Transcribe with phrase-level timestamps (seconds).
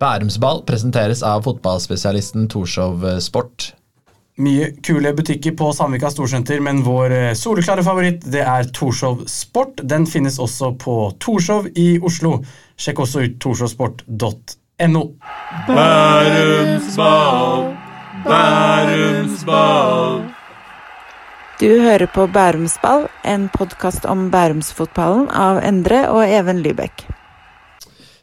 [0.00, 3.72] Bærumsball presenteres av fotballspesialisten Torshov Sport.
[4.36, 9.80] Mye kule butikker på Sandvika Storsenter, men vår eh, soleklare favoritt det er Torshov Sport.
[9.88, 12.44] Den finnes også på Torshov i Oslo.
[12.76, 15.04] Sjekk også ut torshovsport.no.
[15.70, 17.64] Bærumsball,
[18.28, 20.20] Bærumsball.
[21.56, 27.15] Du hører på Bærumsball, en podkast om Bærumsfotballen av Endre og Even Lybekk.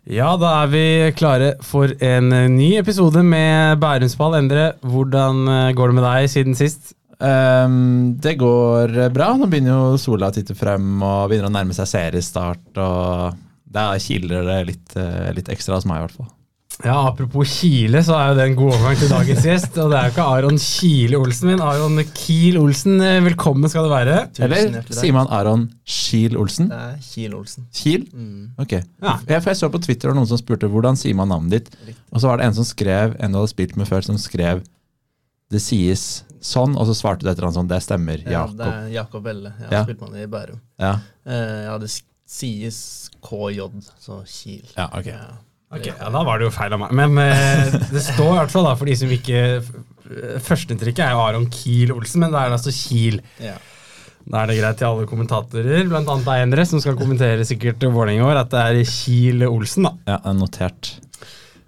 [0.03, 0.85] Ja, da er vi
[1.15, 4.35] klare for en eh, ny episode med Bærumsball.
[4.35, 6.91] Endre, hvordan eh, går det med deg siden sist?
[7.23, 9.29] Um, det går bra.
[9.39, 12.65] Nå begynner jo sola å titte frem og begynner å nærme seg seriestart.
[12.83, 16.31] og Da kiler det litt, eh, litt ekstra hos meg, i hvert fall.
[16.83, 19.77] Ja, Apropos Kile, så er jo det en god overgang til dagens gjest.
[19.79, 22.97] Og det er jo ikke Aron Kile Olsen min, Aron Kiel Olsen.
[23.23, 24.17] Velkommen skal du være.
[24.43, 26.67] Eller sier man Aron Kiel Olsen?
[26.73, 27.69] Det er Kiel Olsen.
[27.71, 28.03] Kiel?
[28.11, 28.49] Mm.
[28.59, 28.75] Ok.
[28.75, 29.13] Ja.
[29.29, 31.71] Jeg, jeg så på Twitter og noen som spurte hvordan sier man navnet ditt.
[31.87, 31.95] Riktig.
[32.11, 34.65] Og så var det en som skrev, en du hadde spilt med før, som skrev
[35.53, 36.03] det sies
[36.43, 38.59] sånn, og så svarte du et eller annet sånn, det stemmer, Jakob.
[38.59, 39.53] Ja, det er Jakob Velle.
[39.61, 39.83] Jeg har Ja.
[39.87, 40.59] spilt med han i Bærum.
[40.83, 41.87] Ja, Eh, ja, det
[42.27, 43.69] sies KJ,
[44.03, 44.67] så Kiel.
[44.75, 45.07] ja, ok.
[45.07, 45.31] Ja.
[45.73, 46.93] Ok, ja, Da var det jo feil av meg.
[46.95, 49.43] Men eh, det står i hvert fall da, for de som ikke
[50.43, 53.21] Førsteinntrykket er jo Aron Kiel Olsen, men det er altså Kiel.
[53.41, 53.55] Ja.
[54.23, 58.21] Da er det greit til alle kommentatorer, annet deg, Endre, som skal kommentere sikkert Vålerenga
[58.21, 59.93] i år, at det er Kiel Olsen, da.
[60.11, 60.91] Ja, er notert.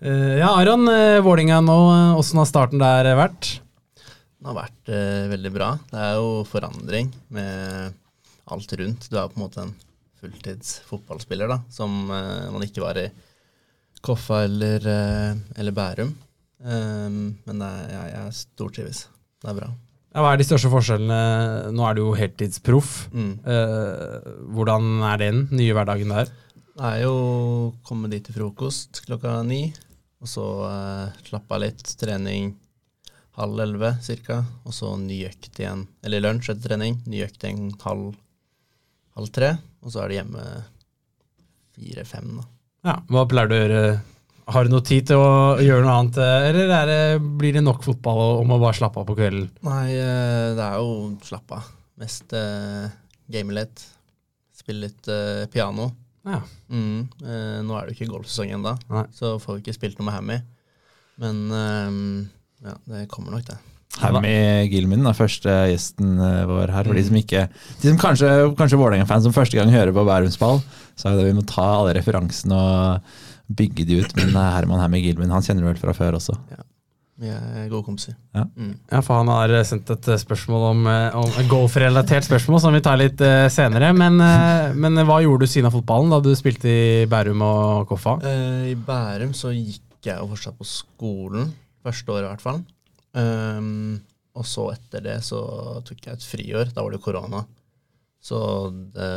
[0.06, 3.56] Eh, ja, Aron, uh, Vålerenga nå, eh, åssen har starten der vært?
[4.46, 5.72] Den har vært eh, veldig bra.
[5.90, 7.96] Det er jo forandring med
[8.54, 9.08] alt rundt.
[9.10, 9.72] Du er på en måte en
[10.22, 13.08] fulltids fotballspiller, da, som eh, man ikke var i
[14.06, 16.14] Koffa eller, eh, eller Bærum.
[16.66, 19.02] Um, men det er, jeg, jeg stortrives.
[19.42, 19.74] Det er bra.
[20.16, 21.72] Ja, hva er de største forskjellene?
[21.76, 22.92] Nå er du jo heltidsproff.
[23.12, 23.34] Mm.
[23.52, 26.32] Eh, hvordan er den nye hverdagen der?
[26.76, 29.66] Det er jo å komme dit til frokost klokka ni,
[30.24, 32.54] og så eh, slappe av litt, trening
[33.36, 37.74] halv elleve cirka, og så ny økt igjen, eller lunsj etter trening, ny økt igjen
[37.84, 38.14] halv,
[39.20, 39.52] halv tre,
[39.84, 40.46] og så er det hjemme
[41.76, 42.48] fire-fem da.
[42.86, 43.86] Ja, Hva pleier du å gjøre?
[44.54, 47.00] Har du noe tid til å gjøre noe annet, eh, eller er det,
[47.40, 49.48] blir det nok fotball om å bare slappe av på kvelden?
[49.66, 51.72] Nei, eh, det er jo slappe av.
[51.98, 52.86] Mest uh,
[53.32, 53.82] game litt,
[54.54, 55.88] spille litt uh, piano.
[56.28, 56.42] Ja.
[56.70, 58.76] Mm, uh, nå er det jo ikke golfsesong ennå,
[59.16, 60.38] så får vi ikke spilt noe med Hammy.
[61.22, 63.58] Men eh, ja, det kommer nok, det.
[64.02, 66.90] Hammy Gilman er første gjesten eh, vår her.
[66.90, 67.46] For de som ikke
[67.82, 70.62] De som kanskje, kanskje Vålerenga-fans som første gang hører på Bærumsball,
[71.00, 73.18] så er det vi må ta alle referansene og
[73.56, 74.16] bygge de ut.
[74.20, 76.36] Men eh, Herman Hammy Gilman han kjenner du vel fra før også.
[77.16, 78.18] Vi er gode kompiser.
[78.36, 78.44] Ja.
[78.60, 78.74] Mm.
[78.92, 80.86] Ja, for han har eh, sendt et spørsmål om,
[81.22, 83.94] om golfrelatert spørsmål som vi tar litt uh, senere.
[83.96, 87.88] Men, uh, men hva gjorde du siden av fotballen da du spilte i Bærum og
[87.94, 88.20] Koffa?
[88.26, 91.54] Uh, I Bærum så gikk jeg jo fortsatt på skolen,
[91.88, 92.66] første året i hvert fall.
[93.16, 94.00] Ehm,
[94.36, 95.42] og så etter det så
[95.88, 96.74] tok jeg et friår.
[96.76, 97.46] Da var det korona.
[98.26, 98.40] Så
[98.96, 99.12] det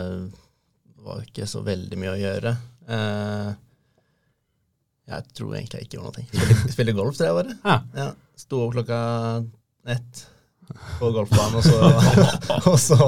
[1.03, 2.53] var ikke så veldig mye å gjøre.
[2.89, 3.51] Uh,
[5.09, 6.27] jeg tror egentlig jeg ikke gjorde noe.
[6.29, 7.57] Spille, spille golf, tror jeg bare.
[7.65, 7.79] Ja.
[7.97, 8.99] Ja, Sto opp klokka
[9.89, 10.27] ett
[10.99, 11.79] på golfbanen, og så,
[12.71, 12.99] og så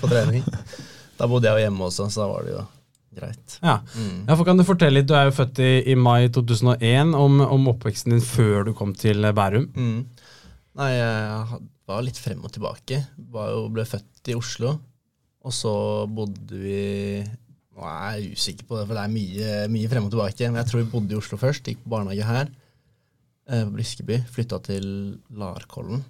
[0.00, 0.44] på trening.
[1.16, 2.64] Da bodde jeg jo hjemme også, så da var det jo
[3.16, 3.56] greit.
[3.62, 3.78] Ja.
[3.96, 4.26] Mm.
[4.28, 7.40] Ja, for kan Du fortelle litt, du er jo født i, i mai 2001, om,
[7.40, 9.70] om oppveksten din før du kom til Bærum.
[9.72, 10.15] Mm.
[10.76, 13.00] Nei, jeg var litt frem og tilbake.
[13.16, 14.74] Jo, ble født i Oslo,
[15.46, 15.72] og så
[16.10, 16.80] bodde vi
[17.76, 20.46] Nå er jeg usikker på det, for det er mye, mye frem og tilbake.
[20.48, 21.66] Men jeg tror vi bodde i Oslo først.
[21.68, 22.48] Gikk på barnehage her,
[23.52, 24.16] eh, på Briskeby.
[24.32, 24.86] Flytta til
[25.36, 26.00] Larkollen.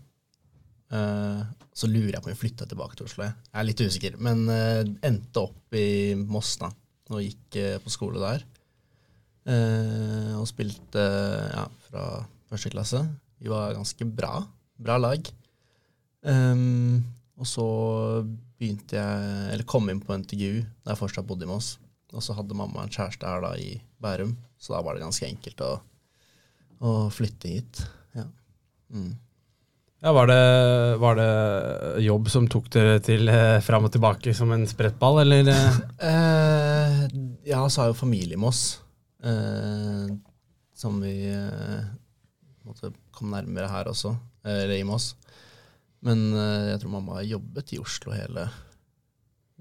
[0.95, 1.41] Eh,
[1.75, 3.27] så lurer jeg på om vi flytta tilbake til Oslo.
[3.27, 6.71] Jeg Jeg er litt usikker, men eh, endte opp i Moss da,
[7.11, 8.47] og gikk på skole der.
[10.39, 11.03] Og spilte
[11.51, 12.07] ja, fra
[12.51, 13.03] første klasse.
[13.43, 14.39] Vi var ganske bra.
[14.83, 15.29] Bra lag.
[16.27, 17.05] Um,
[17.37, 17.67] og så
[18.57, 21.75] begynte jeg, eller kom inn på NTGU da jeg fortsatt bodde i Moss.
[22.15, 25.27] Og så hadde mamma en kjæreste her da i Bærum, så da var det ganske
[25.29, 25.71] enkelt å,
[26.81, 27.83] å flytte hit.
[28.17, 28.27] Ja.
[28.95, 29.15] Mm.
[30.05, 30.41] Ja, var det,
[31.03, 31.31] var det
[32.05, 35.51] jobb som tok dere til eh, fram og tilbake som en sprettball, eller?
[35.53, 35.79] eh?
[36.13, 37.03] Eh,
[37.49, 38.79] ja, så har jo familie i Moss,
[39.25, 40.07] eh,
[40.77, 41.89] som vi eh,
[42.69, 44.15] måtte komme nærmere her også,
[44.47, 45.13] eller i Moss.
[46.07, 48.47] Men eh, jeg tror mamma har jobbet i Oslo hele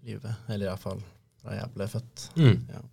[0.06, 1.02] livet, eller iallfall
[1.46, 2.28] da jeg ble født.
[2.38, 2.60] Mm.
[2.74, 2.84] Ja.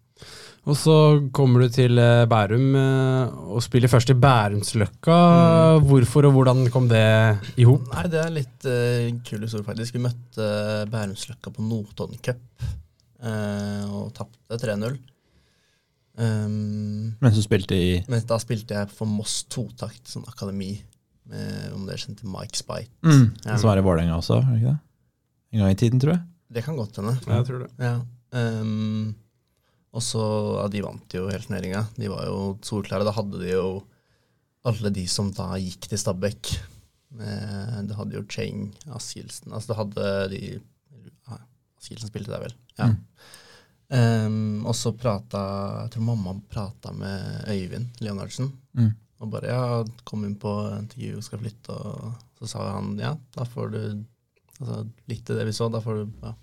[0.71, 0.95] Og så
[1.35, 5.17] kommer du til eh, Bærum eh, og spiller først i Bærumsløkka.
[5.89, 7.03] Hvorfor og hvordan kom det
[7.59, 7.89] i hop?
[7.97, 9.97] Nei, det er litt uh, kul historie, faktisk.
[9.97, 10.51] Vi møtte
[10.93, 15.01] Bærumsløkka på Notodden Cup uh, og tapte 3-0.
[16.13, 20.75] Um, Mens du spilte i men da spilte jeg for Moss totakt, sånn akademi,
[21.31, 22.91] med, om dere kjente Mike Spite.
[23.03, 23.57] mm, Ja.
[23.59, 24.81] Som er i Vålerenga også, er det ikke det?
[25.53, 26.23] En gang i tiden, tror jeg.
[26.53, 27.15] Det kan godt hende.
[27.27, 27.71] Jeg tror det.
[27.81, 28.01] Ja.
[28.33, 29.15] Um,
[29.93, 30.23] og så,
[30.63, 31.87] ja, De vant jo hele turneringa.
[31.99, 33.05] De var jo solklare.
[33.05, 33.83] Da hadde de jo
[34.65, 36.53] alle de som da gikk til Stabæk.
[37.21, 40.61] Eh, Det hadde jo Cheng, Askildsen Altså det hadde de
[41.77, 42.55] Askildsen spilte der, vel.
[42.79, 42.87] Ja.
[42.89, 42.97] Mm.
[43.93, 45.41] Um, og så prata
[45.83, 48.53] Jeg tror mamma prata med Øyvind Leonardsen.
[48.73, 48.93] Mm.
[49.23, 49.65] Og bare ja,
[50.09, 51.77] kom inn på intervju og skal flytte.
[51.79, 53.83] Og så sa han ja, da får du
[54.59, 56.35] altså, Likte det vi så, da får du ja,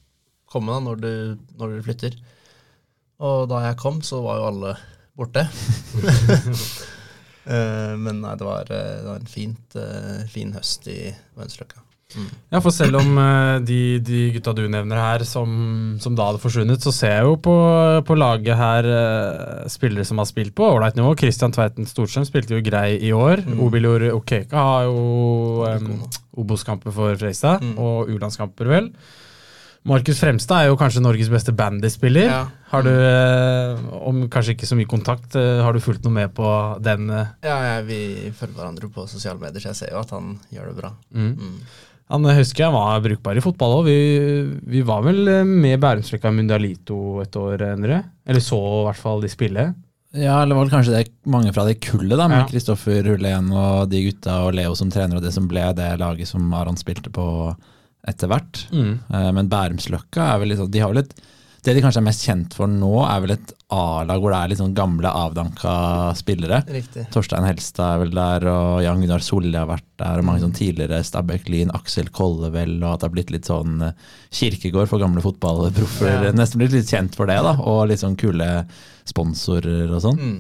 [0.50, 1.12] komme da når du,
[1.60, 2.16] når du flytter.
[3.20, 4.78] Og da jeg kom, så var jo alle
[5.20, 5.44] borte.
[7.50, 11.00] Eh, men nei, det var, eh, det var en fint, eh, fin høst i
[11.40, 11.82] Venstreløkka.
[12.10, 12.26] Mm.
[12.56, 15.52] Ja, for selv om eh, de, de gutta du nevner her, som,
[16.02, 17.54] som da hadde forsvunnet, så ser jeg jo på,
[18.08, 21.14] på laget her eh, spillere som har spilt på ålreit nivå.
[21.22, 23.44] Christian Tveiten Storstrøm spilte jo grei i år.
[23.46, 23.62] Mm.
[23.68, 25.92] Obilor Okeka har jo um,
[26.42, 27.76] Obos-kamper for Freistad, Mm.
[27.78, 28.90] og U-landskamper, vel.
[29.90, 32.26] Markus Fremstad er jo kanskje Norges beste bandyspiller.
[32.28, 32.40] Ja.
[32.74, 36.50] Har du, eh, om kanskje ikke så mye kontakt, har du fulgt noe med på
[36.84, 37.06] den?
[37.46, 38.00] Ja, jeg, vi
[38.36, 40.92] følger hverandre på sosiale medier, så jeg ser jo at han gjør det bra.
[41.16, 41.32] Mm.
[41.38, 41.56] Mm.
[42.10, 43.86] Han husker jeg var brukbar i fotball òg.
[43.86, 43.98] Vi,
[44.78, 48.00] vi var vel eh, med Bærumsflekka Mundialito et år, Endre?
[48.26, 49.68] Eller så i hvert fall de spille.
[50.18, 52.48] Ja, eller var det kanskje det mange fra det kullet, da, med Ja.
[52.50, 56.28] Kristoffer Hullén og de gutta og Leo som trener, og det som ble det laget
[56.32, 57.28] som Aron spilte på
[58.10, 58.64] etter hvert.
[58.74, 58.96] Mm.
[59.14, 61.14] Eh, Men Bærumsløkka er vel litt sånn De har vel et
[61.66, 64.52] Det de kanskje er mest kjent for nå, er vel et A-lag hvor det er
[64.54, 65.74] litt sånn gamle, avdanka
[66.18, 66.62] spillere.
[66.72, 67.04] Riktig.
[67.14, 70.56] Torstein Helstad er vel der, og Jan Gunnar Solli har vært der, og mange sånn
[70.56, 74.08] tidligere Stabæk Lien, Aksel Kollevel, og at det har blitt litt sånn eh,
[74.40, 76.30] kirkegård for gamle fotballproffer.
[76.30, 76.32] Ja.
[76.38, 78.48] Nesten blitt litt kjent for det, da, og litt sånn kule
[79.10, 80.24] sponsorer og sånn.
[80.24, 80.40] Mm.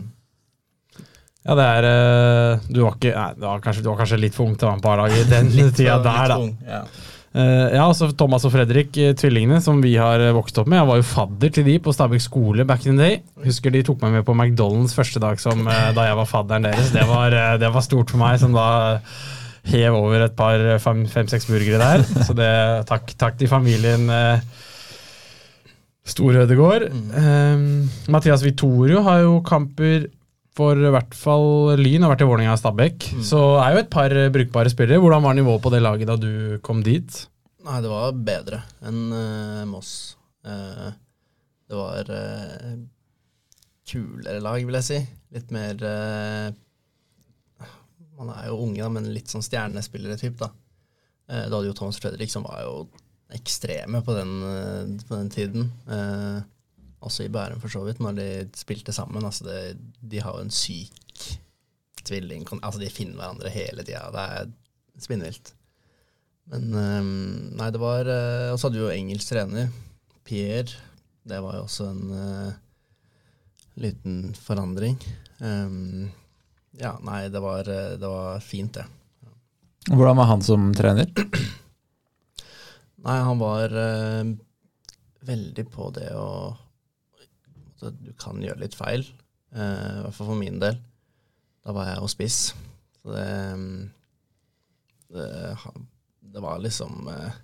[1.49, 4.35] Ja, det er eh, Du var, ikke, nei, du var, kanskje, du var kanskje litt
[4.35, 6.39] for ung til å være med på A-laget i den tida der, da.
[6.41, 6.81] ung, Ja.
[7.29, 10.79] Eh, ja, altså Thomas og Fredrik, eh, tvillingene, som vi har eh, vokst opp med.
[10.79, 13.19] Jeg var jo fadder til de på Stabæk skole back in the day.
[13.45, 16.93] Husker de tok meg med på McDonald's første dag som, da jeg var fadderen deres.
[16.95, 18.69] Det var, det var stort for meg, som da
[19.69, 22.05] hev over et par fem-seks burgere der.
[22.25, 22.49] Så det,
[22.89, 24.41] takk, takk til familien eh,
[26.09, 26.87] Store Ødegård.
[26.89, 27.65] Eh,
[28.11, 30.07] Mathias Vittorio har jo kamper
[30.57, 33.09] for i hvert fall Lyn, har vært i Vålerenga og Stabæk.
[33.25, 35.01] Så er jo et par eh, brukbare spillere.
[35.01, 37.19] Hvordan var nivået på det laget da du kom dit?
[37.67, 39.91] Nei, det var bedre enn uh, Moss.
[40.47, 40.89] Uh,
[41.69, 42.71] det var uh,
[43.89, 44.99] kulere lag, vil jeg si.
[45.35, 45.75] Litt mer
[48.17, 50.49] Man er jo unge, da, men litt sånn stjernespillere-typ, da.
[51.29, 52.73] Da hadde jo Thomas Fredrik, som var jo
[53.31, 55.69] ekstreme på den, på den tiden.
[55.87, 56.39] Eh,
[56.99, 58.29] også i Bærum, for så vidt, når de
[58.59, 59.25] spilte sammen.
[59.25, 59.77] Altså det,
[60.11, 60.95] de har jo en syk
[62.07, 64.09] tvilling Altså, de finner hverandre hele tida.
[64.13, 64.51] Det er
[65.03, 65.53] spinnvilt.
[66.49, 67.09] Men eh,
[67.59, 69.69] nei, det var eh, Og så hadde vi jo engelsk trener,
[70.25, 70.87] Pierre.
[71.29, 72.53] Det var jo også en uh,
[73.77, 74.95] liten forandring.
[75.43, 76.07] Um,
[76.79, 78.85] ja, nei, det var, eh, det var fint, det.
[79.89, 81.11] Hvordan var han som trener?
[83.05, 84.31] Nei, han var uh,
[85.27, 86.31] veldig på det å
[87.87, 89.05] at Du kan gjøre litt feil,
[89.55, 90.79] eh, i hvert fall for min del.
[91.65, 92.39] Da var jeg jo spiss.
[92.99, 93.83] Så det, mm,
[95.15, 95.29] det,
[96.33, 97.37] det var liksom eh,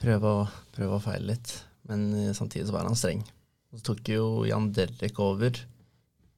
[0.00, 1.54] prøve, å, prøve å feile litt.
[1.90, 3.22] Men eh, samtidig så var han streng.
[3.70, 5.62] Så tok jo Jan Derrik over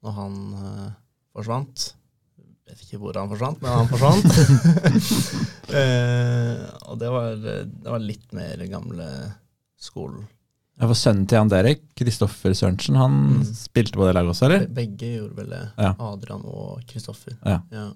[0.03, 0.89] når han eh,
[1.33, 1.89] forsvant.
[2.69, 4.29] Vet ikke hvor han forsvant, men han forsvant.
[5.73, 9.07] uh, og det var, det var litt mer gamle
[9.75, 10.23] skolen.
[10.81, 13.43] Ja, for Sønnen til Jan Derek, Kristoffer Sørensen, han Mm.
[13.53, 14.63] spilte på det laget også, eller?
[14.67, 15.61] Begge gjorde vel det.
[15.77, 15.91] Ja.
[15.99, 17.35] Adrian og Kristoffer.
[17.45, 17.59] Ja.
[17.71, 17.91] Ja.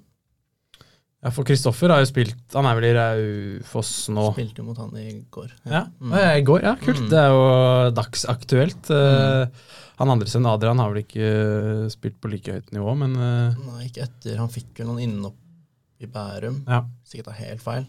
[1.24, 4.27] Ja, for Kristoffer har jo spilt Han er vel i Raufoss nå?
[4.36, 5.50] Spilte jo mot han i går.
[5.65, 6.12] Ja, Mm.
[6.13, 6.75] ja, I går, ja.
[6.75, 7.01] Kult.
[7.01, 7.10] Mm.
[7.10, 8.84] Det er jo dagsaktuelt.
[8.93, 9.51] Mm.
[9.98, 11.25] Han andre sønnen Adrian har vel ikke
[11.86, 14.38] eh, spilt på like høyt nivå, men eh, Nei, ikke etter.
[14.38, 15.36] Han fikk vel noen innopp
[16.00, 16.62] i Bærum.
[16.67, 16.84] ja.
[17.03, 17.88] Sikkert er helt feil.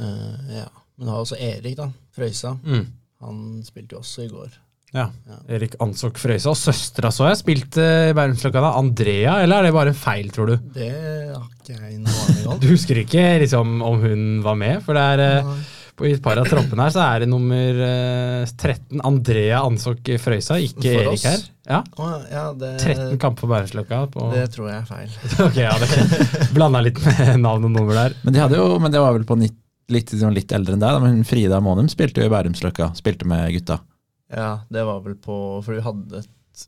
[0.00, 0.68] Uh, ja.
[0.96, 1.90] Men du har også Erik, da.
[2.16, 2.56] Frøysa.
[2.64, 2.86] Mm.
[3.24, 4.50] Han spilte jo også i går.
[4.94, 5.08] ja.
[5.28, 5.38] Ja.
[5.56, 6.52] Erik Ansok Frøysa.
[6.52, 8.70] Og søstera så jeg spilte i Bærumsløkka da.
[8.78, 10.56] Andrea, eller er det bare en feil, tror du?
[10.76, 10.92] Det
[11.34, 12.60] har ikke jeg noe aning om.
[12.62, 14.80] Du husker ikke liksom om hun var med?
[14.86, 15.50] For det er eh,
[15.98, 20.08] på i et par av troppene her så er det nummer eh, 13 Andrea Ansok
[20.22, 21.26] Frøysa, ikke For Erik oss?
[21.26, 21.46] her.
[21.68, 23.98] Ja, Oh, ja, det, 13 kamper på Bærumsløkka.
[24.32, 25.10] det tror jeg er feil.
[25.50, 28.14] Ok, ja, det blanda litt med navn og nummer der.
[28.24, 29.58] Men de hadde jo, men det var vel på nitt,
[29.92, 33.28] litt, sånn litt eldre enn deg, da, men Frida Månum spilte jo i Bærumsløkka, spilte
[33.28, 33.80] med gutta.
[34.28, 36.66] Ja, det var vel på For vi hadde et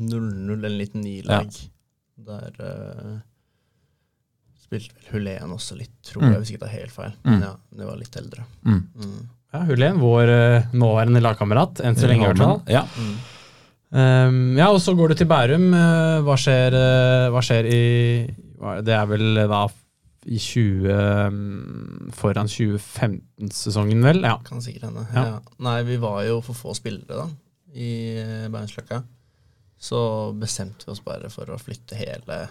[0.00, 1.52] 0-0, en liten nilag.
[2.22, 3.18] Der uh,
[4.62, 6.38] spilte vel Hulén også litt, tror jeg, Mm.
[6.40, 7.12] hvis ikke det er helt feil.
[7.26, 7.30] Mm.
[7.34, 8.46] Men ja, det var litt eldre.
[8.64, 8.80] Mm.
[8.96, 9.20] Mm.
[9.52, 12.62] Ja, Hulén, vår uh, nåværende lagkamerat, enn så lenge i hvert fall.
[12.72, 12.86] Ja.
[12.96, 13.14] Mm.
[13.92, 15.66] Um, ja, og så går du til Bærum.
[15.76, 17.82] Uh, hva, skjer, uh, hva skjer i
[18.86, 19.66] Det er vel da
[20.24, 20.90] i 20
[21.26, 24.22] um, Foran 2015-sesongen, vel?
[24.24, 24.36] Ja.
[24.46, 25.06] Kan sikkert hende.
[25.14, 25.24] Ja.
[25.26, 25.56] Ja.
[25.64, 27.26] Nei, vi var jo for få spillere da,
[27.74, 29.02] i eh, Beinsløkka.
[29.82, 29.98] Så
[30.38, 32.44] bestemte vi oss bare for å flytte hele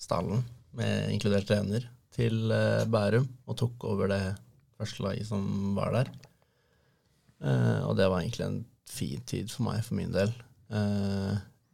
[0.00, 0.44] stallen,
[0.76, 1.84] med inkludert trener,
[2.16, 3.28] til eh, Bærum.
[3.50, 4.22] Og tok over det
[4.80, 5.44] første laget som
[5.76, 6.12] var der.
[7.44, 10.32] Eh, og det var egentlig en fin tid for meg, for min del.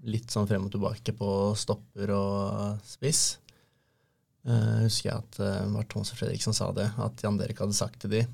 [0.07, 3.37] Litt sånn frem og tilbake på stopper og spiss.
[4.47, 7.38] Eh, husker jeg at uh, det var Thomas og Fredrik som sa det, at Jan
[7.41, 8.25] Derek hadde sagt til de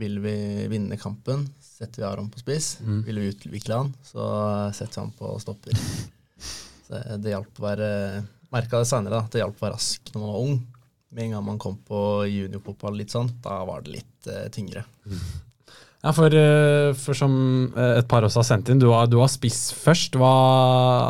[0.00, 0.32] vil vi
[0.70, 2.76] vinne kampen, setter vi Aron på spiss.
[2.80, 3.00] Mm.
[3.08, 4.22] Vil vi utvikle han, så
[4.76, 5.80] setter vi han på stopper.
[6.86, 7.88] Så det- det hjalp å være
[8.50, 10.56] Merka det seinere, at det hjalp å være rask når man var ung.
[11.10, 12.00] Med en gang man kom på
[12.30, 14.84] juniorfotball, litt sånn, da var det litt uh, tyngre.
[16.00, 17.32] Ja, for, eh, for som
[17.76, 20.14] eh, et par også har sendt inn, du har, du har spiss først.
[20.16, 20.30] Hva,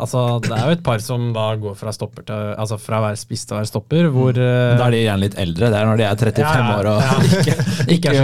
[0.01, 3.05] altså, det er jo et par som da går fra, stopper til, altså fra å
[3.05, 4.09] være spiss til å være stopper.
[4.11, 5.69] Hvor, eh, Da er de gjerne litt eldre.
[5.71, 7.15] Det er når de er 35 Ja, ja, år og ja.
[7.47, 7.55] ikke,
[7.95, 8.15] Ikke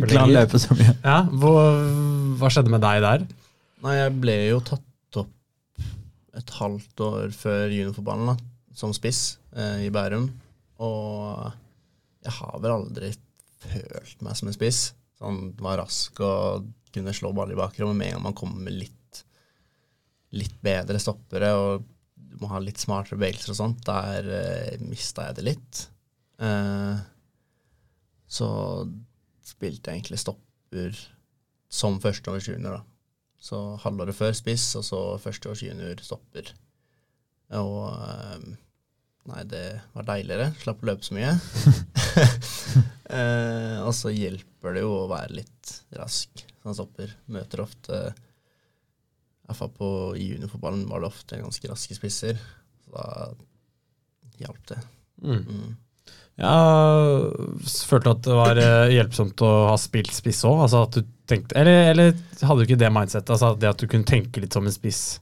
[0.00, 0.94] ikke kan løpe så mye.
[1.04, 1.70] ja, hvor,
[2.40, 3.26] hva skjedde med deg der?
[3.84, 5.84] Nei, jeg ble jo tatt opp
[6.40, 8.38] et halvt år før juniorfotballen, da,
[8.80, 10.30] som spiss eh, i Bærum.
[10.80, 11.52] Og
[12.24, 13.12] jeg har vel aldri
[13.60, 14.86] følt meg som en spiss.
[15.18, 18.76] Sånn var rask og kunne slå ball i bakrommet med en gang man kommer med
[18.78, 19.22] litt,
[20.38, 21.86] litt bedre stoppere og
[22.28, 23.84] du må ha litt smartere bevegelser og sånt.
[23.88, 25.80] Der eh, mista jeg det litt.
[26.44, 27.00] Eh,
[28.28, 28.48] så
[29.48, 31.00] spilte jeg egentlig stopper
[31.72, 32.84] som førsteårs junior, da.
[33.38, 36.52] Så halvåret før spiss, og så førsteårs junior stopper.
[37.58, 38.48] Og eh,
[39.28, 40.52] Nei, det var deiligere.
[40.56, 41.34] Slapp å løpe så mye.
[43.18, 47.12] eh, og så hjelper det jo å være litt rask Han stopper.
[47.32, 52.40] Møter ofte I hvert på juniorfotballen var det ofte ganske raske spisser.
[52.84, 53.34] Så da
[54.38, 54.80] hjalp det.
[55.22, 55.44] Mm.
[55.44, 55.76] Mm.
[56.38, 56.54] Ja,
[57.88, 60.60] følte at det var eh, hjelpsomt å ha spilt spiss òg?
[60.68, 60.84] Altså
[61.28, 63.32] eller, eller hadde du ikke det mindsettet?
[63.34, 65.18] Altså det at du kunne tenke litt som en spiss?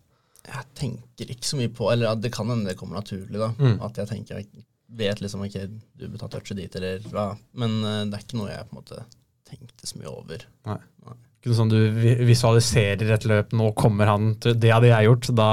[0.47, 3.49] Jeg tenker ikke så mye på Eller det kan hende det kommer naturlig, da.
[3.57, 3.81] Mm.
[3.83, 7.31] At jeg tenker jeg vet liksom ikke du bør ta touchet dit, eller hva.
[7.59, 9.00] Men eh, det er ikke noe jeg på en måte
[9.47, 10.47] tenkte så mye over.
[10.66, 11.81] Ikke noe sånn du
[12.26, 15.50] visualiserer et løp, nå kommer han til Det hadde jeg gjort, da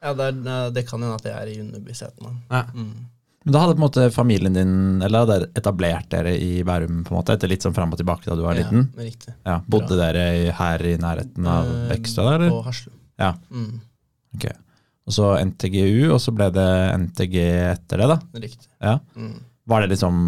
[0.00, 2.36] Ja, det, er, eh, det kan hende at jeg er i underbevisstheten.
[2.50, 2.66] Ja.
[2.74, 3.08] Mm.
[3.40, 7.14] Men da hadde på en måte familien din eller hadde etablert dere i Bærum på
[7.14, 8.90] en måte, etter litt sånn fram og tilbake da du var liten?
[8.92, 9.32] Ja, riktig.
[9.48, 10.00] Ja, Bodde Bra.
[10.02, 12.50] dere her i nærheten av Eh, eller?
[12.52, 12.98] På Haslum.
[13.20, 13.30] Ja.
[13.48, 13.80] Mm.
[14.36, 14.50] Ok.
[15.08, 16.68] Og så NTGU, og så ble det
[17.00, 17.36] NTG
[17.72, 18.18] etter det, da?
[18.42, 18.68] Riktig.
[18.84, 18.98] Ja.
[19.16, 19.38] Mm.
[19.70, 20.18] Var det liksom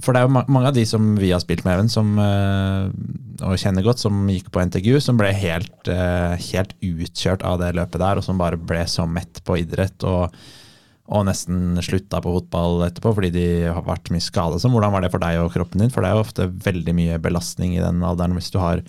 [0.00, 2.12] For det er jo ma- mange av de som vi har spilt med, Even, som,
[2.18, 2.86] eh,
[3.44, 7.74] og kjenner godt, som gikk på NTGU, som ble helt, eh, helt utkjørt av det
[7.76, 10.32] løpet der, og som bare ble så mett på idrett og,
[11.10, 14.56] og nesten slutta på fotball etterpå fordi de har vært mye skada.
[14.62, 15.90] Hvordan var det for deg og kroppen din?
[15.92, 18.80] For det er jo ofte veldig mye belastning i den alderen hvis du har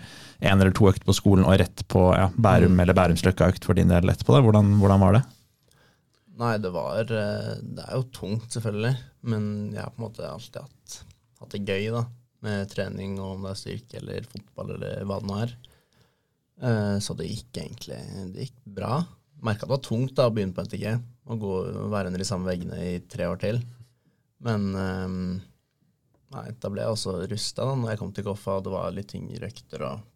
[0.41, 3.91] en eller to økt på skolen og rett på ja, Bærum eller Bærumsløkka-økt for din
[3.93, 4.33] del etterpå.
[4.35, 4.43] Det.
[4.47, 5.21] Hvordan, hvordan var det?
[6.41, 8.95] Nei, det var eh, Det er jo tungt, selvfølgelig.
[9.29, 9.43] Men
[9.75, 10.95] jeg har på en måte alltid hatt,
[11.43, 12.05] hatt det gøy, da.
[12.41, 15.53] Med trening, og om det er styrke eller fotball eller hva det nå er.
[16.65, 17.99] Eh, Så det gikk egentlig
[18.33, 19.03] det gikk bra.
[19.45, 20.87] Merka det var tungt da å begynne på NTG
[21.31, 21.53] og gå
[21.93, 23.61] være under de samme veggene i tre år til.
[24.41, 25.15] Men eh,
[26.33, 28.95] nei, da ble jeg også rusta da når jeg kom til Koffa, og det var
[28.97, 30.07] litt tyngre økter og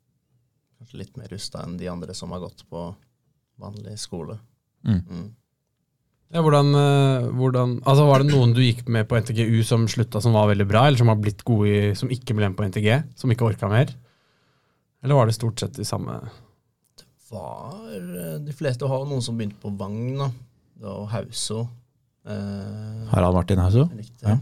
[0.85, 2.93] kanskje litt mer rusta enn de andre som har gått på
[3.57, 4.37] vanlig skole.
[4.85, 5.01] Mm.
[5.09, 5.35] Mm.
[6.33, 10.21] Ja, hvordan, eh, hvordan, altså Var det noen du gikk med på NTGU som slutta
[10.21, 12.65] som var veldig bra, eller som har blitt gode i, som ikke ble med på
[12.65, 13.03] NTG?
[13.15, 13.93] Som ikke orka mer?
[15.03, 16.19] Eller var det stort sett de samme?
[16.97, 20.29] Det var eh, De fleste har jo noen som begynte på Vagn, da.
[20.81, 21.67] Var Hauso.
[22.25, 23.87] Eh, Harald Martin Hauso?
[23.95, 24.25] riktig.
[24.25, 24.37] Ja.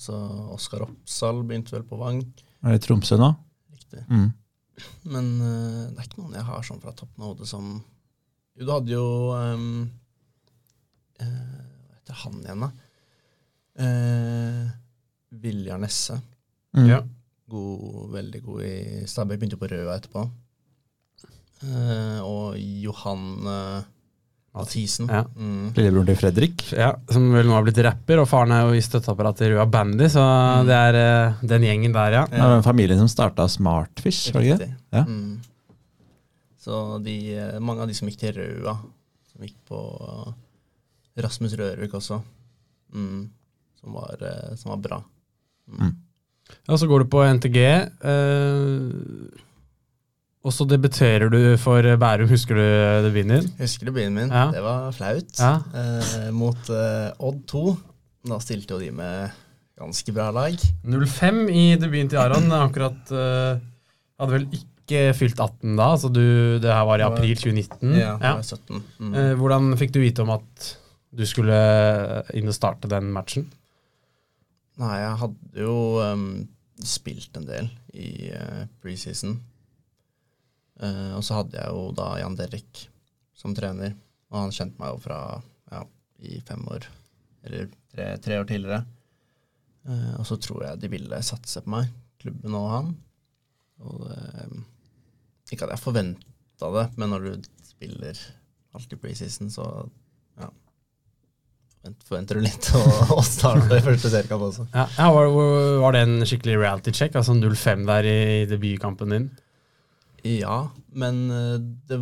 [0.00, 0.16] Så
[0.54, 2.24] Oskar Oppsal begynte vel på Vagn.
[2.64, 3.34] Er det Tromsø nå?
[3.70, 4.02] Riktig.
[4.08, 4.32] Mm.
[5.08, 7.72] Men eh, det er ikke noen jeg har sånn fra toppen av hodet som
[8.58, 9.88] Jo, du hadde jo um,
[11.20, 11.30] Hva
[11.96, 12.70] heter han igjen, da?
[13.80, 14.64] Uh,
[15.40, 16.18] Viljar Nesse.
[16.76, 16.86] Mm.
[16.88, 17.00] Ja.
[17.50, 19.38] God, veldig god i Stabæk.
[19.40, 20.26] Begynte jo på Røa etterpå.
[21.60, 23.88] Uh, og Johan uh,
[24.56, 25.06] Mathisen.
[25.06, 25.22] Ja.
[25.36, 25.70] Mm.
[25.76, 26.64] Lillebroren til Fredrik.
[26.74, 29.66] Ja, Som vel nå har blitt rapper, og faren er jo i støtteapparatet i Rua
[29.70, 30.24] Bandy, så
[30.66, 32.24] det er uh, den gjengen der, ja.
[32.30, 34.72] Det var den familien som starta Smartfish, var det ikke det?
[34.96, 35.04] Ja.
[35.06, 35.38] Mm.
[36.60, 38.74] Så de, eh, mange av de som gikk til Røa,
[39.30, 39.78] som gikk på
[41.24, 42.18] Rasmus Rørvik også,
[42.92, 43.22] mm,
[43.80, 44.98] som, var, eh, som var bra.
[46.66, 47.56] Ja, så går du på NTG.
[47.56, 48.76] Eh,
[50.40, 52.30] og så debuterer du for Bærum.
[52.30, 52.64] Husker du
[53.04, 53.48] debuten din?
[53.60, 54.32] Husker du byen min?
[54.32, 54.46] Ja.
[54.54, 55.34] Det var flaut.
[55.36, 55.52] Ja.
[55.76, 57.64] Eh, mot eh, Odd 2.
[58.30, 59.34] Da stilte jo de med
[59.80, 60.56] ganske bra lag.
[60.84, 62.48] 05 i debuten til Aron.
[62.66, 63.60] Akkurat eh,
[64.20, 66.24] Hadde vel ikke fylt 18 da, så du,
[66.60, 67.94] det her var i april 2019.
[67.96, 68.82] Ja, var 17.
[68.98, 69.14] Mm.
[69.16, 70.72] Eh, hvordan fikk du vite om at
[71.10, 71.56] du skulle
[72.36, 73.46] inn og starte den matchen?
[74.80, 76.26] Nei, jeg hadde jo um,
[76.84, 79.38] spilt en del i uh, preseason.
[80.80, 82.86] Eh, og så hadde jeg jo da Jan Derek
[83.36, 83.94] som trener,
[84.30, 85.20] og han kjente meg jo fra
[85.72, 85.84] ja,
[86.24, 86.86] i fem år,
[87.44, 88.82] eller tre, tre år tidligere.
[89.88, 91.88] Uh, og så tror jeg de ville satse på meg,
[92.20, 92.90] klubben og han.
[93.80, 94.64] Og ehm,
[95.48, 98.18] ikke at jeg forventa det, men når du spiller
[98.76, 99.64] alt i preseason, så
[100.36, 100.50] ja.
[102.04, 102.82] Forventer du litt å,
[103.18, 104.68] å starte i første seriekamp også.
[104.74, 105.32] Ja, ja var,
[105.80, 107.16] var det en skikkelig reality check?
[107.16, 108.20] Altså 0-5 der i
[108.50, 109.30] debutkampen din?
[110.26, 111.56] Ja, men eh,
[111.88, 111.98] det,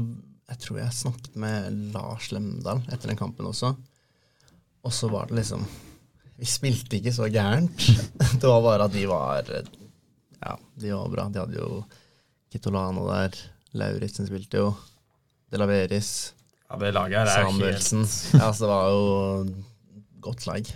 [0.49, 3.75] jeg tror jeg snakket med Lars Lemdal etter den kampen også.
[4.87, 5.67] Og så var det liksom
[6.39, 7.83] Vi spilte ikke så gærent.
[8.41, 9.43] Det var bare at de var
[10.39, 11.29] Ja, de var bra.
[11.35, 11.83] De hadde jo
[12.53, 13.35] Kitolano der.
[13.77, 14.69] Lauritzen spilte jo.
[15.53, 16.33] Delaveris.
[16.69, 18.05] Ja, det laget her er helt Samuelsen.
[18.41, 19.03] Ja, så det var jo
[20.21, 20.71] godt lag.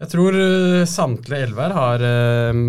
[0.00, 2.60] Jeg tror uh, samtlige elleve her har uh,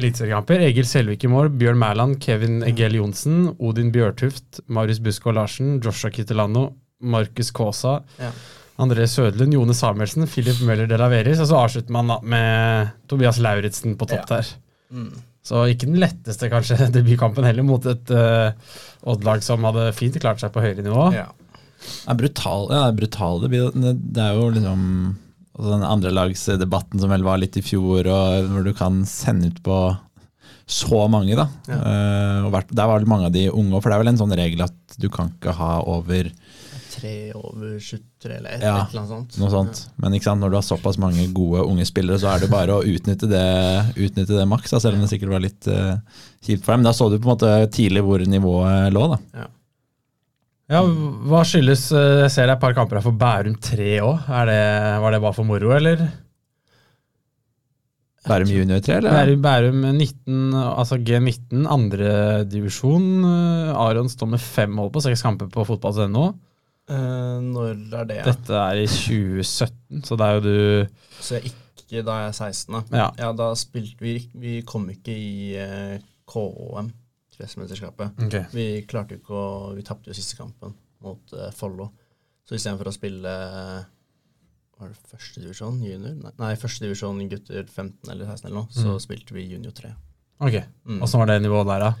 [0.00, 0.62] eliteseriekamper.
[0.64, 6.10] Egil Selvik i mål, Bjørn Mæland, Kevin Egel Johnsen, Odin Bjørtuft, Marius Buskå Larsen, Joshua
[6.14, 6.70] Kittelano,
[7.04, 8.30] Markus Kaasa, Ja.
[8.80, 13.36] André Sødlund, Jone Samuelsen, Philip Møller de Laveris, og så avslutter man da med Tobias
[13.38, 14.40] Lauritzen på topp Ja.
[14.40, 14.48] der.
[14.90, 15.12] Mm.
[15.44, 18.50] Så ikke den letteste kanskje debutkampen heller, mot et uh,
[19.12, 21.10] Odd-lag som hadde fint klart seg på høyere nivå.
[21.14, 21.28] Ja.
[21.84, 23.76] Det er brutal, ja, det er brutal debut.
[23.76, 24.82] Det det er jo liksom
[25.54, 29.62] altså den andrelagsdebatten som vel var litt i fjor, og hvor du kan sende ut
[29.64, 29.78] på
[30.66, 31.48] så mange, da.
[31.68, 31.78] Ja.
[31.78, 34.36] Uh, og der var det mange av de unge, for det er vel en sånn
[34.38, 36.32] regel at du kan ikke ha over
[36.94, 39.38] Tre over 23 eller et, Ja, et eller annet sånt.
[39.42, 39.80] noe sånt.
[39.98, 42.76] Men ikke sant, når du har såpass mange gode unge spillere, så er det bare
[42.76, 43.42] å utnytte det,
[43.98, 45.98] utnytte det maks, selv om det sikkert var litt uh,
[46.46, 46.86] kjipt for dem.
[46.86, 49.18] Da så du på en måte tidlig hvor nivået lå, da.
[49.42, 49.48] Ja,
[50.70, 54.28] Hva skyldes uh, Jeg ser det er et par kamper her for Bærum 3 òg.
[54.28, 56.06] Var det bare for moro, eller?
[58.24, 59.12] Bærum junior 3, eller?
[59.12, 63.10] Bærum, Bærum 19, altså G19, andredivisjon.
[63.76, 66.30] Aron står med fem mål på seks kamper på fotball.no.
[66.84, 68.16] Uh, når er det?
[68.18, 68.24] Ja?
[68.28, 72.36] Dette er i 2017, så det er jo du Så jeg ikke da jeg er
[72.36, 72.82] 16, da.
[72.92, 73.06] Ja.
[73.20, 75.94] Ja, da spilte vi Vi kom ikke i uh,
[76.28, 76.90] KOM,
[77.36, 78.20] kretsmesterskapet.
[78.26, 78.44] Okay.
[78.54, 81.90] Vi klarte jo ikke å Vi tapte jo siste kampen mot uh, Follo.
[82.44, 83.84] Så istedenfor å spille eh,
[84.80, 86.14] Var det førstedivisjon junior?
[86.20, 89.00] Nei, nei førstedivisjon gutter 15 eller 16 eller noe, så Mm.
[89.00, 89.92] spilte vi junior 3.
[90.44, 90.98] Ok, Mm.
[91.06, 91.92] Åssen var det nivået der, da?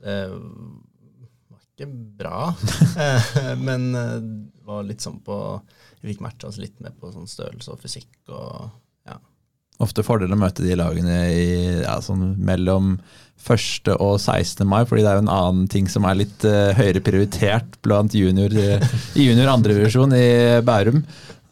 [0.00, 1.88] Det var ikke
[2.20, 2.54] bra,
[3.66, 5.36] men eh, det var litt sånn på
[6.02, 8.70] Vi fikk matcha oss litt med på sånn størrelse og fysikk og.
[9.80, 11.48] Ofte fordel å møte de lagene i,
[11.82, 12.94] ja, sånn mellom
[13.40, 13.88] 1.
[13.96, 14.66] og 16.
[14.68, 18.12] mai, fordi det er jo en annen ting som er litt uh, høyere prioritert blant
[18.16, 18.84] junior, eh,
[19.16, 20.26] i junior andredivisjon i
[20.66, 21.00] Bærum.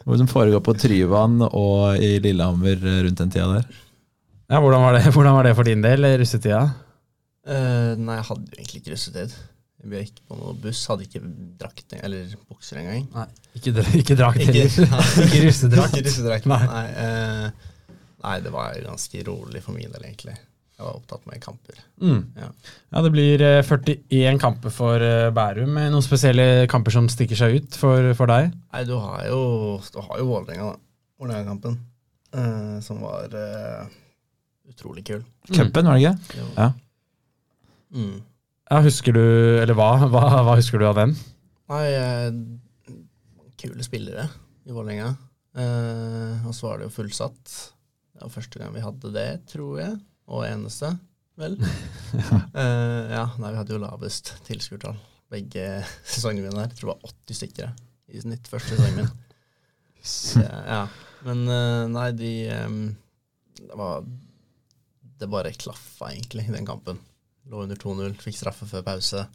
[0.05, 3.81] Hvor som foregår på Tryvann og i Lillehammer eh, rundt den tida der.
[4.49, 6.67] Ja, hvordan var det, hvordan var det for din del, russetida?
[7.49, 9.38] Uh, nei, jeg hadde jo egentlig ikke russetid.
[9.88, 11.21] Vi gikk på noe buss, hadde ikke
[11.61, 13.05] drakt eller bukser engang.
[13.14, 15.05] Nei, ikke, ikke drakt Ikke- heller.
[15.25, 15.97] ikke russedrakt.
[15.97, 16.49] Ikke russedrakt.
[16.51, 16.62] Nei.
[16.69, 17.68] Nei, eh,
[18.25, 20.37] nei, det var ganske rolig for min del, egentlig.
[20.79, 21.79] Jeg var opptatt med kamper.
[21.99, 22.21] Mm.
[22.39, 22.49] Ja.
[22.95, 25.73] Ja, det blir eh, 41 kamper for eh, Bærum.
[25.81, 28.53] Eh, Noen spesielle kamper som stikker seg ut for, for deg?
[28.75, 29.41] Nei, du har jo,
[29.91, 30.79] du har jo Vålerenga, da.
[31.19, 31.79] Vålerenga-kampen.
[32.31, 33.89] eh, som var eh,
[34.71, 35.25] utrolig kul.
[35.51, 36.45] Cupen, var det ikke?
[36.61, 36.69] Ja.
[37.95, 38.19] Mm.
[38.71, 39.23] Ja, husker du,
[39.63, 41.17] eller hva, hva, hva husker du av den?
[41.73, 42.95] Nei, eh,
[43.59, 44.29] kule spillere
[44.69, 45.11] i Vålerenga.
[45.59, 47.57] Eh, og så var det jo fullsatt.
[48.19, 49.99] Det var første gang vi hadde det, tror jeg.
[50.29, 50.91] Og eneste,
[51.39, 51.59] vel.
[52.59, 54.97] Eh, ja, nei, vi hadde jo lavest tilskuertall
[55.31, 55.65] begge
[56.09, 56.71] sesongene mine her.
[56.73, 57.75] Jeg tror det var 80 stykker
[58.09, 59.11] i snitt første sesongen min.
[60.41, 60.81] Ja, ja.
[61.27, 62.31] Men uh, nei, de
[62.65, 62.77] um,
[63.59, 64.07] Det var
[65.19, 66.99] Det bare klaffa egentlig i den kampen.
[67.51, 69.27] Lå under 2-0, fikk straffe før pause.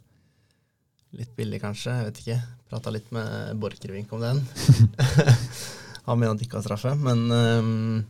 [1.14, 1.94] Litt billig, kanskje.
[1.94, 2.38] Jeg vet ikke.
[2.72, 4.42] Prata litt med Borchgrevink om den.
[6.08, 8.02] Han mener at det ikke var straffe, men ehm,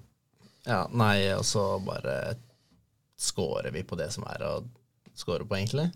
[0.65, 2.37] Ja, nei, og så bare
[3.21, 4.55] scorer vi på det som er å
[5.15, 5.91] score på, egentlig.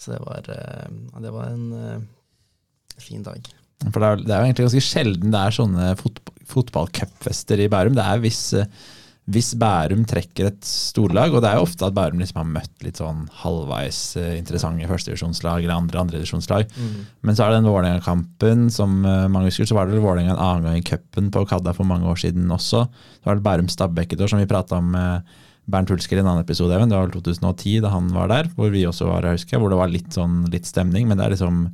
[0.00, 3.46] Så det var, ehm, det var en eh, fin dag.
[3.90, 7.70] For det er, det er jo egentlig ganske sjelden det er sånne fotball, fotballcupfester i
[7.72, 7.96] Bærum.
[7.96, 8.68] Det er hvis, eh,
[9.24, 12.84] hvis Bærum trekker et storlag, og det er jo ofte at Bærum liksom har møtt
[12.84, 16.68] litt sånn halvveis eh, interessante førstedivisjonslag eller andre andredivisjonslag.
[16.76, 16.98] Mm.
[17.24, 20.44] Men så er det den Vålerenga-kampen som eh, mange husker, så var det Vålerenga en
[20.44, 22.84] annen gang i cupen på Kadda for mange år siden også.
[22.90, 25.34] Så var det Bærum-Stabæk et år, som vi prata om med
[25.72, 26.76] Bernt Hulsker i en annen episode.
[26.76, 29.72] Det var vel 2010 da han var der, hvor vi også var, jeg husker, hvor
[29.72, 31.08] det var litt sånn litt stemning.
[31.08, 31.64] Men det er liksom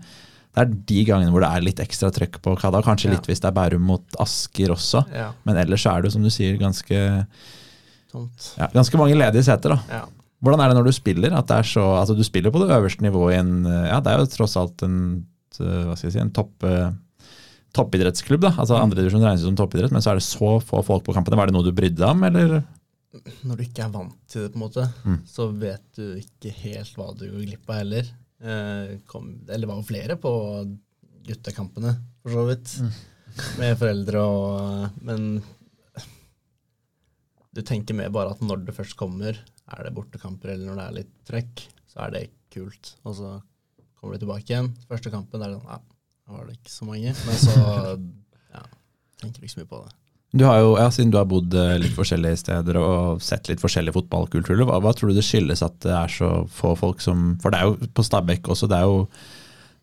[0.54, 2.80] det er de gangene hvor det er litt ekstra trøkk på Kadda.
[2.82, 3.14] Kanskje Ja.
[3.14, 5.04] litt hvis det er Bærum mot Asker også.
[5.14, 7.26] Ja, Men ellers er det som du sier, ganske,
[8.10, 8.54] tomt.
[8.58, 9.76] ja, ganske mange ledige seter.
[9.76, 9.80] da.
[9.88, 10.04] Ja.
[10.42, 11.32] Hvordan er det når du spiller?
[11.36, 14.10] At det er så, altså Du spiller på det øverste nivået i en Ja, det
[14.12, 15.26] er jo tross alt en,
[15.60, 16.90] eh, hva skal jeg si, en topp, eh,
[17.74, 18.40] toppidrettsklubb.
[18.40, 18.50] da.
[18.58, 21.36] Altså Andredivisjon regnes som toppidrett, men så er det så få folk på kampene.
[21.36, 22.64] Var det noe du brydde deg om, eller?
[23.44, 25.18] Når du ikke er vant til det, på en måte, Mm.
[25.26, 28.02] så vet du ikke helt hva du går glipp av heller.
[28.40, 30.32] Eh, kom, eller var jo flere på
[31.26, 31.92] guttekampene,
[32.24, 32.74] for så vidt.
[33.60, 35.42] Med foreldre og Men
[37.54, 39.36] du tenker mer bare at når det først kommer,
[39.70, 42.24] er det bortekamper eller når det er litt trøkk, så er det
[42.54, 42.94] kult.
[43.04, 43.32] Og så
[43.98, 44.70] kommer du tilbake igjen.
[44.90, 45.80] Første kampen er det sånn Ja,
[46.26, 47.14] da var det ikke så mange.
[47.26, 47.56] Men så
[48.56, 48.62] ja,
[49.20, 49.96] tenker du ikke så mye på det.
[50.30, 53.62] Du har jo, ja, Siden du har bodd eh, litt forskjellige steder og sett litt
[53.62, 57.34] forskjellige fotballkulturer, hva, hva tror du det skyldes at det er så få folk som
[57.42, 59.00] For det er jo på Stabæk også, det er jo,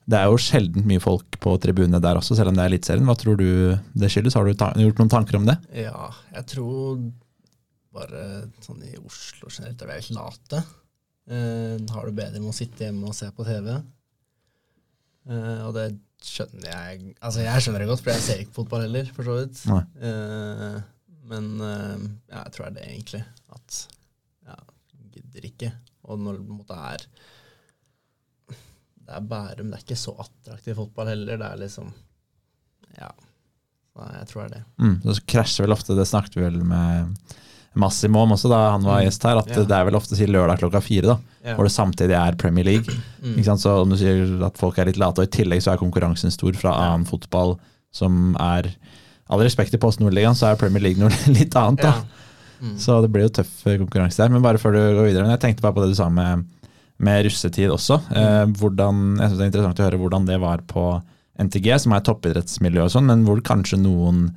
[0.07, 3.07] det er jo sjelden mye folk på tribunene der også, selv om det er Eliteserien.
[3.09, 3.47] Hva tror du
[3.99, 4.39] det skyldes?
[4.39, 5.57] Har du gjort noen tanker om det?
[5.83, 7.03] Ja, jeg tror
[7.97, 8.23] bare
[8.63, 10.63] sånn i Oslo generelt er vi helt late.
[11.27, 13.73] Eh, har det bedre med å sitte hjemme og se på TV.
[15.27, 15.89] Eh, og det
[16.23, 19.37] skjønner jeg Altså, jeg skjønner det godt, for jeg ser ikke fotball heller, for så
[19.39, 19.61] vidt.
[20.01, 20.77] Eh,
[21.27, 23.23] men uh, ja, jeg tror det er det, egentlig.
[23.53, 23.79] At
[24.47, 24.57] ja,
[25.15, 25.71] gidder ikke.
[26.07, 27.07] Og når det på en måte er
[29.07, 31.39] Det er Bærum, det er ikke så attraktiv fotball heller.
[31.39, 31.91] Det er liksom
[32.97, 33.11] Ja.
[33.97, 34.63] Nei, jeg tror det er det.
[34.77, 37.15] Mm, det krasjer vel ofte, det snakket vi vel med
[37.77, 39.63] Massimo om også da han var gjest her, at Ja.
[39.63, 41.55] det er vel ofte sier lørdag klokka fire, da, Ja.
[41.55, 42.93] hvor det samtidig er Premier League.
[43.23, 43.37] Mm.
[43.57, 46.31] Så om du sier at folk er litt late, og i tillegg så er konkurransen
[46.33, 47.57] stor fra annen fotball,
[47.91, 48.73] som er
[49.29, 51.93] All respekt til Post Nordligaen, så er Premier League noe litt annet, da.
[52.63, 52.77] Mm.
[52.79, 54.29] Så det blir jo tøff eh, konkurranse der.
[54.31, 56.45] Men bare før du går videre, men jeg tenkte bare på det du sa med,
[56.97, 57.97] med russetid også.
[58.15, 60.85] Eh, hvordan, jeg synes det er interessant å høre hvordan det var på
[61.43, 64.29] NTG, som er toppidrettsmiljø og sånn, men hvor kanskje noen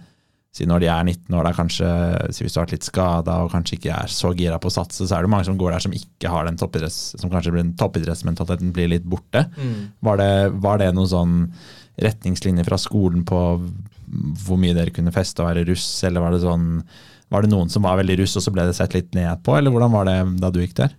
[0.51, 1.89] Si når de er 19 år, da kanskje,
[2.27, 5.05] hvis du har vært litt skada og kanskje ikke er så gira på å satse,
[5.07, 7.69] så er det mange som går der som ikke har den toppidretts, som kanskje blir,
[7.79, 9.45] toppidrettsmentaliteten blir litt borte.
[9.55, 9.93] Mm.
[10.09, 10.33] Var det,
[10.67, 11.37] var det noen sånn
[12.03, 13.45] retningslinjer fra skolen på
[14.43, 16.67] hvor mye dere kunne feste og være russ, eller var det sånn
[17.31, 19.55] var det noen som var veldig russ, og så ble det sett litt ned på,
[19.55, 20.97] eller hvordan var det da du gikk der?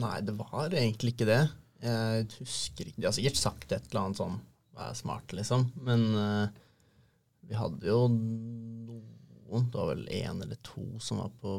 [0.00, 1.42] Nei, det var egentlig ikke det.
[1.84, 4.34] Jeg husker ikke De har sikkert sagt et eller annet sånn
[4.76, 5.62] Vær smart, liksom.
[5.84, 6.58] Men eh,
[7.50, 11.56] vi hadde jo noen Det var vel én eller to som var på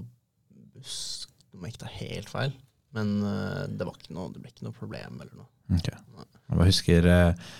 [0.71, 1.27] buss.
[1.51, 2.53] Om jeg ikke tar helt feil.
[2.95, 5.49] Men eh, det, noe, det ble ikke noe problem eller noe.
[5.77, 5.95] Okay.
[5.95, 7.51] Jeg bare husker eh,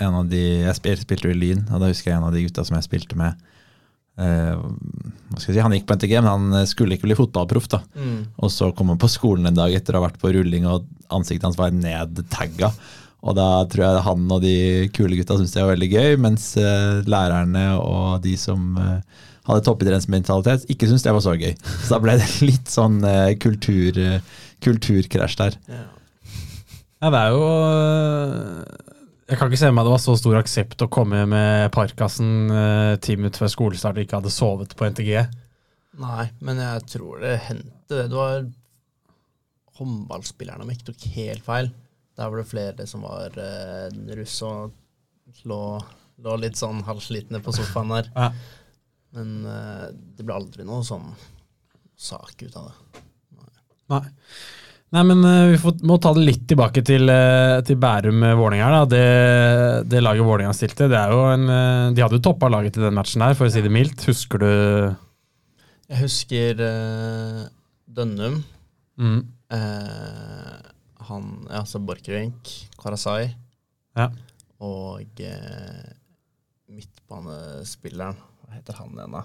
[0.00, 2.44] en av de Jeg spilte jo i Lyn, og da husker jeg en av de
[2.44, 3.40] gutta som jeg spilte med.
[4.20, 4.62] eh,
[5.40, 7.68] si, Han gikk på NTG, men han eh, skulle ikke bli fotballproff.
[7.72, 7.82] da.
[8.36, 10.88] Og så kom han på skolen en dag etter å ha vært på rulling, og
[11.12, 12.72] ansiktet hans var nedtagga.
[13.22, 14.54] Og da tror jeg han og de
[14.94, 19.62] kule gutta syntes det var veldig gøy, mens eh, lærerne og de som eh, hadde
[19.66, 21.54] toppidrettsmentalitet, ikke syntes det var så gøy.
[21.84, 24.00] Så da ble det litt sånn eh, kultur,
[24.66, 25.58] kulturkrasj der.
[25.70, 25.84] Ja.
[27.02, 27.46] Ja, det er jo
[29.26, 32.46] Jeg kan ikke se for meg det var så stor aksept å komme med parkassen
[32.46, 35.16] øh, ti minutter før skolestart og ikke hadde sovet på NTG.
[36.02, 38.06] Nei, men jeg tror det hendte det.
[38.12, 38.44] Det var
[39.80, 41.72] håndballspillerne om jeg ikke tok helt feil.
[42.18, 45.60] Der var det flere som var uh, russ og lå,
[46.22, 48.10] lå litt sånn halvslitne på sofaen der.
[48.16, 48.32] Ja.
[49.16, 51.08] Men uh, det ble aldri noe sånn
[51.96, 53.02] sak ut av det.
[53.92, 54.04] Nei.
[54.92, 57.08] Nei, men øh, vi får, må ta det litt tilbake til,
[57.64, 58.82] til Bærum-Vålerenga.
[58.92, 59.04] Det,
[59.88, 61.46] det laget Vålerenga stilte, det er jo en
[61.96, 64.04] De hadde jo toppa laget til den matchen der, for å si det mildt.
[64.10, 64.50] Husker du
[65.88, 67.40] Jeg husker eh,
[67.88, 68.42] Dønnum.
[69.00, 69.22] mm,
[69.52, 70.71] Eh,
[71.08, 72.50] han, ja, altså Borchgrevink,
[72.82, 73.34] Karasai
[73.96, 74.08] Ja.
[74.60, 75.92] og eh,
[76.72, 79.24] midtbanespilleren Hva heter han igjen, da?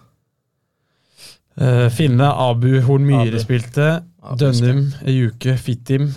[1.62, 3.88] øh, Finne, Abu Horn Myhre spilte.
[4.22, 6.10] Abu Dønnum, Ejuke, Fittim.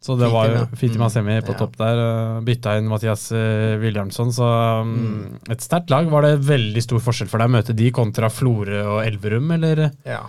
[0.00, 1.02] Så det var jo Fittim.
[1.02, 1.42] Fittim Mm.
[1.44, 1.58] På Ja.
[1.58, 2.40] topp der.
[2.46, 4.30] Bytta inn Mathias uh, Williamson.
[4.32, 4.46] Så
[4.82, 5.40] um, Mm.
[5.50, 6.06] et sterkt lag.
[6.08, 9.90] Var det veldig stor forskjell for deg å møte de kontra Florø og Elverum, eller?
[10.06, 10.22] Ja.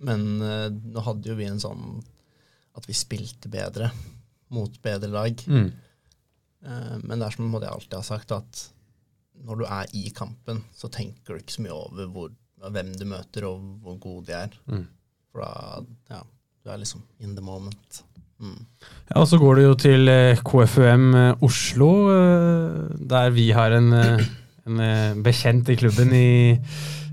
[0.00, 2.02] Men eh, nå hadde jo vi en sånn
[2.74, 3.90] at vi spilte bedre
[4.54, 5.44] mot bedre lag.
[5.46, 5.68] Mm.
[6.64, 8.64] Uh, men det er som jeg alltid har sagt, at
[9.44, 12.32] når du er i kampen, så tenker du ikke så mye over hvor,
[12.70, 14.58] hvem du møter, og hvor gode de er.
[14.70, 14.84] Mm.
[15.32, 15.84] For da,
[16.14, 16.20] ja,
[16.62, 18.04] du er liksom in the moment.
[18.40, 18.62] Mm.
[19.10, 21.90] Ja, og så går du jo til eh, KFUM eh, Oslo,
[22.98, 26.54] der vi har en, en bekjent i klubben i,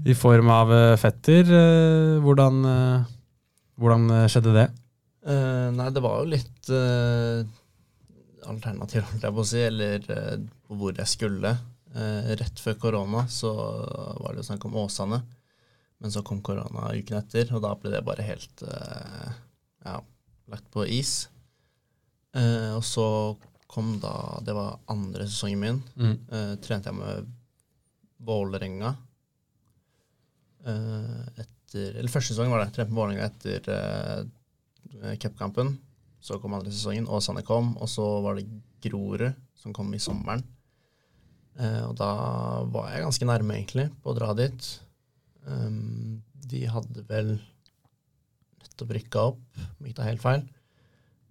[0.06, 1.52] i form av fetter.
[2.24, 2.64] Hvordan,
[3.82, 4.68] hvordan skjedde det?
[5.22, 7.44] Eh, nei, det var jo litt uh,
[8.50, 11.54] alternativ, holdt jeg på å si, eller uh, på hvor jeg skulle.
[11.94, 15.22] Uh, rett før korona så var det jo snakk om Åsane,
[16.02, 20.00] men så kom korona uken etter, og da ble det bare helt ja,
[20.50, 21.28] lagt på is.
[22.34, 23.06] Og så
[23.70, 25.78] kom da Det var andre sesongen min.
[25.94, 26.16] Mm.
[26.64, 27.30] Trente jeg med
[28.26, 28.96] Vålerenga.
[30.66, 32.72] Etter, eller første sesong var det.
[32.74, 33.70] Trente med Vålerenga etter
[35.22, 35.76] cupkampen.
[36.22, 38.46] Så kom andre sesongen, Åsane kom, og så var det
[38.86, 40.44] Grorud som kom i sommeren.
[41.60, 42.12] Eh, og da
[42.72, 44.68] var jeg ganske nærme, egentlig, på å dra dit.
[45.46, 47.34] Um, de hadde vel
[48.62, 50.46] nettopp rykka opp, om ikke tar helt feil.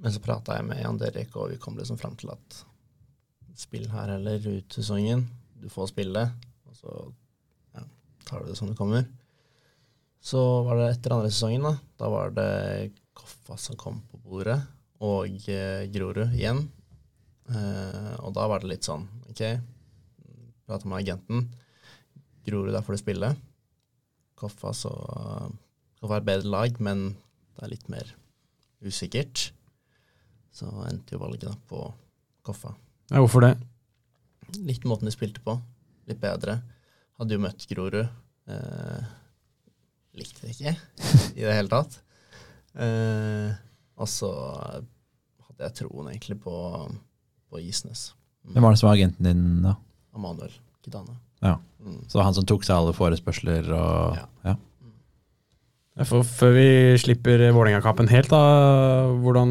[0.01, 2.61] Men så prata jeg med Jan Derek, og vi kom liksom fram til at
[3.61, 5.27] spill her heller ut sesongen.
[5.61, 6.25] Du får spille,
[6.67, 6.95] og så
[7.77, 7.85] ja,
[8.29, 9.05] tar du det som det kommer.
[10.21, 11.75] Så var det etter andre sesongen, da.
[12.01, 12.51] Da var det
[13.21, 14.59] Koffa som kom på bordet,
[15.05, 16.65] og eh, Grorud igjen.
[17.51, 19.43] Eh, og da var det litt sånn, OK,
[20.67, 21.49] prata med agenten.
[22.47, 23.33] Grorud, der får du spille.
[24.41, 24.93] Koffa så
[26.01, 27.11] Koffa er et bedre lag, men
[27.57, 28.15] det er litt mer
[28.81, 29.51] usikkert.
[30.57, 31.83] Så endte jo valget da på
[32.47, 32.73] Koffa.
[33.11, 33.55] Ja, hvorfor det?
[34.65, 35.59] Litt måten de spilte på.
[36.09, 36.63] Litt bedre.
[37.21, 38.07] Hadde jo møtt Grorud.
[38.51, 39.11] Eh,
[40.17, 40.73] likte det ikke
[41.37, 42.01] i det hele tatt.
[42.79, 43.51] Eh,
[44.01, 46.55] og så hadde jeg troen egentlig på,
[47.51, 48.11] på Isnes.
[48.49, 49.75] Hvem var det som var agenten din da?
[50.17, 50.53] Amanuel
[50.85, 51.19] Kidane.
[51.45, 51.59] Ja.
[51.85, 52.03] Mm.
[52.09, 54.27] Så han som tok seg alle forespørsler og Ja.
[54.49, 54.57] ja.
[55.99, 56.67] Ja, For før vi
[57.03, 58.39] slipper Vålerenga-kampen helt, da,
[59.21, 59.51] hvordan,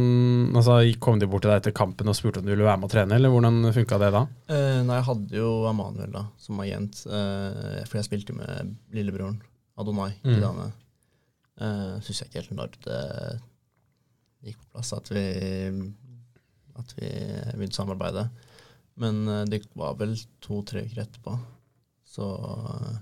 [0.56, 2.88] altså, kom de bort til deg etter kampen og spurte om du ville være med
[2.88, 4.22] og trene, eller hvordan funka det da?
[4.50, 9.38] Eh, nei, jeg hadde jo Amanuel da, som agent, eh, for jeg spilte med lillebroren
[9.78, 10.72] Adonai Mm.
[11.60, 11.95] Kidane.
[11.95, 13.00] Eh, Syns jeg ikke helt når det
[14.50, 15.26] gikk på plass at vi,
[16.80, 18.30] at vi begynte samarbeidet.
[18.30, 18.30] samarbeide.
[19.00, 21.38] Men uh, det var vel to-tre uker etterpå,
[22.08, 22.98] så uh,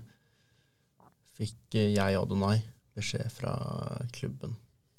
[1.38, 2.60] fikk jeg og Adonai
[2.98, 3.54] beskjed fra
[4.14, 4.54] klubben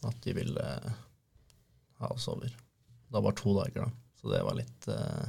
[0.07, 0.67] at de ville
[1.99, 2.51] ha oss over.
[3.09, 5.27] Det var to dager, da, så det var litt uh,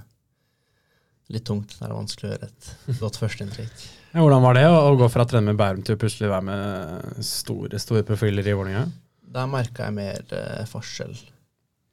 [1.31, 1.77] litt tungt.
[1.79, 3.87] Det er vanskelig å gjøre et godt førsteinntrykk.
[4.11, 6.47] Ja, hvordan var det å, gå fra å trene med Bærum til å plutselig være
[6.49, 8.89] med store store profiler i Vålerenga?
[9.31, 11.15] Der merka jeg mer eh, forskjell.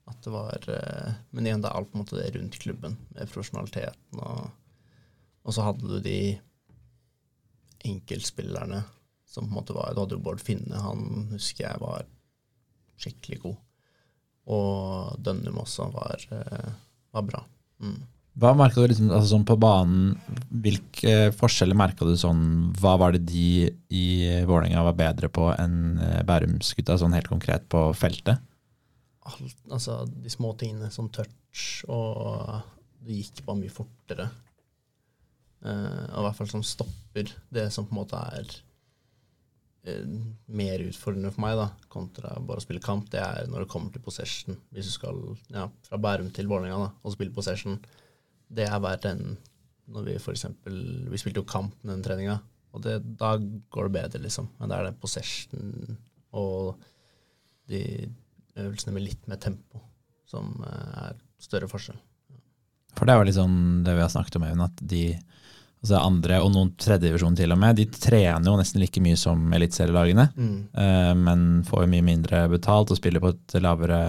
[0.09, 2.95] At det var eh, Men igjen, det er alt på en måte det rundt klubben,
[3.13, 4.47] med profesjonaliteten og
[5.45, 6.19] Og så hadde du de
[7.85, 8.81] enkeltspillerne
[9.29, 12.09] som på en måte var Du hadde jo Bård Finne, han husker jeg var
[12.97, 13.57] skikkelig god.
[14.57, 16.71] Og Dønnum også var, eh,
[17.13, 17.45] var bra.
[17.77, 17.99] Mm.
[18.37, 20.11] Hva merka du liksom, altså sånn på banen,
[20.63, 22.41] hvilke forskjeller merka du sånn
[22.77, 24.03] Hva var det de i
[24.45, 28.43] Vålerenga var bedre på enn eh, Bærumsgutta, sånn helt konkret på feltet?
[29.27, 32.61] alt, altså de små tingene som touch, og
[33.05, 34.29] det gikk bare mye fortere.
[35.65, 38.51] Uh, og i hvert fall som stopper det som på en måte er
[39.89, 40.17] uh,
[40.59, 43.93] mer utfordrende for meg, da, kontra bare å spille kamp, det er når det kommer
[43.93, 44.59] til possession.
[44.75, 45.23] Hvis du skal
[45.53, 47.79] ja, fra Bærum til Vålerenga og spille possession,
[48.47, 49.37] det er verre enn
[49.87, 52.41] når vi eksempel Vi spilte jo kamp den treninga,
[52.75, 54.49] og det, da går det bedre, liksom.
[54.59, 55.95] Men det er det possession
[56.35, 56.75] og
[57.71, 57.81] de
[58.57, 59.79] øvelsene med litt mer tempo
[60.27, 61.97] som eh, er større forskjell.
[62.97, 65.03] For det er jo litt sånn det vi har snakket om, Even, at de
[65.83, 69.43] altså andre, og noen tredjedivisjon til og med, de trener jo nesten like mye som
[69.53, 71.21] eliteserielagene, mm.
[71.21, 74.01] men får jo mye mindre betalt og spiller på et lavere,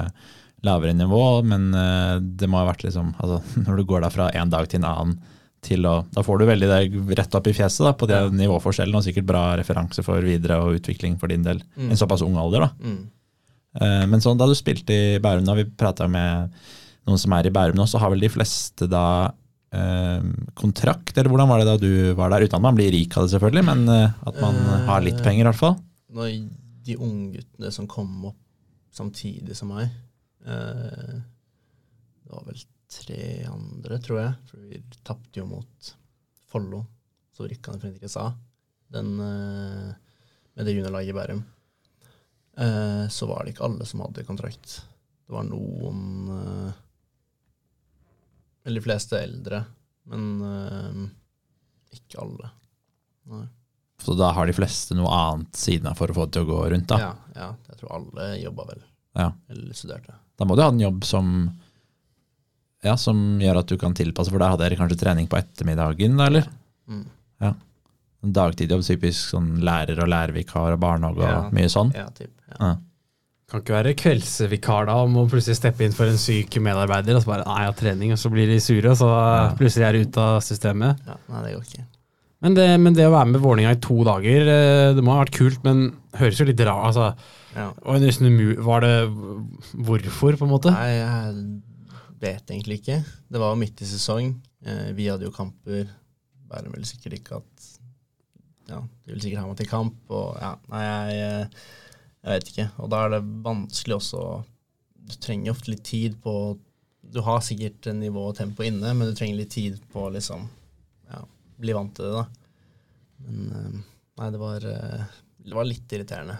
[0.66, 1.42] lavere nivå.
[1.46, 4.68] Men eh, det må ha vært liksom altså, Når du går da fra en dag
[4.70, 5.18] til en annen
[5.64, 6.80] til å Da får du veldig det
[7.18, 8.28] rett opp i fjeset da, på de Ja.
[8.30, 11.58] nivåforskjellene, og sikkert bra referanse for videre og utvikling for din del.
[11.76, 11.88] Mm.
[11.90, 12.70] En såpass ung alder, da.
[12.78, 13.00] Mm.
[13.82, 16.54] Eh, Men sånn, da du spilte i Bærum, da vi prata med
[17.08, 19.04] noen som er i Bærum nå, så har vel de fleste da
[19.74, 20.22] eh,
[20.54, 22.46] kontrakt, eller hvordan var det da du var der?
[22.46, 25.18] Uten at man blir rik av det, selvfølgelig, men eh, at man Eh, har litt
[25.26, 25.76] penger, i hvert fall.
[26.14, 26.36] Når
[26.86, 28.38] de ungguttene som kom opp
[28.94, 29.90] samtidig som meg
[30.44, 34.34] Det var vel tre andre, tror jeg.
[34.50, 35.90] For vi tapte jo mot
[36.48, 36.84] Follo,
[37.36, 38.36] så rykka ned Fredrikstad.
[38.88, 39.90] Den eh,
[40.56, 41.42] med det juniorlaget i Bærum.
[42.58, 44.78] Eh, så var det ikke alle som hadde kontrakt.
[45.26, 46.00] Det var noen
[46.34, 46.78] eh,
[48.64, 49.60] Eller de fleste eldre,
[50.08, 51.04] men eh,
[51.98, 52.50] ikke alle.
[53.28, 53.44] Nei.
[54.02, 56.50] Så da har de fleste noe annet siden av for å få det til å
[56.50, 56.98] gå rundt, da.
[57.02, 58.82] Ja, ja, jeg tror alle jobba vel.
[59.18, 59.32] Ja.
[59.50, 60.14] Eller studerte.
[60.38, 61.32] Da må du ha en jobb som
[62.86, 66.14] ja, som gjør at du kan tilpasse, for da hadde dere kanskje trening på ettermiddagen,
[66.18, 66.44] da, eller?
[66.86, 67.06] Mm.
[68.26, 71.50] En dagtidjobb, typisk sånn lærer og lærervikar og barnehage og Ja.
[71.54, 71.92] mye sånn.
[71.94, 72.32] Ja, typ.
[72.50, 72.56] Ja.
[72.66, 72.70] Ja.
[73.48, 77.22] Kan ikke være kveldsvikar da, og må plutselig steppe inn for en syk medarbeider, og
[77.22, 79.92] så bare nei, jeg har trening, og så blir de sure, og så plutselig er
[79.92, 80.98] de ute av systemet.
[81.06, 81.84] Ja, nei, det går ikke.
[82.42, 85.24] Men det, men det å være med Vålinga i to dager, eh, det må ha
[85.24, 87.14] vært kult, men høres jo litt rart altså,
[87.58, 87.72] Ja.
[87.82, 88.94] og nesten umulig Var det
[89.74, 90.72] hvorfor, på en måte?
[90.74, 91.38] Nei, jeg
[92.22, 93.00] vet egentlig ikke.
[93.30, 94.32] Det var jo midt i sesong.
[94.66, 95.90] Eh, vi hadde jo kamper.
[96.48, 97.66] Bærum ville sikkert ikke at
[98.68, 101.68] Ja, de ville sikkert ha meg til kamp, og ja, nei, jeg, eh,
[102.22, 102.66] jeg vet ikke.
[102.84, 104.24] Og da er det vanskelig også
[105.08, 106.34] Du trenger ofte litt tid på
[107.00, 110.44] Du har sikkert nivå og tempo inne, men du trenger litt tid på å liksom
[111.08, 111.22] ja,
[111.58, 112.26] bli vant til det, da.
[113.24, 113.80] Men eh,
[114.20, 116.36] nei, det var, det var litt irriterende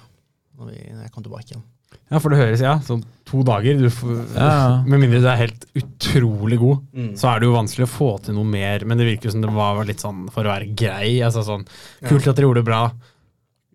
[0.59, 1.65] når, vi, når jeg kom tilbake igjen.
[2.11, 2.75] Ja, for det høres, ja.
[2.85, 3.79] Sånn to dager.
[3.81, 4.83] Du får, Ja, ja.
[4.85, 7.13] Med mindre du er helt utrolig god, Mm.
[7.17, 8.85] så er det jo vanskelig å få til noe mer.
[8.85, 11.19] Men det virker jo som det var litt sånn for å være grei.
[11.25, 11.67] Altså sånn,
[12.09, 12.83] Kult at dere gjorde det bra.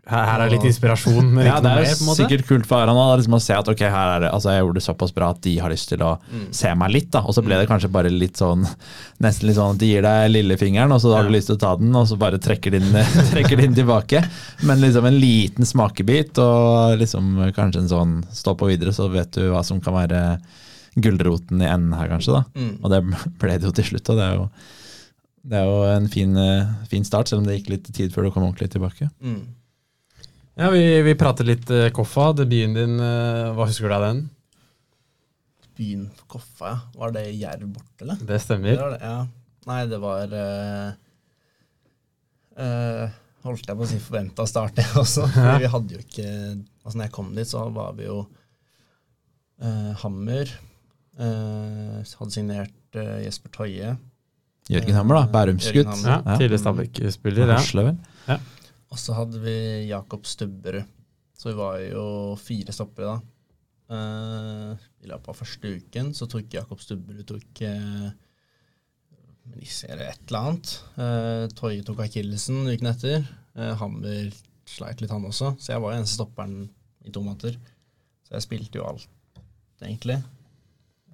[0.06, 2.16] Her, er litt inspirasjon, men Ja, det er mer.
[2.18, 4.74] sikkert kult for Aran liksom å se at ok, her er det, altså jeg gjorde
[4.76, 6.20] det såpass bra at de har lyst til å
[6.52, 7.10] se meg litt.
[7.12, 8.66] da, Og så ble det kanskje bare litt sånn
[9.24, 11.38] nesten litt sånn at de gir deg lillefingeren, og så har du Ja.
[11.38, 12.84] lyst til å ta den, og så bare trekker den,
[13.32, 14.28] trekker tilbake.
[14.64, 19.32] Men liksom en liten smakebit, og liksom kanskje en sånn stå på videre, så vet
[19.32, 20.38] du hva som kan være
[21.00, 22.34] gulroten i enden her, kanskje.
[22.34, 22.78] da, Mm.
[22.84, 23.02] Og det
[23.40, 24.10] ble det jo til slutt.
[24.10, 24.50] og det er jo
[25.46, 28.24] det er jo en fin, eh, fin start, selv om det gikk litt tid før
[28.24, 29.10] du kom ordentlig tilbake.
[29.24, 29.42] Mm.
[30.56, 32.30] Ja, vi, vi pratet litt uh, Koffa.
[32.38, 34.20] Debuten din, uh, hva husker du av den?
[35.78, 36.82] Byen på Koffa, ja.
[37.00, 38.20] Var det Jerv borte, eller?
[38.22, 38.78] Det Det stemmer.
[38.78, 39.18] var det, ja.
[39.66, 40.94] Nei, det var uh,
[42.60, 45.26] eh, Holdt jeg på å si forventa start, det også.
[45.34, 46.28] For vi hadde jo ikke
[46.84, 48.18] Altså, når jeg kom dit, så var vi jo
[49.64, 50.52] eh, Hammer.
[51.16, 53.94] eh, hadde signert Jesper Toie.
[54.70, 55.32] Jørgen Hammer, da.
[55.32, 55.94] Bærumsgutt.
[56.04, 56.36] Ja, Ja.
[56.38, 57.54] Tidligere Stabæk-spiller.
[58.28, 58.38] Ja.
[58.94, 59.56] Og så hadde vi
[59.90, 60.86] Jakob Stubberud.
[61.34, 62.06] Så vi var jo
[62.38, 63.16] fire stoppere da.
[63.94, 68.12] Eh, I løpet av første uken så tok Jakob Stubberud tok uh,
[69.90, 70.74] eller et eller annet.
[70.96, 73.26] Uh, Toye tok akillesen uken etter.
[73.58, 74.30] Uh, Hammer
[74.70, 75.56] sleit litt, han også.
[75.60, 76.70] Så jeg var jo eneste stopperen
[77.04, 77.58] i to måneder.
[78.24, 79.42] Så jeg spilte jo alt,
[79.84, 80.22] egentlig,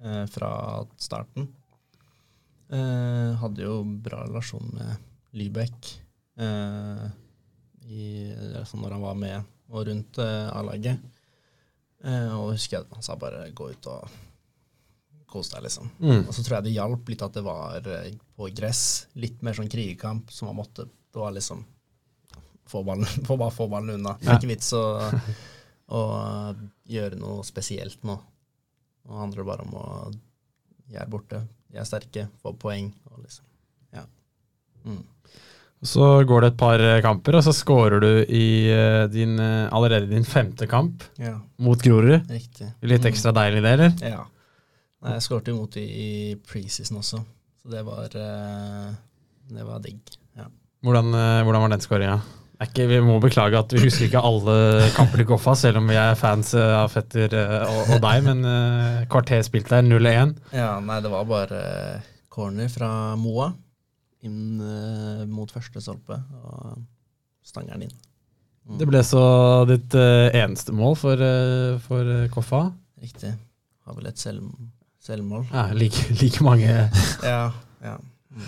[0.02, 0.52] eh, fra
[1.00, 1.48] starten.
[2.70, 5.90] Eh, hadde jo bra relasjon med Lybekk.
[6.38, 7.08] Eh,
[7.90, 11.02] i, altså når han var med og rundt eh, A-laget.
[12.04, 14.18] Eh, og husker jeg han sa bare gå ut og
[15.30, 15.90] kos deg, liksom.
[16.02, 16.24] Mm.
[16.24, 18.84] Og så tror jeg det hjalp litt at det var eh, på gress.
[19.22, 21.62] Litt mer sånn krigerkamp som man måtte Det var liksom
[22.70, 24.16] Få ballen, få bare få ballen unna.
[24.20, 24.82] Det er ikke vits å,
[25.90, 26.02] å
[26.86, 28.14] gjøre noe spesielt nå.
[29.10, 33.24] Nå handler det bare om å gjøre er borte, de er sterke, få poeng og
[33.24, 33.46] liksom
[33.94, 34.04] Ja.
[34.84, 35.02] Mm.
[35.80, 39.68] Så går det et par eh, kamper, og så scorer du i eh, din, eh,
[39.72, 41.38] allerede din femte kamp ja.
[41.56, 42.26] mot Grorud.
[42.28, 42.68] Riktig.
[42.84, 43.08] Litt Mm.
[43.08, 43.94] ekstra deilig, det, eller?
[44.04, 44.26] Ja.
[45.00, 47.22] Nei, jeg skårte imot i, i preseason også,
[47.62, 50.02] så det var Det var digg.
[50.36, 50.44] Ja.
[50.84, 51.08] Hvordan,
[51.46, 52.18] hvordan var den skåringa?
[52.76, 56.12] Vi må beklage at vi husker ikke alle kamper til Goffa, selv om vi er
[56.14, 57.32] fans av Fetter
[57.64, 60.36] og, og deg, men uh, kvarter spilt der, 0-1.
[60.52, 61.62] ja, nei, det var bare
[62.28, 63.48] corner fra Moa
[64.26, 66.80] inn eh, mot første stolpe, og
[67.46, 67.96] stanger den inn.
[68.68, 68.76] Mm.
[68.80, 69.22] Det ble så
[69.70, 72.66] ditt eh, eneste mål for, eh, for Koffa.
[73.00, 73.32] Riktig.
[73.86, 74.44] Har vel et selv,
[75.02, 75.46] selvmål.
[75.54, 76.68] Ja, like, like mange
[77.32, 77.46] Ja,
[77.82, 77.96] ja.
[78.30, 78.44] Mm.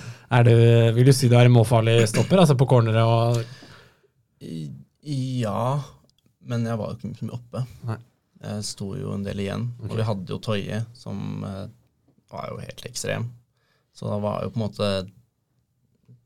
[0.47, 0.55] Det,
[0.95, 3.41] Vil du si du er en målfarlig stopper, altså på corneret og
[4.47, 4.69] I-
[5.43, 5.81] Ja,
[6.47, 7.65] men jeg var jo ikke så mye oppe.
[7.89, 7.97] Nei.
[8.43, 9.65] Jeg sto jo en del igjen.
[9.81, 9.89] Okay.
[9.91, 11.43] Og vi hadde jo Toye, som
[12.31, 13.27] var jo helt ekstrem.
[13.95, 14.89] Så da var jo på en måte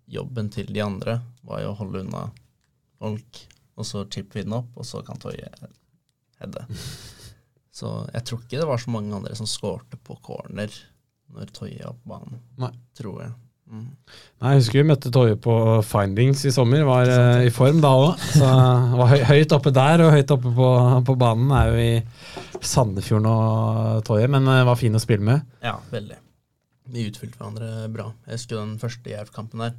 [0.07, 2.27] jobben til de andre var jo å holde unna
[3.01, 3.43] folk,
[3.77, 5.51] og så chipper vi den opp, og så kan Toye
[6.41, 6.67] heade.
[7.77, 10.73] Så jeg tror ikke det var så mange andre som skårte på corner
[11.35, 12.39] når Toye var på banen.
[12.57, 12.71] Nei.
[12.97, 13.35] Tror jeg.
[13.67, 13.89] Mm.
[14.41, 15.55] Nei, Jeg husker vi møtte Toje på
[15.85, 16.87] Findings i sommer.
[16.87, 18.23] Var eh, i form da òg.
[18.33, 18.47] Så
[19.01, 20.69] var høy, høyt oppe der, og høyt oppe på,
[21.09, 24.31] på banen er jo i Sandefjorden og Toje.
[24.33, 25.45] Men eh, var fin å spille med.
[25.67, 26.17] Ja, veldig.
[26.95, 28.09] Vi utfylte hverandre bra.
[28.25, 29.77] Jeg husker den første Jerv-kampen der.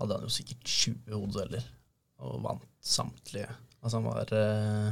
[0.00, 1.64] Hadde han jo sikkert 20 hodedueller
[2.24, 3.48] og vant samtlige.
[3.80, 4.90] Altså han var eh,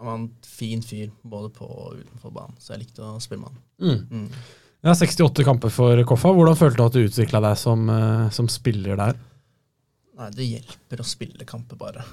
[0.00, 3.42] Han var en fin fyr både på og utenfor banen, så jeg likte å spille
[3.44, 3.62] med han.
[3.80, 4.22] Mm.
[4.24, 4.42] Mm.
[4.88, 6.32] Ja, 68 kamper for Koffa.
[6.32, 9.18] Hvordan følte du at du utvikla deg som, eh, som spiller der?
[10.20, 12.04] Nei, det hjelper å spille kamper, bare.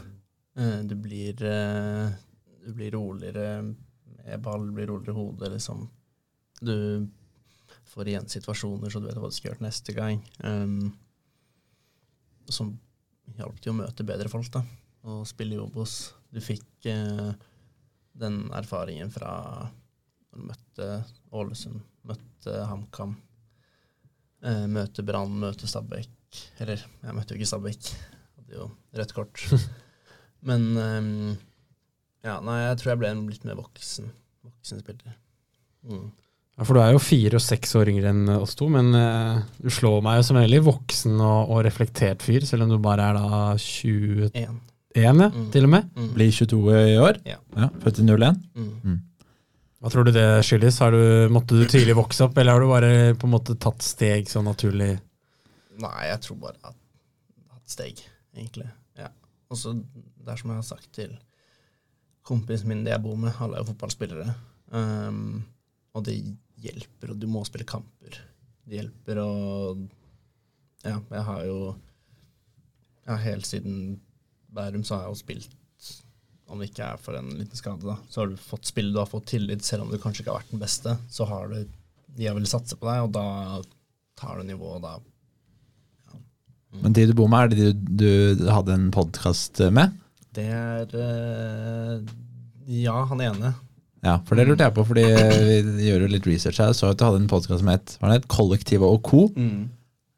[0.59, 5.87] Eh, Du blir, du blir roligere med ball, blir roligere i hodet, liksom.
[6.59, 7.07] Du
[7.87, 10.19] får igjen situasjoner, så du vet hva du skal gjøre neste gang.
[10.43, 10.91] Um,
[12.53, 12.73] som
[13.37, 14.63] hjalp til å møte bedre folk, da.
[15.07, 15.95] Og spille jobb hos.
[16.33, 17.31] Du fikk eh,
[18.17, 19.31] den erfaringen fra
[20.31, 20.87] når du møtte
[21.37, 23.15] Ålesund, møtte HamKam,
[24.45, 26.13] eh, møte Brann, møte Stabæk.
[26.61, 27.91] Eller, jeg møtte jo ikke Stabæk.
[28.37, 28.69] Hadde jo
[28.99, 29.45] rødt kort.
[30.47, 31.11] Men eh,
[32.27, 34.11] ja, nei, jeg tror jeg ble en litt mer voksen,
[34.45, 35.15] voksen spiller.
[35.87, 36.09] Mm.
[36.57, 39.43] Ja, For du er jo fire og seks år yngre enn oss to, men uh,
[39.61, 42.79] du slår meg jo som en veldig voksen og, og reflektert fyr, selv om du
[42.81, 44.57] bare er da 21, En.
[44.97, 45.51] ja, Mm.
[45.53, 45.91] til og med.
[45.93, 46.07] Mm.
[46.15, 46.63] Blir 22
[46.95, 47.19] i år.
[47.29, 47.37] Ja.
[47.83, 48.39] Født i 01.
[48.57, 48.95] Mm.
[49.77, 50.79] Hva tror du det skyldes?
[50.81, 52.89] Har du, måtte du tidlig vokse opp, eller har du bare
[53.21, 54.95] på en måte tatt steg sånn naturlig?
[55.77, 56.73] Nei, jeg tror bare at
[57.53, 58.01] hatt steg,
[58.33, 58.65] egentlig.
[58.97, 59.11] Ja.
[59.53, 61.13] Og så, det er som jeg har sagt til
[62.25, 64.33] kompisen min det jeg bor med, alle er jo fotballspillere.
[64.73, 65.43] Um,
[65.93, 66.17] og det
[66.63, 68.19] hjelper, og du må spille kamper.
[68.67, 69.29] Det hjelper å
[70.83, 71.59] Ja, jeg har jo
[73.07, 73.99] Ja, helt siden
[74.53, 75.55] Bærum så har jeg jo spilt
[76.47, 79.01] om det ikke er for en liten skade, da, så har du fått spille, du
[79.01, 80.93] har fått tillit, selv om du kanskje ikke har vært den beste.
[81.11, 81.57] Så har du
[82.17, 83.59] De har villet satse på deg, og da
[84.17, 84.93] tar du nivået, da.
[86.07, 86.21] Ja.
[86.71, 86.79] Mm.
[86.85, 88.07] Men de du bor med, er det de du,
[88.39, 89.99] du hadde en podkast med?
[90.33, 92.15] Det er eh,
[92.79, 93.53] Ja, han ene.
[94.07, 95.03] Ja, for det lurte jeg på, fordi
[95.75, 96.69] vi gjør jo litt research her.
[96.71, 98.27] Jeg så at du hadde en podkast som het var det, het?
[98.31, 99.25] Kollektivet og co.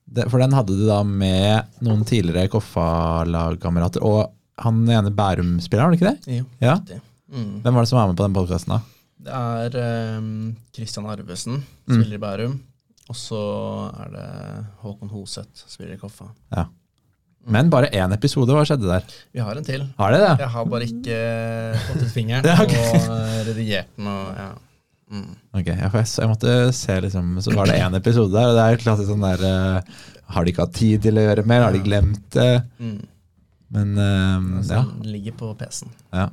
[0.10, 4.02] Det, for den hadde du da med noen tidligere Koffa-lagkamerater.
[4.06, 4.32] Og
[4.64, 6.38] han ene Bærum-spilleren, var det ikke det?
[6.40, 6.76] Jo, Ja.
[6.80, 7.02] riktig.
[7.32, 7.62] Mm.
[7.64, 8.80] Hvem var det som var med på den podkasten, da?
[9.20, 12.02] Det er Kristian Christian Arvesen, Mm.
[12.02, 12.60] spiller i Bærum.
[13.10, 13.42] Og så
[14.06, 16.26] er det Håkon Hoseth, spiller i Koffa.
[16.56, 16.66] Ja.
[17.48, 19.06] Men bare én episode, hva skjedde der?
[19.34, 19.86] Vi har en til.
[19.98, 20.34] Har det det?
[20.44, 21.20] Jeg har bare ikke
[21.86, 23.00] fått ut fingeren Ja, okay.
[23.00, 24.50] og eh, redigert den og ja.
[25.10, 25.30] Mm.
[25.58, 28.66] Ok, ja, jeg, jeg måtte se liksom, Så var det én episode der, og det
[28.66, 30.04] er klassisk sånn der uh,
[30.36, 31.66] Har de ikke hatt tid til å gjøre mer?
[31.66, 32.52] Har de glemt det?
[32.78, 33.00] Mm.
[33.74, 34.84] Men uh, ja.
[34.84, 35.96] Den ligger på PC-en.
[36.14, 36.28] Ja.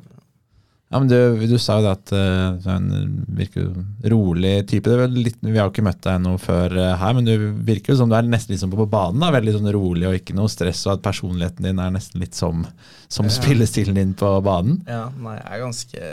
[0.86, 1.16] Ja, men du,
[1.50, 3.64] du sa jo det at uh, du er en virker
[4.12, 4.86] rolig type.
[4.86, 7.26] Det er vel litt, vi har jo ikke møtt deg noe før eh, her, men
[7.26, 7.32] du
[7.66, 9.18] virker jo som du er nesten litt som på banen.
[9.24, 12.38] da, Veldig sånn rolig og ikke noe stress, og at personligheten din er nesten litt
[12.38, 12.62] som,
[13.10, 13.34] som Ja.
[13.34, 14.78] spillestilen din på banen.
[14.86, 16.10] Ja, nei, jeg er ganske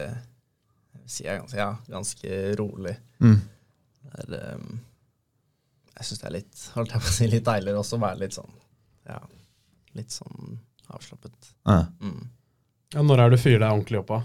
[1.14, 2.94] Sier jeg ganske, ja, ganske rolig.
[3.22, 3.36] Mm.
[4.18, 4.78] Er, um,
[5.98, 8.24] jeg syns det er litt holdt jeg på å si, litt deiligere også å være
[8.24, 8.54] litt sånn
[9.10, 9.20] Ja,
[10.00, 10.56] litt sånn
[10.90, 11.52] avslappet.
[11.68, 11.84] Ja.
[12.02, 12.24] Mm.
[12.96, 14.24] Ja, når er du fyrer deg ordentlig opp av?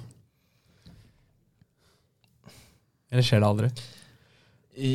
[3.11, 3.69] Eller skjer det aldri?
[4.79, 4.95] I,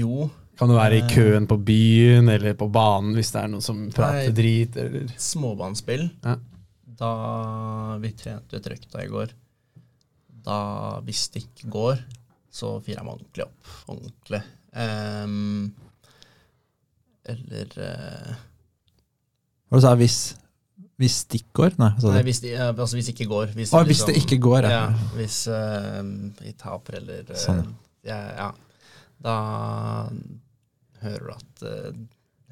[0.00, 1.08] jo, Kan du være i Eh.
[1.14, 4.34] køen på byen eller på banen hvis det er noen som prater Nei.
[4.36, 4.76] drit?
[4.76, 5.06] Eller?
[5.18, 6.08] småbanespill.
[6.22, 6.36] Ja.
[7.02, 7.12] Da
[8.02, 9.32] vi trente ut røkta i går,
[10.44, 12.02] da hvis det ikke går,
[12.52, 13.72] så firer jeg meg ordentlig opp.
[13.88, 14.42] Ordentlig.
[14.72, 15.72] Um,
[17.24, 18.34] eller uh,
[19.70, 19.94] Hva du sa
[21.02, 21.76] hvis, hvis går?
[21.80, 23.54] Nei, Nei, hvis, de, altså hvis det ikke går.
[23.58, 24.80] Hvis, Å, hvis det ikke går, ja.
[24.80, 25.10] ja.
[25.18, 25.38] Hvis
[26.40, 27.64] vi taper eller uh, Sånn.
[28.06, 28.50] ja, ja.
[29.22, 29.36] Da
[31.02, 32.02] hører du at uh,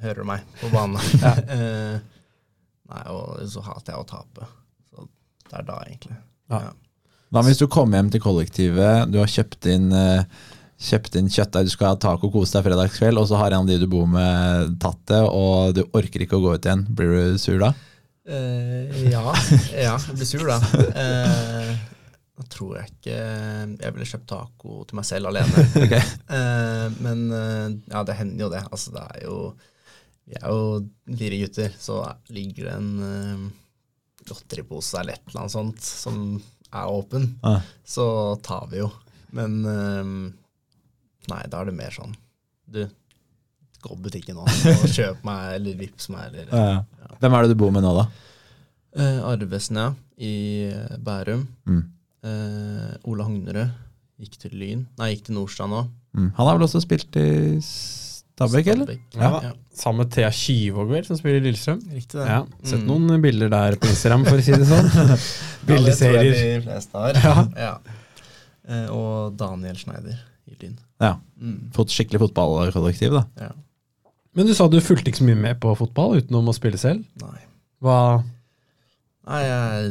[0.01, 0.96] Hører du meg på banen.
[2.90, 4.46] Nei, og så hater jeg å tape.
[4.88, 5.05] Så
[5.51, 6.16] det er da, egentlig.
[6.48, 6.70] Ja.
[7.30, 9.92] Hva hvis du kommer hjem til kollektivet, du har kjøpt inn,
[10.80, 13.68] kjøpt inn kjøttdeig, du skal ha taco kose deg fredagskveld, og så har en av
[13.68, 16.88] de du bor med tatt det, og du orker ikke å gå ut igjen.
[16.96, 17.74] Blir du sur da?
[18.29, 19.25] Eh, ja.
[19.73, 20.59] ja, jeg blir sur da.
[20.93, 21.73] Uh,
[22.41, 23.16] da tror jeg ikke
[23.83, 25.66] Jeg ville kjøpt taco til meg selv alene.
[26.31, 28.61] Eh, men eh, ja, det hender jo det.
[28.71, 29.37] Altså, det er jo
[30.31, 31.97] Vi er jo fire gutter, så
[32.31, 33.43] ligger det en eh,
[34.29, 36.21] godteripose eller et eller annet sånt som
[36.71, 37.25] er åpen,
[37.83, 38.07] så
[38.47, 38.87] tar vi jo.
[39.35, 40.12] Men eh,
[41.33, 42.14] nei, da er det mer sånn
[42.71, 42.85] Du,
[43.83, 46.83] gå på butikken nå og kjøp meg, eller vips meg, eller Ja.
[47.20, 48.07] Hvem er det du bor med nå, da?
[48.97, 49.89] Eh, Arvesen, ja.
[50.20, 50.35] I
[50.72, 51.47] eh, Bærum.
[51.68, 51.83] Mm.
[52.24, 53.70] Eh, Ola Hognerød
[54.20, 54.87] gikk til Lyn.
[55.01, 55.83] Nei, gikk til Nordstrand nå.
[56.16, 56.31] Mm.
[56.37, 57.26] Han har vel også spilt i
[57.64, 58.91] Stabæk, eller?
[59.16, 59.31] Ja.
[59.47, 59.53] Ja.
[59.81, 61.81] Sammen med Thea Kyvåg, som spiller i Lillestrøm.
[61.95, 62.26] Riktig det.
[62.28, 62.89] Ja, Sett Mm.
[62.91, 64.91] noen bilder der på Instagram, for å si det sånn.
[64.97, 66.35] Ja, det tror Bildeserier.
[66.35, 67.20] jeg de fleste har.
[67.24, 67.47] Ja.
[67.57, 67.72] Ja.
[68.68, 70.18] Eh, og Daniel Schneider
[70.51, 70.76] i Lyn.
[71.01, 71.14] Ja.
[71.41, 71.70] Mm.
[71.76, 73.24] Fått skikkelig fotballkollektiv, da.
[73.41, 73.51] Ja.
[74.37, 77.07] Men du sa du fulgte ikke så mye med på fotball utenom å spille selv.
[77.22, 77.39] Nei.
[77.83, 77.97] Hva
[79.31, 79.91] Nei, jeg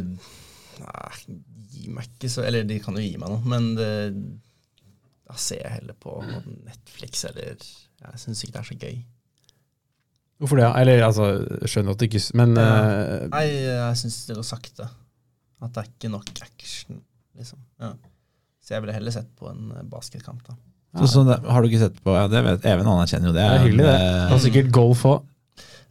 [0.84, 1.38] nei,
[1.72, 3.90] gir meg ikke så Eller de kan jo gi meg noe, men det
[5.30, 6.16] da ser jeg heller på
[6.66, 8.96] Netflix, eller Jeg syns ikke det er så gøy.
[10.40, 10.70] Hvorfor det?
[10.80, 11.28] Eller altså,
[11.70, 14.88] skjønner at det ikke Men eh, Nei, jeg syns det går sakte.
[15.60, 17.02] At det er ikke nok action,
[17.38, 17.62] liksom.
[17.84, 17.92] Ja.
[18.64, 20.56] Så jeg ville heller sett på en eh, basketkamp, da.
[20.98, 23.44] Så, så det, har du ikke sett på ja, det vet, Even anerkjenner jo det.
[23.46, 23.98] det er hyggelig, det.
[24.00, 25.20] det er sikkert golf òg.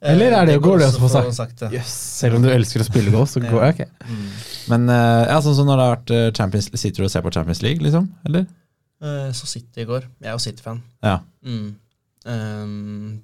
[0.00, 1.70] Eller er det- Eh, går det også for?
[1.74, 1.86] Yes.
[2.18, 4.08] Selv om du elsker å spille golf, så går jeg ok.
[4.10, 4.24] Mm.
[4.68, 7.22] Men eh, ja, sånn som når det har vært eh, Champions Sitter du og ser
[7.22, 8.08] på Champions League, liksom?
[8.26, 8.46] Eller?
[9.02, 10.06] Eh, Så City i går.
[10.20, 10.82] Jeg er jo City-fan.
[11.06, 11.18] Ja.
[11.46, 11.76] Mm.
[12.28, 13.22] Um,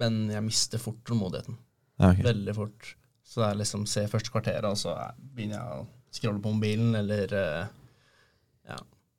[0.00, 1.56] men jeg mister fort tålmodigheten.
[2.00, 2.22] ja okay.
[2.24, 2.94] Veldig fort.
[3.26, 6.54] Så det er liksom se første kvarteret, og så er- begynner jeg å scrolle på
[6.54, 7.66] mobilen, eller eh, Ja.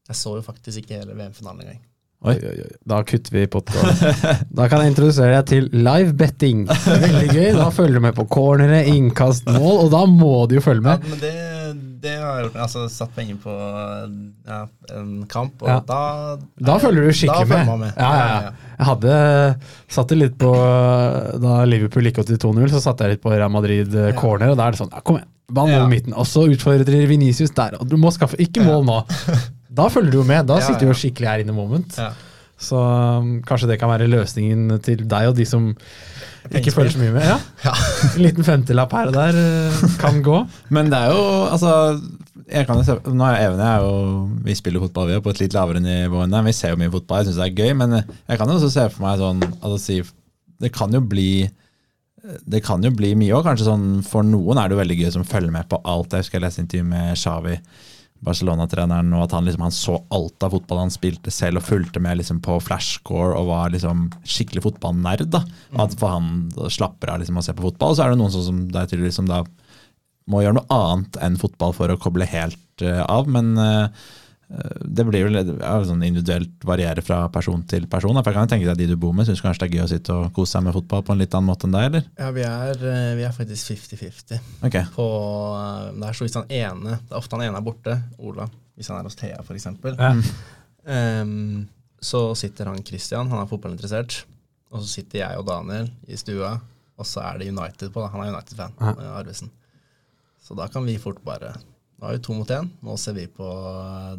[0.10, 1.82] Jeg så jo faktisk ikke hele VM-finalen engang.
[2.22, 2.36] Oi.
[2.36, 2.74] Oi, oi, oi.
[2.86, 4.02] Da kutter vi podkast.
[4.58, 6.68] Da kan jeg introdusere deg til live betting.
[6.70, 7.48] Veldig gøy.
[7.58, 10.98] Da følger du med på cornere, innkast, mål, og da må du jo følge Ja,
[11.00, 11.08] med.
[11.10, 11.32] men det,
[12.04, 12.60] det har jeg gjort.
[12.68, 14.60] Altså satt penger på ja,
[15.00, 15.80] en kamp, og Ja.
[15.90, 16.02] da
[16.70, 17.72] Da følger du skikkelig med.
[17.88, 17.94] med.
[17.98, 18.52] Ja, ja, ja.
[18.82, 19.16] Jeg hadde
[19.98, 20.52] satte litt på
[21.42, 24.54] Da Liverpool gikk opp til 2-0, så satte jeg litt på Real Madrid eh, corner,
[24.54, 25.80] og da er det sånn ja, Kom igjen, ball Ja.
[25.82, 26.14] over midten.
[26.14, 29.00] Og så utfordrer Venicius der, og du må skaffe Ikke mål nå.
[29.72, 30.48] Da følger du jo med.
[30.50, 31.96] Da sitter du jo skikkelig her in the moment.
[32.00, 32.12] Ja.
[32.62, 35.72] Så um, kanskje det kan være løsningen til deg og de som
[36.52, 37.30] ikke føler følger så mye med.
[37.30, 37.38] Ja.
[37.68, 37.74] Ja.
[38.12, 40.42] En liten femtilapp her og der uh, kan gå.
[40.74, 41.74] Men det er jo altså
[42.52, 43.92] jeg kan jo se, nå er Even jeg jo,
[44.44, 46.50] Vi spiller fotball vi er på et litt lavere nivå enn dem.
[46.50, 47.74] Vi ser jo mye fotball, jeg syns det er gøy.
[47.80, 50.00] Men jeg kan jo også se for meg sånn altså, si,
[50.62, 51.32] Det kan jo bli
[52.22, 53.50] det kan jo bli mye òg.
[53.62, 56.14] Sånn for noen er det jo veldig gøy som følger med på alt.
[56.14, 57.56] Jeg husker jeg leste intervju med Xavi,
[58.26, 62.02] Barcelona-treneren, og at han liksom han så alt av fotball han spilte selv, og fulgte
[62.04, 65.26] med liksom på flashscore og var liksom skikkelig fotballnerd.
[65.34, 65.44] da.
[65.82, 67.94] At For han slapper av liksom å se på fotball.
[67.94, 69.42] Og så er det noen sånn som deg tydeligvis som da
[70.30, 73.30] må gjøre noe annet enn fotball for å koble helt uh, av.
[73.32, 74.06] Men eh,
[74.84, 78.18] det blir vel ja, sånn individuelt variere fra person til person.
[78.20, 79.78] For jeg kan jo tenke deg at De du bor med, syns kanskje det er
[79.78, 81.86] gøy å sitte og kose seg med fotball på en litt annen måte enn deg,
[81.88, 82.04] eller?
[82.20, 84.84] Ja, vi er, eh, vi er faktisk 50-50 Okay.
[84.96, 85.06] på
[85.56, 88.50] eh, Det er så hvis han ene Det er ofte han ene er borte, Ola,
[88.76, 89.70] hvis han er hos Thea, f.eks.
[89.96, 90.12] Ja.
[90.84, 91.68] Um,
[92.02, 94.24] så sitter han Christian, han er fotballinteressert.
[94.72, 96.56] Og så sitter jeg og Daniel i stua,
[96.98, 98.02] og så er det United på.
[98.02, 98.94] da Han er United-fan, Ja.
[98.98, 99.52] eh, Arvesen.
[100.42, 101.54] Så da kan vi fort bare
[102.02, 104.16] Nå er vi to mot én, nå ser vi på eh,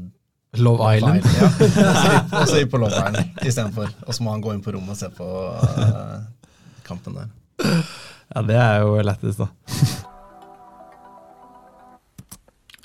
[0.61, 1.25] Love Island.
[1.41, 1.49] Ja,
[2.41, 3.89] Og så på Love Island istedenfor.
[4.05, 6.19] Og så må han gå inn på rommet og se på uh,
[6.85, 7.31] kampen der.
[8.33, 9.49] Ja, det er jo lettest, da.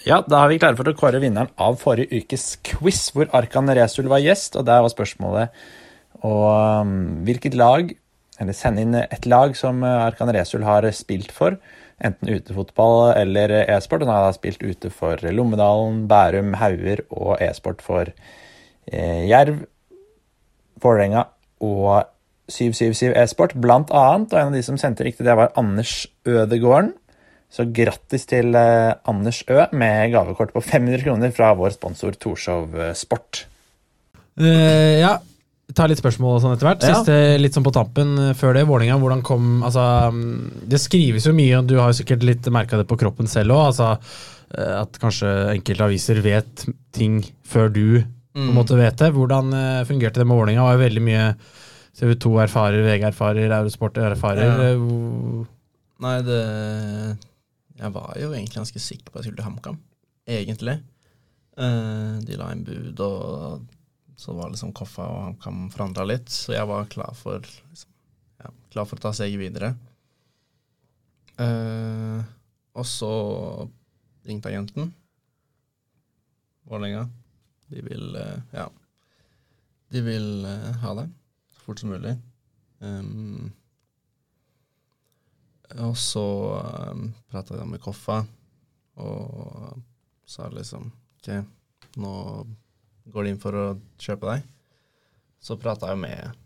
[0.08, 3.68] Ja, da har vi klare for å kåre vinneren av forrige ukes quiz, hvor Arkan
[3.76, 4.56] Resul var gjest.
[4.56, 5.52] Og der var spørsmålet
[6.24, 6.48] og,
[6.88, 6.94] um,
[7.28, 7.92] hvilket lag,
[8.40, 11.60] eller sende inn et lag som uh, Arkan Resul har spilt for.
[11.98, 14.06] Enten utefotball eller e-sport.
[14.06, 19.64] Han har da spilt ute for Lommedalen, Bærum, Hauger og e-sport for eh, Jerv,
[20.84, 21.26] Vålerenga
[21.66, 22.06] og
[22.54, 24.32] 777 e-sport, blant annet.
[24.32, 26.94] Og en av de som sendte riktig, det var Anders Ødegården.
[27.50, 32.76] Så grattis til eh, Anders Ø med gavekort på 500 kroner fra vår sponsor Torshov
[32.76, 33.46] eh, Sport.
[34.38, 35.16] Uh, ja,
[35.76, 36.86] ta litt spørsmål og sånn etter hvert.
[36.86, 38.64] Siste litt sånn på tampen eh, før det.
[38.70, 42.48] Vålinga, hvordan kom Altså, mm, det skrives jo mye, og du har jo sikkert litt
[42.54, 43.66] merka det på kroppen selv òg.
[43.74, 43.90] Altså,
[44.56, 47.88] eh, at kanskje enkelte aviser vet ting før du
[48.38, 49.12] måte vet det.
[49.16, 50.66] Hvordan eh, fungerte det med Vålinga?
[50.66, 51.30] Var jo veldig mye
[51.98, 54.60] TV2 erfarer, VG erfarer, Eurosport erfarer.
[54.62, 54.76] Ja.
[56.06, 56.42] Nei, det
[57.80, 59.80] Jeg var jo egentlig ganske sikker på at jeg skulle til HamKam,
[60.30, 60.78] egentlig.
[61.58, 63.66] De la inn bud, og
[64.18, 67.92] så var liksom Koffa og HamKam forandra litt, så jeg var klar for liksom,
[68.42, 69.76] ja, klar for å ta steget videre.
[71.38, 72.24] Eh,
[72.74, 73.12] og så
[74.26, 74.90] ringte agenten.
[76.68, 77.06] Vålerenga.
[77.70, 78.68] De vil eh, Ja.
[79.94, 81.14] De vil eh, ha deg
[81.54, 82.18] så fort som mulig.
[82.84, 83.54] Um,
[85.78, 86.26] og så
[86.92, 88.20] um, prata jeg med Koffa,
[89.02, 89.80] og
[90.28, 91.32] sa liksom OK,
[92.02, 92.12] nå
[93.12, 93.66] går de inn for å
[94.02, 94.46] kjøpe deg.
[95.44, 96.38] Så prata jeg med,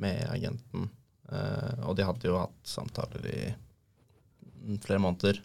[0.00, 0.88] med agenten,
[1.32, 3.40] eh, og de hadde jo hatt samtaler i
[4.84, 5.40] flere måneder.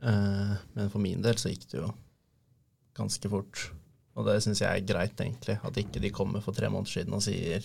[0.00, 1.90] Eh, men for min del så gikk det jo
[2.96, 3.68] ganske fort.
[4.18, 5.60] Og det syns jeg er greit, egentlig.
[5.64, 7.64] At ikke de kommer for tre måneder siden og sier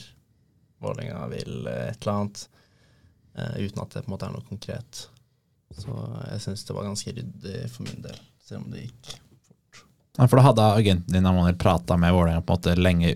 [0.84, 2.42] Vålerenga vil et eller annet,
[3.40, 5.06] eh, uten at det på en måte er noe konkret.
[5.74, 5.96] Så
[6.30, 9.16] jeg syns det var ganske ryddig for min del, selv om det gikk
[10.18, 13.16] Ja, for da hadde agenten din Amanuel prata med Vålerenga på en måte lenge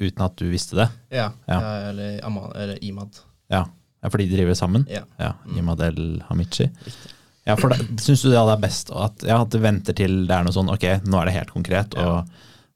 [0.00, 0.88] uten at du visste det?
[1.12, 1.60] Ja, Ja.
[1.90, 3.18] eller, Ama- eller Imad.
[3.50, 3.66] Ja,
[4.08, 4.86] fordi de driver sammen?
[4.88, 5.32] Ja.
[5.46, 5.58] Mm.
[5.58, 6.70] Imad El Hamichi.
[6.84, 7.12] Riktig.
[7.46, 7.70] Ja, for
[8.00, 10.70] Syns du det er best at, ja, at du venter til det er noe sånn
[10.72, 12.28] ok, nå er det helt konkret, og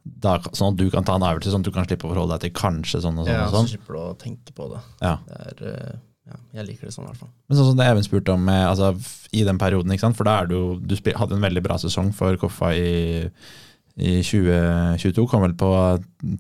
[0.05, 2.37] da, sånn at du kan ta en avgjørelse, sånn at du kan slippe å forholde
[2.37, 3.33] deg til kanskje sånn og sånn.
[3.35, 3.69] Ja, og så sånn.
[3.73, 4.81] slipper du å tenke på det.
[5.05, 5.15] Ja.
[5.29, 5.95] det er, eh,
[6.25, 7.31] ja, jeg liker det sånn, i hvert fall.
[7.49, 8.95] Men sånn som det Even spurte om altså,
[9.37, 10.17] i den perioden, ikke sant?
[10.17, 13.29] for da er du Du spil, hadde en veldig bra sesong for Koffa i,
[14.01, 15.27] i 2022.
[15.29, 15.71] Kom vel på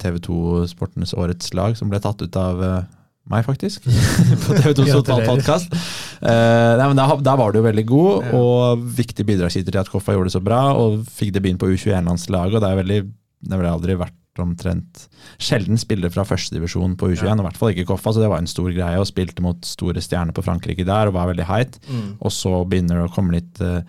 [0.01, 2.89] TV2 Sportenes årets lag, som ble tatt ut av eh,
[3.31, 3.85] meg, faktisk.
[4.47, 5.77] på TV2 fotballpodkast.
[6.25, 8.41] Uh, nei, men da, da var du jo veldig god, Ja.
[8.41, 10.65] og viktig bidragsyter til at Koffa gjorde det så bra.
[10.81, 13.01] Og fikk debuten på U21-landslaget, og det er veldig
[13.45, 15.05] Det har aldri vært omtrent
[15.39, 17.35] sjelden spillere fra førstedivisjon på U21, Ja.
[17.37, 18.99] og i hvert fall ikke Koffa, så det var en stor greie.
[18.99, 21.79] Og spilte mot store stjerner på Frankrike der, og var veldig heit.
[21.89, 22.19] Mm.
[22.21, 23.81] Og så begynner det å komme litt uh,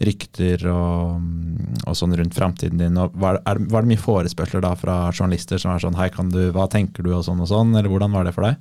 [0.00, 2.96] rykter og, mm, og sånn rundt framtiden din.
[2.96, 6.30] Og var, er, var det mye forespørsler da fra journalister som er sånn Hei, kan
[6.32, 8.56] du, hva tenker du, og sånn og sånn, eller hvordan var det for deg?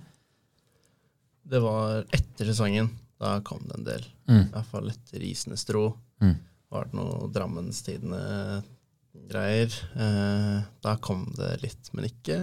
[1.50, 2.92] Det var etter sesongen.
[3.20, 4.06] Da kom det en del.
[4.30, 4.44] Mm.
[4.46, 5.90] I hvert fall etter Isenes tro.
[6.24, 6.36] Mm.
[6.70, 7.30] Var det noe
[9.30, 9.78] Drammenstidene-greier.
[9.96, 12.38] Eh, da kom det litt, men ikke,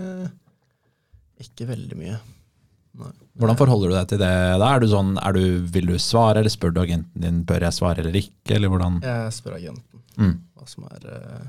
[1.43, 2.19] ikke veldig mye.
[2.97, 3.11] Nei.
[3.37, 4.31] Hvordan forholder du deg til det
[4.63, 4.69] da?
[4.73, 5.43] Er du sånn, er du,
[5.75, 9.01] vil du svare, eller spør du agenten din bør jeg svare eller ikke, eller hvordan?
[9.05, 10.31] Jeg spør agenten Mm.
[10.57, 11.49] hva som er eh,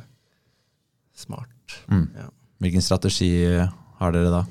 [1.15, 1.77] smart.
[1.87, 2.09] Mm.
[2.17, 2.25] Ja.
[2.59, 3.29] Hvilken strategi
[4.01, 4.41] har dere da?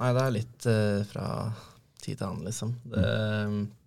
[0.00, 1.28] Nei, det er litt eh, fra
[2.02, 2.72] tid til annen, liksom.
[2.90, 3.04] Det,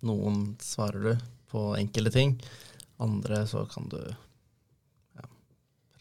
[0.08, 1.12] noen svarer du
[1.52, 2.32] på enkelte ting.
[3.04, 4.00] Andre så kan du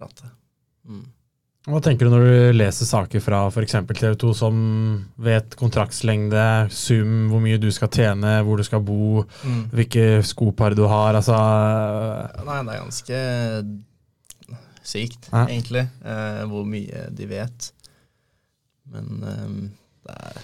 [0.01, 0.29] prate.
[0.89, 1.03] Mm.
[1.69, 3.75] Hva tenker du når du leser saker fra f.eks.
[3.93, 4.55] TV 2 som
[5.21, 9.67] vet kontraktslengde, sum, hvor mye du skal tjene, hvor du skal bo, Mm.
[9.69, 11.13] hvilke skopar du har?
[11.19, 11.37] Altså,
[12.47, 13.21] Nei, det er ganske
[14.83, 15.45] sykt, Ja.
[15.45, 17.71] egentlig, eh, hvor mye de vet.
[18.91, 19.69] Men eh,
[20.07, 20.41] det er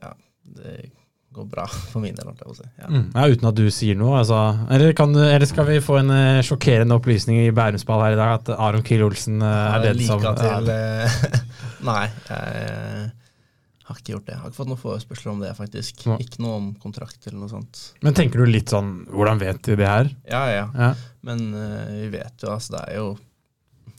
[0.00, 0.12] Ja,
[0.56, 0.90] det
[1.38, 2.66] går bra for min del, si.
[2.80, 2.88] Ja.
[2.88, 4.18] mm, ja, uten at du sier noe.
[4.22, 4.40] Altså.
[4.74, 8.34] Eller, kan, eller skal vi få en uh, sjokkerende opplysning i Bærumsball her i dag,
[8.40, 11.04] at Aron Kiel Olsen uh, er det som til ja.
[11.06, 11.38] eh,
[11.88, 14.34] Nei, jeg har ikke gjort det.
[14.34, 16.02] Jeg har ikke fått noen forespørsler om det, faktisk.
[16.10, 16.18] Nei.
[16.26, 17.84] Ikke noe om kontrakt eller noe sånt.
[18.04, 20.10] Men tenker du litt sånn Hvordan vet de det her?
[20.28, 20.66] Ja, ja.
[20.76, 20.90] Ja.
[21.24, 23.08] Men uh, vi vet jo, altså, det er jo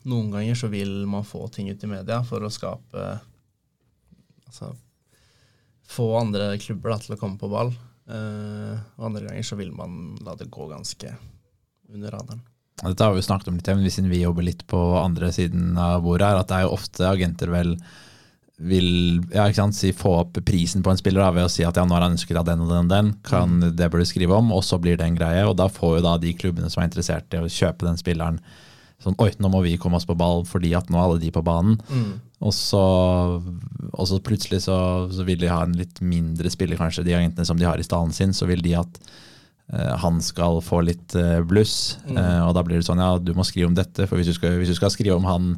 [0.10, 3.08] Noen ganger så vil man få ting ut i media for å skape
[4.48, 4.70] Altså
[5.90, 7.74] få andre klubber da, til å komme på ball.
[8.10, 11.14] Uh, og andre ganger så vil man la det gå ganske
[11.94, 12.44] under radaren.
[12.80, 16.04] Dette har vi snakket om litt, men siden vi jobber litt på andre siden av
[16.06, 17.76] bordet her, at det er jo ofte agenter vel
[18.60, 21.64] vil ja, ikke sant, si, få opp prisen på en spiller da, ved å si
[21.64, 24.04] at ja, nå har han ønsket av den og den og den, kan, det bør
[24.04, 25.46] du skrive om, og så blir det en greie.
[25.48, 28.42] Og da får jo da de klubbene som er interessert i å kjøpe den spilleren,
[29.00, 31.32] sånn oi, nå må vi komme oss på ball fordi at nå er alle de
[31.32, 31.78] på banen.
[32.40, 32.82] Og så,
[33.92, 34.78] og så plutselig så,
[35.12, 37.84] så vil de ha en litt mindre spiller, kanskje, de agentene som de har i
[37.84, 39.00] stallen sin, så vil de at
[39.74, 41.98] uh, han skal få litt uh, bluss.
[42.08, 44.38] Eh, og da blir det sånn, ja, du må skrive om dette, for hvis du
[44.38, 45.52] skal, hvis du skal skrive om han,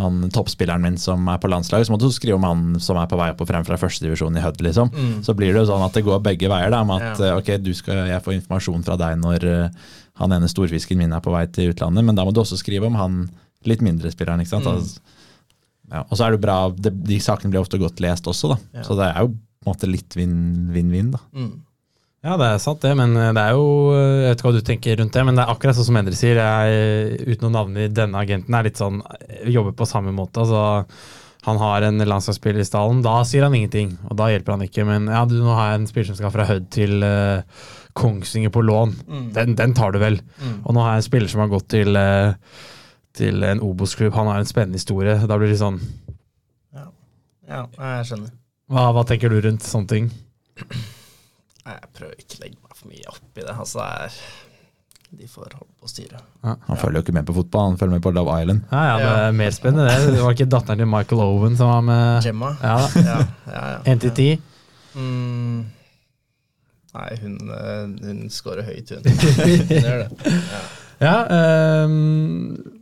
[0.00, 3.06] han toppspilleren min som er på landslaget, så må du skrive om han som er
[3.06, 4.90] på vei opp og frem fra førstedivisjon i Hødd, liksom.
[5.24, 7.36] Så blir det jo sånn at det går begge veier, da, med at Ja.
[7.38, 9.46] ok, du skal, jeg får informasjon fra deg når
[10.18, 12.90] han ene storfisken min er på vei til utlandet, men da må du også skrive
[12.90, 13.28] om han
[13.66, 14.68] litt mindre spilleren, ikke sant?
[14.68, 15.00] Altså,
[15.92, 18.58] ja, og så er det bra, det, de sakene blir ofte godt lest også, da.
[18.80, 18.82] Ja.
[18.86, 21.20] Så det er jo på en måte litt vinn- vinn-vinn, da.
[21.36, 21.52] Mm.
[22.26, 24.96] Ja, det er sant det, men det er jo Jeg vet ikke hva du tenker
[24.98, 26.40] rundt det, men det er akkurat sånn som Endre sier.
[26.40, 28.98] Jeg, uten å navne denne agenten, er litt sånn
[29.46, 30.42] Jobber på samme måte.
[30.42, 30.88] altså
[31.46, 34.82] Han har en landslagsspiller i stallen, da sier han ingenting, og da hjelper han ikke.
[34.88, 37.44] Men ja, du, nå har jeg en spiller som skal fra Hødd til uh,
[37.94, 38.96] Kongsvinger på lån.
[39.36, 40.18] Den, den tar du vel.
[40.64, 42.34] Og nå har jeg en spiller som har gått til eh,
[43.16, 44.14] til en Obos-klubb.
[44.16, 45.16] Han har en spennende historie.
[45.26, 45.80] Da blir det sånn
[46.76, 46.86] Ja.
[47.48, 47.62] ja,
[47.98, 48.32] jeg skjønner.
[48.72, 50.10] Hva, hva tenker du rundt sånne ting?
[51.66, 53.54] Jeg prøver ikke å legge meg for mye opp i det.
[53.54, 54.18] Altså, det er
[55.16, 56.20] De får holde på å styre.
[56.42, 58.64] Han følger jo ikke med på fotball, han følger med på Love Island.
[58.72, 60.14] Ja, ja, det er mer spennende det.
[60.16, 62.50] Det var ikke datteren til Michael Owen som var med Gemma?
[62.62, 62.76] Ja.
[62.96, 63.78] Ja, ja, ja.
[63.94, 64.42] 1 til 10.
[64.96, 65.60] Mm.
[66.96, 69.04] Nei, hun, eh, hun scorer høyt, hun.
[69.06, 70.34] hun gjør det.
[70.34, 70.60] Ja.
[70.96, 72.75] Ja, ehm,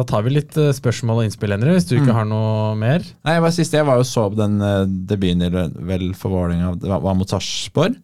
[0.00, 2.18] da tar vi litt eh, spørsmål og innspill, Henry, hvis du ikke Mm.
[2.18, 3.04] har noe mer.
[3.24, 5.50] Nei, jeg var siste, jeg var jo så på den uh, debuten i
[5.92, 7.96] vel for Vålerenga, var, var mot Sarpsborg.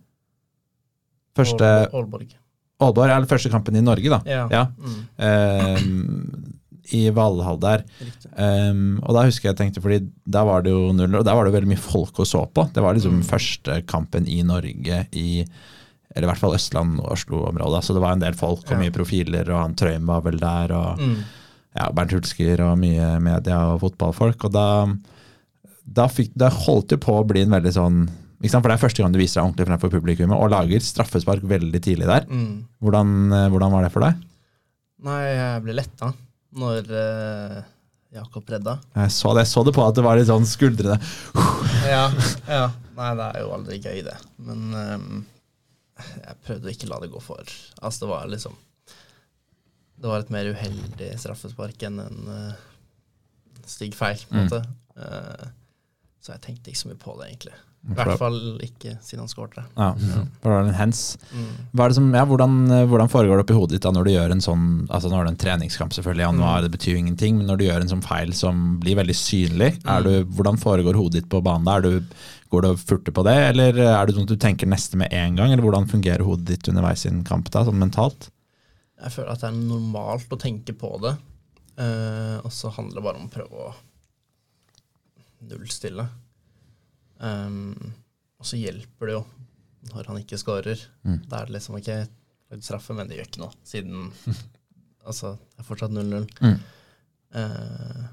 [1.37, 4.21] Første Aalborg- eller første kampen i Norge, da.
[4.29, 4.47] Ja.
[4.53, 4.67] Ja.
[4.77, 6.53] Mm, Ehm,
[6.93, 7.83] I Valhall der.
[8.39, 11.45] Ehm, og da husker jeg tenkte, fordi da var det jo null, og der var
[11.49, 12.69] det veldig mye folk å så på.
[12.73, 15.45] Det var liksom første kampen i Norge i
[16.17, 17.83] eller i hvert fall Østland- og Oslo-området.
[17.85, 18.79] Så det var en del folk og Ja.
[18.79, 20.73] mye profiler, og han Trøim var vel der.
[20.73, 21.17] og Mm.
[21.77, 24.49] Ja, Bernt Hulsker og mye media og fotballfolk.
[24.49, 24.69] Og da,
[25.85, 28.07] da, fikk, da holdt det på å bli en veldig sånn?
[28.47, 31.81] For det er første gang du viser deg ordentlig fremfor publikummet, og lager straffespark veldig
[31.83, 32.27] tidlig der.
[32.29, 32.67] Mm.
[32.85, 34.21] Hvordan, eh, hvordan var det for deg?
[35.07, 36.11] Nei, jeg ble letta
[36.57, 37.57] når uh,
[38.17, 38.77] Jakob redda.
[38.97, 40.97] Jeg så det, jeg så det på at det var litt sånn skuldrene
[41.97, 42.07] Ja,
[42.59, 42.69] ja.
[42.97, 44.15] Nei, det er jo aldri gøy, det.
[44.41, 45.19] Men um,
[45.97, 47.57] jeg prøvde å ikke la det gå for.
[47.83, 48.57] Altså, det var liksom
[49.97, 52.65] Det var et mer uheldig straffespark enn en uh,
[53.67, 54.51] stygg feil, på en Mm.
[54.51, 54.67] måte.
[54.97, 55.47] Eh,
[56.23, 57.57] så jeg tenkte ikke så mye på det, egentlig.
[57.87, 59.63] I hvert fall ikke siden han skårte.
[59.77, 59.93] Ja.
[59.95, 60.31] Mm.
[60.43, 62.57] Det som, ja, hvordan,
[62.91, 65.29] hvordan foregår det oppi hodet ditt da når du gjør en sånn altså Nå er
[65.29, 67.93] det en treningskamp selvfølgelig i januar, det betyr jo ingenting, men når du gjør en
[67.95, 71.77] sånn feil som blir veldig synlig, er du, hvordan foregår hodet ditt på banen da?
[71.79, 72.17] Er du,
[72.51, 75.15] går du og furter på det, eller er det sånn at du tenker neste med
[75.15, 78.33] en gang, eller hvordan fungerer hodet ditt underveis i en kamp da, sånn mentalt?
[79.07, 81.15] Jeg føler at det er normalt å tenke på det,
[81.79, 83.75] eh, og så handler det bare om å prøve å
[85.47, 86.09] nullstille.
[87.23, 87.71] Um,
[88.37, 89.23] og så hjelper det jo
[89.93, 90.81] når han ikke scorer.
[91.07, 91.21] Mm.
[91.31, 91.93] Da er det liksom OK,
[92.51, 94.11] lagd straffe, men det gjør ikke noe, siden
[95.07, 96.25] Altså, det er fortsatt 0-0.
[96.43, 96.57] Mm.
[97.39, 98.07] Eh,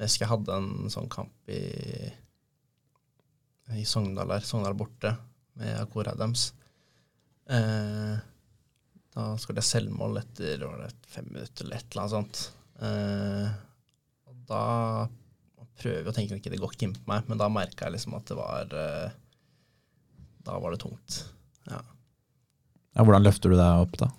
[0.00, 1.60] jeg husker jeg hadde en sånn kamp i
[3.78, 5.12] i Sogndal her, Sogndal borte,
[5.60, 6.48] med Akor Adams.
[7.46, 8.16] Eh,
[9.14, 12.42] da skåret jeg selvmål etter var det fem minutter eller et eller annet sånt.
[12.80, 13.48] Uh,
[14.30, 14.64] og da
[15.80, 17.96] prøver jeg å tenke at det går ikke inn på meg, men da merka jeg
[17.96, 19.16] liksom at det var uh,
[20.46, 21.24] Da var det tungt.
[21.68, 21.80] Ja.
[22.94, 24.10] Ja, hvordan løfter du deg opp da?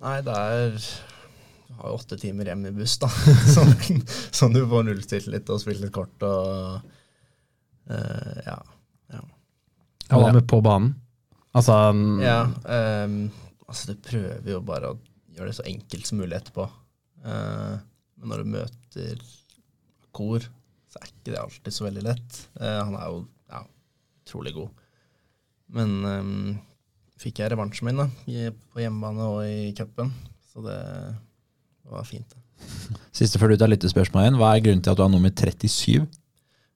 [0.00, 3.10] Nei, det er Du har jo åtte timer hjem i buss, da.
[3.56, 4.02] Sånn,
[4.34, 6.90] sånn du får nullstilt litt og spilt litt kort og
[7.90, 8.58] uh, Ja.
[10.10, 10.96] Hva var med på banen.
[11.54, 11.74] Altså
[12.22, 13.30] Ja, ehm,
[13.70, 14.98] altså du prøver jo bare å
[15.36, 16.66] gjøre det så enkelt som mulig etterpå.
[17.24, 17.76] Eh,
[18.20, 19.22] men når du møter
[20.16, 20.44] kor,
[20.90, 22.40] så er ikke det alltid så veldig lett.
[22.60, 23.62] Eh, han er jo ja,
[24.24, 24.84] utrolig god.
[25.70, 26.54] Men um,
[27.22, 28.08] fikk jeg revansjen min da,
[28.74, 30.10] på hjemmebane og i cupen,
[30.50, 30.78] så det
[31.90, 32.26] var fint.
[32.34, 32.40] det.
[33.20, 36.08] Siste før du tar lyttespørsmål igjen, hva er grunnen til at du har nummer 37?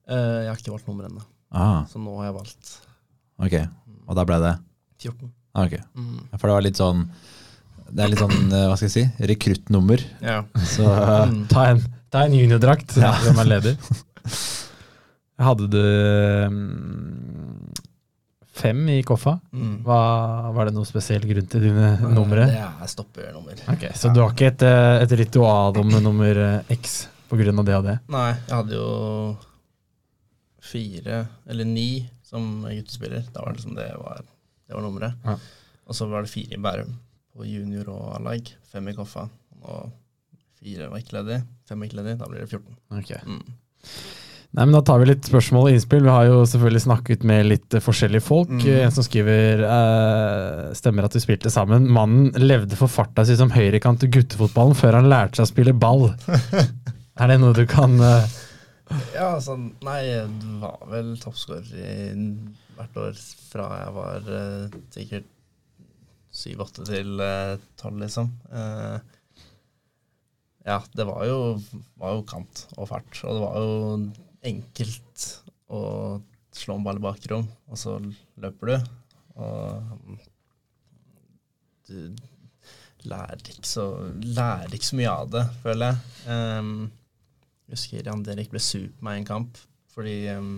[0.07, 2.71] Eh, jeg har ikke valgt nummer ennå, Ah, så nå har jeg valgt
[3.39, 3.53] ok,
[4.11, 4.55] og da ble det?
[5.05, 5.29] 14.
[5.55, 6.21] Ah, ok, Mm.
[6.39, 7.05] For det var litt sånn,
[7.95, 10.41] det er litt sånn, eh, hva skal jeg si, rekruttnummer, Ja.
[10.57, 10.89] så...
[11.31, 11.47] Mm.
[11.49, 13.13] Ta en, ta en juniordrakt, Ja.
[13.23, 13.77] hvem er leder?
[15.39, 15.81] Hadde du
[16.51, 17.73] mm,
[18.55, 19.37] fem i koffa?
[19.53, 19.81] Mm.
[19.87, 19.99] Hva,
[20.55, 22.47] var det noen spesiell grunn til dine numre?
[22.51, 23.59] Det er stoppernummer.
[23.75, 27.59] Okay, Så du har ikke et, eh, et ritual om nummer eh, X på grunn
[27.59, 27.97] av det og det?
[28.15, 29.37] Nei, jeg hadde jo
[30.65, 31.89] fire, eller ni,
[32.25, 33.27] som guttespiller.
[33.35, 34.23] Da var det liksom det var,
[34.67, 35.21] det var nummeret.
[35.25, 35.37] Ja.
[35.85, 36.95] Og så var det fire i Bærum,
[37.35, 38.49] på junior og A-lag.
[38.73, 39.27] Fem i Koffa.
[39.65, 39.93] Og
[40.61, 41.43] fire var ikke ledig.
[41.69, 42.19] Fem var ikke ledig.
[42.21, 42.79] Da blir det 14.
[43.01, 43.21] Okay.
[43.27, 43.43] Mm.
[44.55, 46.05] Nei, men Da tar vi litt spørsmål og innspill.
[46.07, 48.53] Vi har jo selvfølgelig snakket med litt eh, forskjellige folk.
[48.55, 48.69] Mm.
[48.87, 51.89] En som skriver eh, stemmer at vi spilte sammen.
[51.91, 55.75] Mannen levde for farta si som høyrekant i guttefotballen før han lærte seg å spille
[55.75, 56.07] ball.
[57.21, 58.37] er det noe du kan eh,
[59.17, 61.99] Ja, altså, nei, det var vel toppskårer i
[62.79, 65.31] hvert år fra jeg var eh, sikkert
[66.35, 67.23] syv-åtte til
[67.79, 68.31] tolv, liksom.
[68.51, 68.99] Eh,
[70.65, 71.41] ja, det var jo,
[72.01, 73.75] var jo kant og fart, og det var jo
[74.51, 75.27] enkelt
[75.75, 75.83] å
[76.55, 77.99] slå en ball i bakrom, og så
[78.41, 78.77] løper du.
[79.45, 80.19] Og
[81.89, 81.99] du
[83.05, 83.87] lærer ikke så,
[84.25, 85.99] lærer ikke så mye av det, føler jeg.
[86.33, 86.77] Um,
[87.69, 89.61] jeg husker Jan Derek ble sur på meg i en kamp
[89.95, 90.57] fordi um,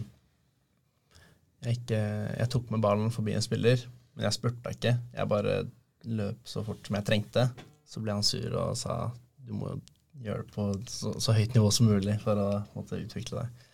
[1.64, 2.00] jeg, ikke,
[2.36, 3.82] jeg tok med ballen forbi en spiller,
[4.16, 4.94] men jeg spurta ikke.
[5.16, 5.60] Jeg bare
[6.06, 7.46] løp så fort som jeg trengte.
[7.86, 9.06] Så ble han sur og sa
[9.46, 9.76] du må
[10.24, 13.70] gjøre det på så, så høyt nivå som mulig for å måtte utvikle deg.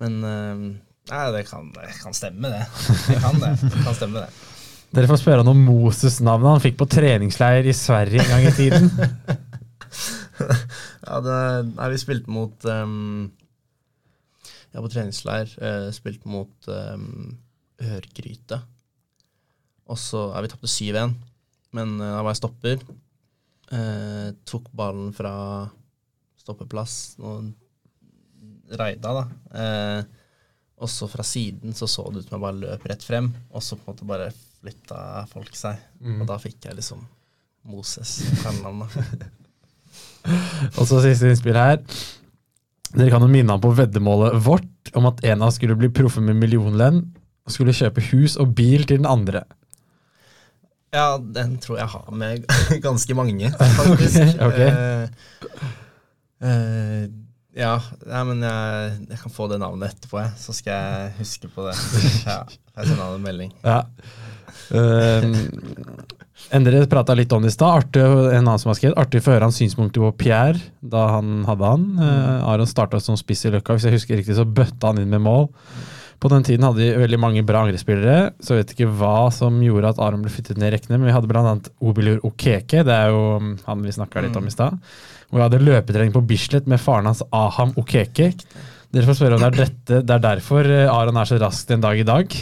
[0.00, 0.64] Men um,
[1.10, 2.64] nei, det kan, det kan stemme, det.
[3.08, 3.52] Det kan det.
[3.64, 4.56] det kan stemme, det.
[4.90, 8.56] Dere får spørre han om Moses-navnet han fikk på treningsleir i Sverige en gang i
[8.58, 8.90] tiden.
[10.40, 11.36] Ja, det,
[11.74, 13.26] nei, vi spilte mot um,
[14.70, 17.32] Ja, på treningsleir uh, spilte mot um,
[17.80, 18.60] Ørgryte.
[19.90, 21.16] Og så ja, Vi tapte 7-1,
[21.76, 22.84] men uh, da var jeg stopper.
[23.70, 25.32] Uh, tok ballen fra
[26.40, 27.50] stoppeplass og
[28.78, 29.24] raida, da.
[29.50, 30.16] Uh,
[30.80, 33.64] og så fra siden så så det ut som jeg bare løp rett frem, og
[33.64, 35.76] så på en måte bare flytta folk seg.
[36.00, 37.02] Og da fikk jeg liksom
[37.68, 38.96] Moses kallenavnet.
[40.78, 41.80] Og så siste innspill her.
[42.90, 46.22] Dere kan jo minne ham på veddemålet vårt om at en av skulle bli proffe
[46.24, 47.00] med millionlønn
[47.46, 49.44] og skulle kjøpe hus og bil til den andre.
[50.90, 52.46] Ja, den tror jeg har med
[52.86, 54.18] ganske mange, faktisk.
[54.42, 54.62] Ok, ok.
[56.40, 57.04] Uh, eh,
[57.60, 57.76] ja,
[58.06, 60.34] nei, men jeg, jeg kan få det navnet etterpå, jeg.
[60.38, 61.76] Så skal jeg huske på det.
[62.24, 62.42] Ja,
[62.76, 63.54] jeg sender han en melding.
[63.66, 63.82] Ja.
[64.70, 65.34] Ehm,
[66.50, 67.94] Endre prata litt om det i stad.
[68.00, 71.70] En annen som har skrevet, artig å høre hans synspunkter på Pierre da han hadde
[71.74, 71.86] han.
[72.00, 73.76] Uh, Aron starta som spiss i Løkka.
[73.76, 75.46] Hvis jeg husker riktig, så bøtta han inn med mål.
[76.20, 79.56] På den tiden hadde de veldig mange bra angrepsspillere, så jeg vet ikke hva som
[79.64, 81.54] gjorde at Aron ble flyttet ned i rekkene, men vi hadde bl.a.
[81.80, 84.76] Obilur Okeke, det er jo mm, han vi snakka litt om i stad.
[85.30, 88.34] Og vi hadde løpetrening på Bislett med faren hans Aham Okeke.
[88.90, 91.70] Dere får spørre om det er, dette, det er derfor eh, Aron er så rask
[91.70, 92.36] den dag i dag.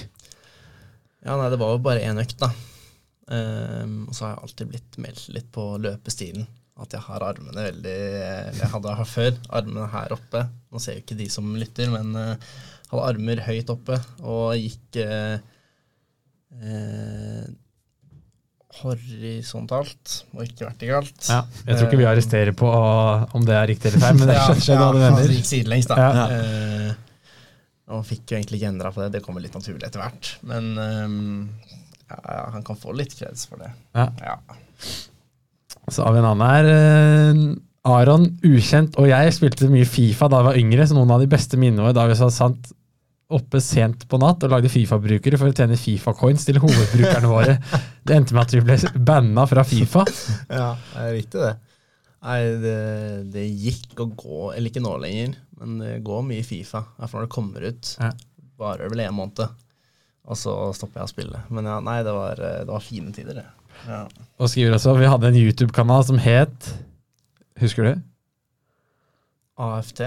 [1.23, 2.51] Ja, nei, det var jo bare én økt, da.
[3.35, 6.49] Ehm, og så har jeg alltid blitt meldt litt på løpestilen.
[6.79, 7.95] At jeg har armene veldig
[8.55, 10.45] Jeg hadde her før, armene her oppe.
[10.70, 12.53] Nå ser jo ikke de som lytter, men uh,
[12.93, 15.41] hadde armer høyt oppe og gikk eh,
[16.57, 17.49] eh,
[18.79, 21.29] horisontalt og ikke vertikalt.
[21.29, 24.39] Ja, jeg tror ikke vi arresterer på om det er riktig eller feil, men det
[24.39, 24.47] ja,
[24.79, 25.35] hva du mener.
[25.37, 25.99] Gikk sidelengs, da.
[25.99, 26.24] Ja.
[26.39, 27.05] Eh,
[27.97, 29.11] og fikk jo egentlig ikke endra på det.
[29.16, 30.33] Det kommer litt naturlig etter hvert.
[30.49, 33.71] Men eh, ja, han kan få litt kreds for det.
[33.97, 34.09] Ja.
[34.25, 34.37] Ja.
[35.89, 36.69] Så har vi en annen her.
[36.73, 37.45] eh,
[37.89, 41.29] Aron, ukjent, og jeg spilte mye Fifa da jeg var yngre, så noen av de
[41.31, 42.73] beste minnene våre da vi sa sant
[43.33, 47.59] oppe sent på natt og lagde Fifa-brukere for å tjene Fifa-coins til hovedbrukerne våre.
[48.09, 50.05] Det endte med at vi ble banna fra Fifa.
[50.49, 51.55] Ja, det er riktig det.
[52.25, 52.77] Nei, det,
[53.35, 56.81] det gikk å gå, eller ikke nå lenger, men det går mye Fifa.
[56.97, 57.91] I hvert fall når det kommer ut.
[58.01, 58.11] Ja.
[58.59, 59.45] Varer vel en måned,
[60.29, 61.41] og så stopper jeg å spille.
[61.49, 63.47] Men ja, nei, det var, det var fine tider, det.
[63.89, 64.05] Ja.
[64.39, 66.72] Og skriver også vi hadde en YouTube-kanal som het
[67.62, 68.01] Husker du?
[69.59, 70.03] AFT.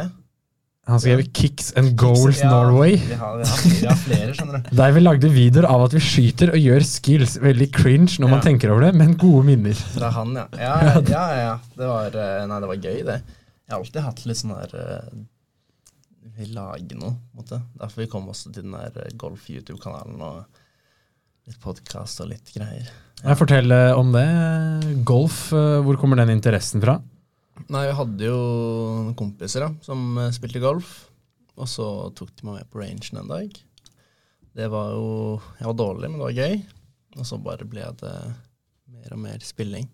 [0.87, 2.95] Han skrev Kicks and Goals Ja, Norway.
[2.95, 4.69] Vi har, vi, har, vi har flere, skjønner du.
[4.79, 7.35] Der vi lagde videoer av at vi skyter og gjør skills.
[7.43, 9.83] Veldig cringe når man tenker over det, men gode minner.
[9.97, 10.47] Fra han, ja.
[10.55, 11.25] Ja, ja, ja.
[11.41, 11.51] ja.
[11.75, 13.19] Det var, eh, nei, det var gøy, det.
[13.21, 15.11] Jeg har alltid hatt litt sånn der eh,
[16.51, 17.61] lage noe, måte.
[17.79, 20.59] Derfor vi kom også til den der eh, golf-YouTube-kanalen og
[21.49, 22.89] litt podkast og litt greier.
[23.21, 24.25] Jeg forteller om det.
[25.07, 26.99] Golf, eh, hvor kommer den interessen fra?
[27.69, 28.37] Nei, vi hadde jo
[29.05, 30.93] noen kompiser da, som eh, spilte golf,
[31.57, 33.57] og så tok de meg med på rangen en dag.
[34.51, 36.61] Det var jo Jeg var dårlig, men det var gøy.
[37.19, 38.15] Og så bare ble det
[38.91, 39.87] mer og mer spilling.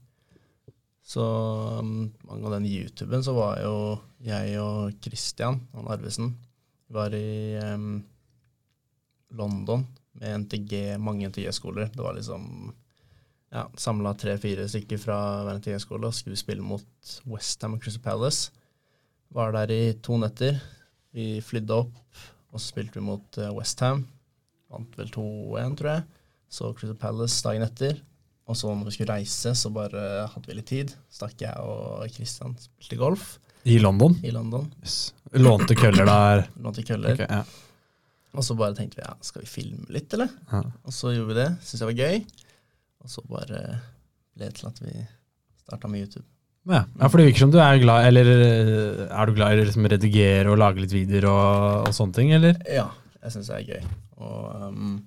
[1.07, 1.23] Så
[1.79, 3.75] um, mange av den YouTuben så var jo
[4.27, 6.33] jeg og Christian, han Arvesen,
[6.91, 8.01] var i um,
[9.39, 9.85] London
[10.19, 11.93] med NTG, mange NTG-skoler.
[11.93, 12.73] Det var liksom
[13.53, 18.51] ja, samla tre-fire stykker fra hver NTG-skole og skulle spille mot Westham og Crystal Palace.
[19.31, 20.59] Var der i to netter.
[21.15, 21.95] Vi flydde opp,
[22.51, 24.03] og så spilte vi mot uh, Westham.
[24.67, 26.05] Vant vel 2-1, tror jeg.
[26.51, 28.03] Så Crystal Palace dagen etter.
[28.47, 30.93] Og så når vi skulle reise, så bare hadde vi litt tid.
[31.11, 33.25] Stakk jeg og Christian spilte golf
[33.67, 34.15] I London.
[34.23, 34.69] i London.
[35.35, 36.45] Lånte køller der.
[36.63, 37.17] Lånte køller.
[37.17, 37.43] Okay, ja.
[38.37, 40.31] Og så bare tenkte vi ja, skal vi filme litt, eller?
[40.51, 40.63] Ja.
[40.87, 41.49] Og så gjorde vi det.
[41.59, 42.23] Syntes jeg var gøy.
[43.03, 43.61] Og så bare
[44.37, 44.95] ble det til at vi
[45.65, 46.27] starta med YouTube.
[46.67, 46.83] Ja.
[46.99, 49.67] ja, for det virker som du er glad Eller eh, er du glad i å
[49.69, 52.59] liksom redigere og lage litt videoer og, og sånne ting, eller?
[52.67, 52.89] Ja,
[53.21, 53.93] jeg syns det er gøy.
[54.19, 54.97] Og, um,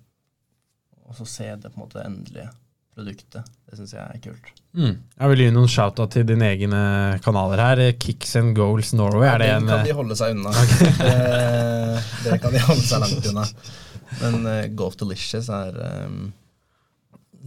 [1.05, 2.49] og så se det på en måte endelige
[3.01, 3.47] produktet.
[3.67, 4.51] Det syns jeg er kult.
[4.77, 4.97] Mm.
[5.19, 6.83] Jeg vil gi noen shout-out til dine egne
[7.25, 7.83] kanaler her.
[7.99, 10.53] Kicks and Goals Norway, er det Den en kan de eh, holde seg unna.
[11.01, 13.47] det, det kan de holde seg langt unna.
[14.21, 15.77] Men uh, Golf Delicious er
[16.07, 16.31] um,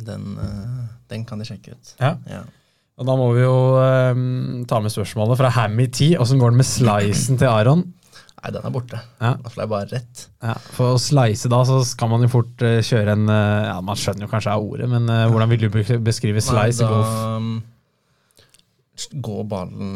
[0.04, 1.95] den, uh, den kan de sjekke ut.
[1.99, 2.16] Ja.
[2.30, 2.43] Ja.
[2.99, 6.14] Og da må vi jo um, ta med spørsmålet fra Hammy T.
[6.22, 7.88] Åssen går det med slicen til Aron?
[8.44, 8.98] Nei, den er borte.
[9.24, 9.30] Ja.
[9.39, 10.24] Da slår jeg bare rett.
[10.44, 13.78] Ja, for å slice da, så skal man jo fort uh, kjøre en uh, Ja,
[13.88, 15.70] man skjønner jo kanskje er ordet, men uh, hvordan vil du
[16.04, 17.08] beskrive slice i golf?
[17.08, 17.56] da, um,
[19.24, 19.96] går ballen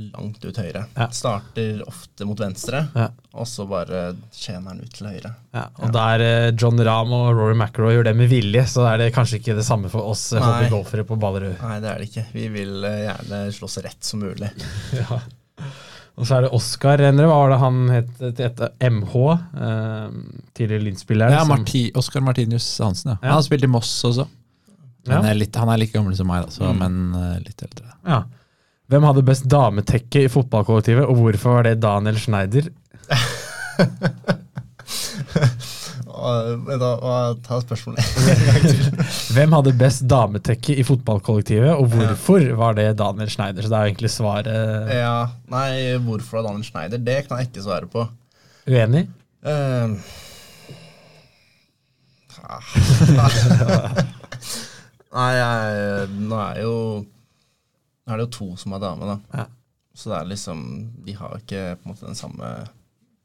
[0.00, 0.82] langt ut høyre.
[0.96, 1.06] Ja.
[1.12, 3.06] Starter ofte mot venstre, Ja.
[3.36, 5.32] og så bare tjener den ut til høyre.
[5.54, 6.24] Ja, og der
[6.58, 9.66] John Rahm og Rory McIlroy gjør det med vilje, så er det kanskje ikke det
[9.68, 11.58] samme for oss hobbygolfere på Ballerud.
[11.60, 12.26] Nei, det er det ikke.
[12.34, 14.50] Vi vil gjerne slå så rett som mulig.
[15.04, 15.20] Ja.
[16.18, 18.72] Og så er det Oskar hva var det han het etter?
[18.82, 19.14] MH?
[19.66, 20.08] Eh,
[20.58, 21.32] tidligere Linn-spilleren.
[21.32, 23.16] Ja, Marti, Oskar Martinius Hansen, ja.
[23.22, 23.28] Ja.
[23.30, 24.26] Han har spilt i Moss også.
[25.08, 25.22] Ja.
[25.24, 26.78] Er litt, han er like gammel som meg, altså, Mm.
[26.82, 27.86] men eh, litt eldre.
[28.04, 28.22] Ja.
[28.90, 32.68] Hvem hadde best dametekke i fotballkollektivet, og hvorfor var det Daniel Schneider?
[34.90, 34.98] Og,
[35.40, 36.09] men da, og,
[37.46, 38.04] ta spørsmålet.
[39.36, 43.64] Hvem hadde best dametekke i fotballkollektivet, og hvorfor var det Daniel Schneider?
[43.64, 45.14] Så det er jo egentlig svaret Ja,
[45.52, 45.70] nei,
[46.04, 46.98] hvorfor var Daniel Schneider?
[47.10, 48.06] Det kan jeg ikke svare på.
[48.70, 49.06] uenig.
[49.44, 49.88] Ah.
[55.10, 59.16] Nei, jeg, nå er jo Nå er det jo to som er dame, da.
[59.42, 59.46] Ja.
[59.94, 60.60] Så det er liksom
[61.06, 62.50] De har ikke på en måte den samme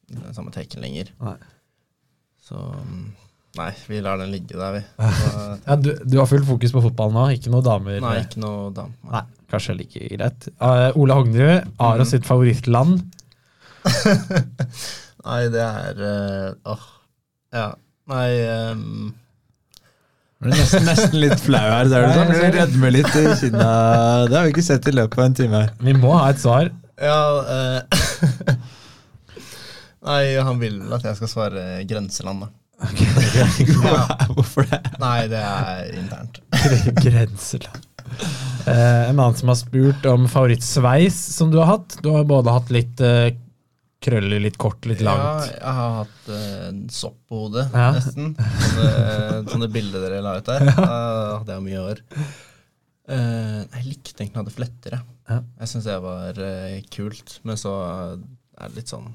[0.10, 1.12] Den samme teken lenger.
[1.22, 1.38] Nei.
[2.46, 3.06] Så mm,
[3.56, 4.82] Nei, vi lar den ligge der, vi.
[5.22, 8.02] Så, Ja, du, du har fullt fokus på fotball nå, ikke noe damer?
[8.04, 8.98] nei, ikke noe damer.
[9.14, 9.22] Nei,
[9.54, 10.50] kanskje like greit.
[10.60, 13.00] Uh, Ole Hognerud, Aros sitt favorittland.
[15.26, 16.84] Nei, det er uh, Åh.
[17.56, 17.70] ja.
[18.12, 18.30] Nei
[18.70, 19.14] um.
[20.43, 22.30] Du er nesten, nesten litt flau her, du sånn.
[22.36, 23.70] Du rødmer litt i kinna.
[24.30, 25.62] Det har vi ikke sett i løpet av en time.
[25.88, 26.70] Vi må ha et svar.
[27.02, 27.22] Ja
[27.56, 28.60] eh,
[30.06, 32.51] Nei, han vil at jeg skal svare grenseland, da.
[34.36, 34.82] Hvorfor det?
[35.01, 36.41] Nei, det er internt.
[37.06, 37.86] Grenseland.
[38.68, 41.97] Eh, en annen som har spurt om favorittsveis som du har hatt.
[42.03, 43.32] Du har både hatt litt eh,
[44.06, 45.47] krøller, litt kort, litt langt.
[45.47, 47.88] Ja, jeg har hatt eh, sopp på hodet, Ja.
[47.95, 48.36] nesten.
[48.38, 50.68] Sånne, sånne bilder dere la ut der.
[50.76, 50.89] Da
[51.39, 52.03] hadde jeg mye hår.
[53.16, 55.01] Eh, jeg likte egentlig å ha det flettere.
[55.32, 55.39] Ja.
[55.64, 57.39] Jeg syns det var eh, kult.
[57.47, 59.10] Men så er det litt sånn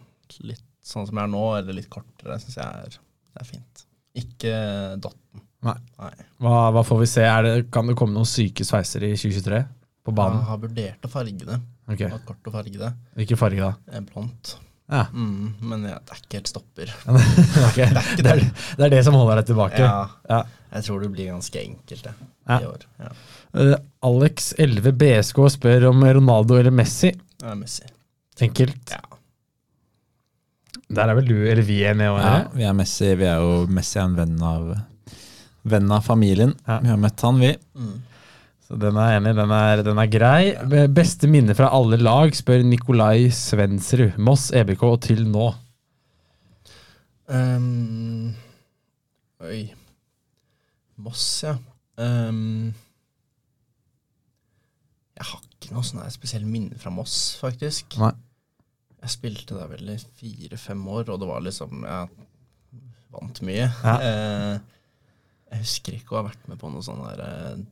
[0.47, 2.97] Litt sånn som jeg er nå, eller litt kortere, syns jeg er,
[3.31, 3.85] det er fint.
[4.21, 4.55] Ikke
[5.03, 5.45] dotten.
[5.67, 5.77] Nei.
[6.01, 6.13] Nei.
[6.41, 7.27] Hva, hva får vi se?
[7.47, 9.61] Det, kan det komme noen syke sveiser i 2023?
[10.09, 10.41] På banen?
[10.41, 11.59] Jeg har vurdert å farge det.
[11.91, 12.91] Ok, Ha kort å farge det.
[13.21, 14.01] Hvilken farge da?
[14.09, 14.55] Blondt.
[14.91, 15.05] Ja.
[15.15, 16.91] Mm, men ja, det er ikke helt stopper.
[17.69, 17.77] Ok,
[18.19, 18.41] Det er,
[18.81, 19.83] det er det som holder deg tilbake.
[19.85, 20.41] Ja, Ja.
[20.79, 22.15] jeg tror det blir ganske enkelt, det.
[22.49, 22.57] Ja.
[22.57, 22.87] I år.
[23.05, 23.13] Ja.
[23.61, 23.77] Eh,
[24.09, 27.13] Alex 11 BSK spør om Ronaldo eller Messi.
[27.39, 27.87] Det er Messi.
[28.49, 28.97] Enkelt.
[28.97, 29.10] Ja.
[30.91, 32.11] Der er vel du eller vi enige?
[32.19, 32.49] Ja, Ja.
[32.55, 33.15] vi er Messi.
[33.15, 34.71] Vi er jo Messi er en venn av
[35.71, 36.55] Venn av familien.
[36.67, 36.79] Ja.
[36.81, 37.51] Vi har møtt han, vi.
[37.77, 37.99] Mm.
[38.65, 40.87] Så den er enig, den er, den er grei.
[40.89, 44.17] Beste minne fra alle lag, spør Nikolai Svensrud.
[44.19, 45.51] Moss, EBK og til nå.
[47.29, 48.33] Um,
[49.45, 49.61] oi.
[51.01, 51.55] Moss, ja.
[52.01, 52.73] Um,
[55.21, 57.99] jeg har ikke noe sånn spesielt minne fra Moss, faktisk.
[58.01, 58.15] Nei.
[59.01, 62.09] Jeg spilte der vel i fire-fem år, og det var liksom Jeg
[63.15, 63.69] vant mye.
[63.69, 63.97] Ja.
[64.11, 64.59] Eh,
[65.51, 67.63] jeg husker ikke å ha vært med på noen sånne der, eh,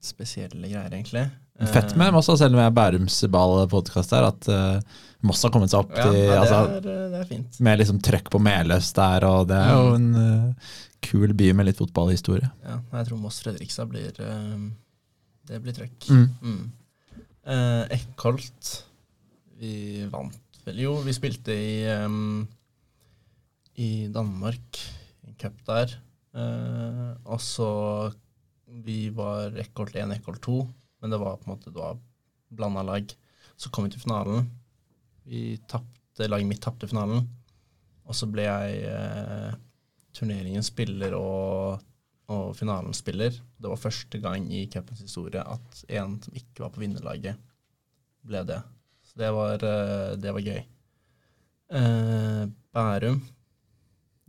[0.00, 1.26] spesielle greier, egentlig.
[1.70, 5.70] Fett med Moss, selv om jeg er Bærums ball-podkast her, at eh, Moss har kommet
[5.70, 7.58] seg opp Ja, til nei, det, altså, er, eh, det er fint.
[7.62, 10.70] Med liksom trøkk på Meløs der, og det er jo en uh,
[11.04, 12.48] kul by med litt fotballhistorie.
[12.64, 14.64] Ja, jeg tror Moss Fredrikstad blir uh,
[15.50, 16.08] Det blir trøkk.
[16.08, 16.24] Mm.
[16.40, 17.20] Mm.
[17.42, 18.72] Eh, Eckholt
[19.58, 22.44] Vi vant Jo, vi spilte i um,
[23.82, 24.78] I Danmark,
[25.26, 25.90] en cup der.
[26.38, 27.70] Uh, og så
[28.86, 30.60] Vi var Eckholt 1, Eckholt 2,
[31.02, 31.72] men det var på en måte
[32.54, 33.10] blanda lag.
[33.58, 34.46] Så kom vi til finalen.
[35.26, 37.26] Vi tappte, Laget mitt tapte finalen.
[38.06, 39.56] Og så ble jeg uh,
[40.14, 41.82] turneringens spiller og,
[42.30, 43.34] og finalens spiller.
[43.34, 47.34] Det var første gang i cupens historie at en som ikke var på vinnerlaget,
[48.22, 48.60] ble det.
[49.12, 50.62] Så det var, eh, det var gøy.
[51.72, 53.20] Eh, Bærum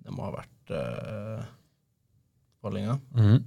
[0.03, 1.45] Det må ha vært eh,
[2.63, 2.99] Vålerenga.
[3.15, 3.39] Mhm.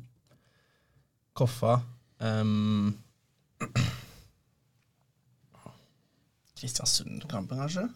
[1.36, 1.80] Koffa
[2.16, 2.96] Um,
[6.56, 7.88] Kristiansund-kampen, kanskje?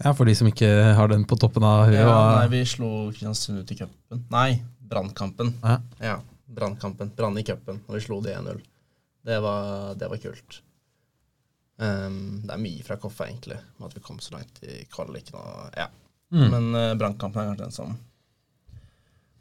[0.00, 1.98] Ja, For de som ikke har den på toppen av huet.
[2.00, 4.22] Ja, nei, vi slo Kristiansund ut i cupen.
[4.32, 5.52] Nei, Brannkampen.
[5.60, 5.76] Ja.
[6.00, 6.14] Ja,
[6.48, 7.12] Brannkampen.
[7.16, 8.62] Brann i cupen, og vi slo det 1-0.
[9.28, 9.36] Det
[10.00, 10.62] det var kult.
[11.80, 15.38] Ehm, det er mye fra Koffa, egentlig, med at vi kom så langt i kvaliken.
[15.40, 15.88] Og, ja.
[16.30, 16.46] Mm.
[16.52, 17.94] Men uh, Brannkampen er kanskje den som,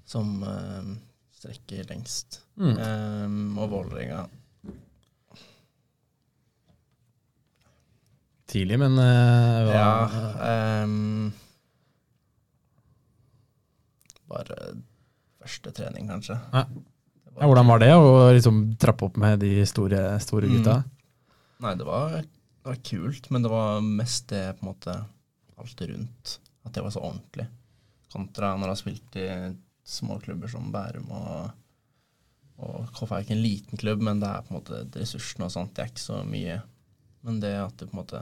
[0.08, 0.94] som uh,
[1.36, 2.42] strekker lengst.
[2.60, 2.78] Mm.
[2.80, 4.26] Um, og Vålerenga
[8.50, 10.84] Tidlig, men uh, hva, Ja.
[10.84, 11.28] Um,
[14.30, 14.56] bare
[15.44, 16.40] første trening, kanskje.
[16.54, 16.64] Ja.
[17.40, 20.90] Ja, Hvordan var det å liksom trappe opp med de store, store Mm.
[21.60, 24.98] Nei, det var, det var kult, men det var mest det på en måte
[25.60, 26.36] alt rundt.
[26.64, 27.48] At det var så ordentlig.
[28.12, 29.30] Kontra når du har spilt i
[29.90, 31.50] små klubber som Bærum og
[32.60, 35.54] og KF er ikke en liten klubb, men det er på en måte ressursene og
[35.54, 35.72] sånt.
[35.76, 36.58] Det er ikke så mye.
[37.24, 38.22] Men det at du på en måte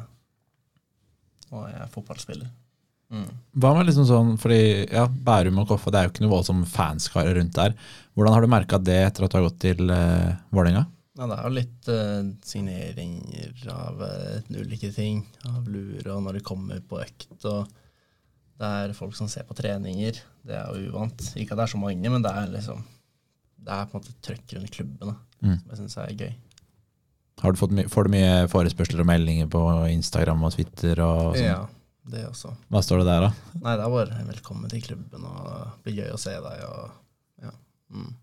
[1.53, 2.47] Og jeg er fotballspiller.
[3.13, 3.27] Mm.
[3.55, 6.65] Hva med liksom sånn, fordi ja, Bærum og Koffa det er jo ikke noe voldsom
[6.67, 7.75] fanskare rundt der.
[8.17, 10.83] Hvordan har du merka det etter at du har gått til uh, Vålerenga?
[11.17, 15.23] Ja, det er jo litt uh, signeringer av uh, ulike ting.
[15.49, 17.31] Av luer og når de kommer på økt.
[17.49, 17.71] Og
[18.57, 20.19] det er folk som ser på treninger.
[20.45, 21.23] Det er jo uvant.
[21.35, 22.83] Ikke at det er så mange, men det er liksom
[23.67, 25.57] Det er på en måte trøkk rundt klubben da, Mm.
[25.59, 26.31] som jeg syns er gøy.
[27.43, 29.59] Har du fått får du mye forespørsler og meldinger på
[29.91, 30.97] Instagram og Twitter?
[31.05, 31.43] og sånt?
[31.45, 31.67] Ja,
[32.09, 32.53] det også.
[32.73, 33.59] Hva står det der, da?
[33.61, 37.51] Nei, det er bare velkommen til klubben, og blir gøy å se deg, og ja.
[37.93, 38.15] Mm.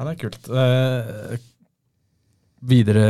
[0.00, 0.46] Ja, det er kult.
[0.48, 1.38] Eh,
[2.70, 3.04] videre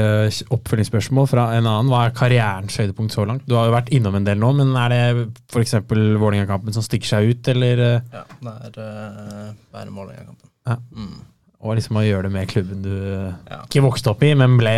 [0.54, 1.88] oppfølgingsspørsmål fra en annen.
[1.90, 3.46] Hva er karrierens høydepunkt så langt?
[3.50, 5.00] Du har jo vært innom en del nå, men er det
[5.50, 5.74] f.eks.
[5.90, 10.46] Vålerenga-kampen som stikker seg ut, eller eh, Ja, det er uh, Bærum-Vålerenga-kampen.
[10.70, 10.76] Ja.
[10.94, 11.18] Mm.
[11.60, 13.62] og liksom å gjøre det med klubben du eh, Ja.
[13.66, 14.74] ikke vokste opp i, men ble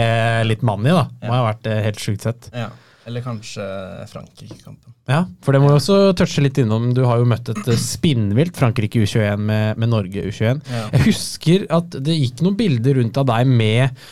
[0.48, 0.90] litt mann i?
[0.94, 1.04] da.
[1.24, 1.40] Må Ja.
[1.40, 2.48] ha vært eh, helt sjukt sett.
[2.52, 2.70] ja.
[3.08, 3.64] Eller kanskje
[4.10, 4.94] Frankrike-kampen.
[5.10, 6.92] Ja, for det må vi også touche litt innom.
[6.94, 10.60] Du har jo møtt et eh, spinnvilt Frankrike U21 med, med Norge U21.
[10.70, 10.84] Ja.
[10.94, 14.04] Jeg husker at det gikk noen bilder rundt av deg med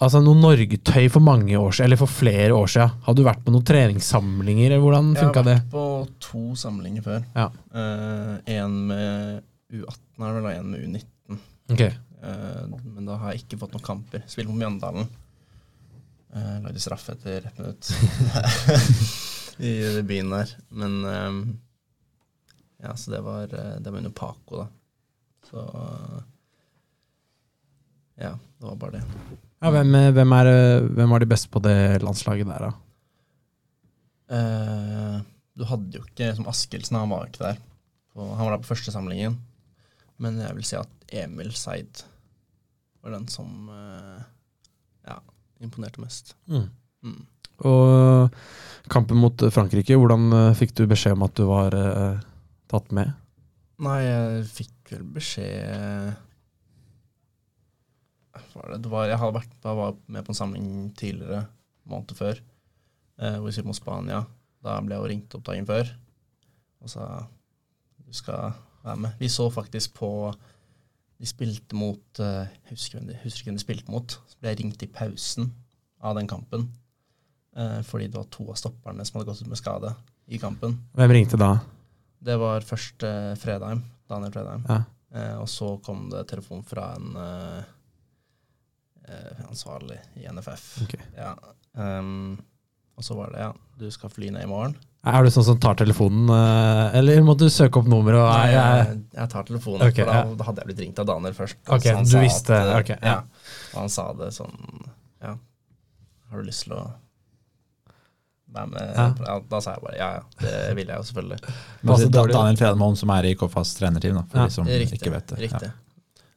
[0.00, 2.94] altså noe Norgetøy for mange år siden, eller for flere år siden.
[3.04, 5.58] Hadde du vært på noen treningssamlinger, eller hvordan Jeg har vært det?
[5.74, 5.86] på
[6.24, 7.24] to samlinger før.
[7.36, 7.50] Ja.
[8.56, 11.42] en med U18 er vel, og en med U19.
[11.70, 11.92] Okay.
[12.20, 12.64] Uh,
[12.96, 14.24] men da har jeg ikke fått noen kamper.
[14.28, 15.08] Spilte på Mjøndalen.
[16.30, 17.90] Uh, lagde straffe etter ett minutt
[19.70, 20.52] i byen der.
[20.68, 21.40] Men um,
[22.80, 24.68] Ja, så det var, eh, det var under Paco, da.
[25.50, 25.64] Så
[28.14, 29.02] Ja, det var bare det.
[29.60, 32.72] Ja, hvem, hvem, er, eh, hvem var de beste på det landslaget der, da?
[34.30, 35.20] Uh,
[35.58, 37.60] du hadde jo ikke som Askildsen, han var ikke der.
[38.14, 39.36] På, han var der på første samlingen.
[40.20, 42.04] Men jeg vil si at Emil Seid
[43.00, 44.24] var den som eh, ja,
[45.64, 46.34] imponerte mest.
[46.50, 46.66] Mm.
[47.04, 47.20] Mm.
[47.68, 48.36] Og
[48.92, 52.20] kampen mot Frankrike, hvordan eh, fikk du beskjed om at du var eh,
[52.72, 53.12] tatt med?
[53.80, 56.16] Nei, jeg fikk vel beskjed
[58.54, 58.82] var det?
[58.84, 61.44] det var, Jeg vært, jeg var med på en samling tidligere,
[61.88, 62.40] måneder før,
[63.20, 64.22] eh, hvor vi spilte mot Spania.
[64.64, 65.92] Da ble jeg jo ringt opp dagen før
[66.80, 67.04] og sa
[68.00, 68.54] du skal
[68.84, 69.16] være med.
[69.20, 70.10] Vi så faktisk på
[71.20, 74.14] De spilte mot uh, Jeg husker hvem de, husker hvem de spilte mot.
[74.30, 75.50] Så ble jeg ringt i pausen
[76.00, 76.70] av den kampen.
[77.56, 79.92] uh, fordi det var to av stopperne som hadde gått ut med skade
[80.30, 80.78] i kampen.
[80.96, 81.58] Hvem ringte da?
[82.20, 84.64] Det var først uh, Fredheim, Daniel Fredheim.
[84.68, 84.82] Ja.
[85.40, 87.16] Og så kom det telefon fra en
[89.48, 90.66] ansvarlig i NFF.
[90.84, 91.02] Okay.
[91.16, 91.32] Ja.
[91.74, 92.38] Um,
[92.94, 93.48] og så var det ja,
[93.80, 94.76] du skal fly ned i morgen.
[95.02, 98.20] Er du sånn som tar telefonen, eh, eller må du søke opp nummeret?
[98.20, 100.44] Nei, jeg- jeg, jeg tar telefonen, okay, for da, ja.
[100.44, 101.56] hadde jeg blitt ringt av Daniel først.
[101.66, 103.08] Ok, okay, han du visste, at, okay, ja.
[103.08, 103.20] ja.
[103.74, 104.52] Og han sa det sånn
[105.22, 105.36] Ja,
[106.30, 106.82] har du lyst til å
[108.52, 108.92] være med?
[108.96, 109.06] Ja.
[109.26, 109.38] Ja.
[109.48, 111.40] da sa jeg bare ja, ja, det vil jeg jo selvfølgelig.
[111.82, 112.10] Men altså.
[112.10, 115.00] Daniel Fredholm, som er i KFAs trenerteam, da, for Ja, de som Riktig.
[115.00, 115.38] ikke vet det.
[115.46, 115.72] riktig.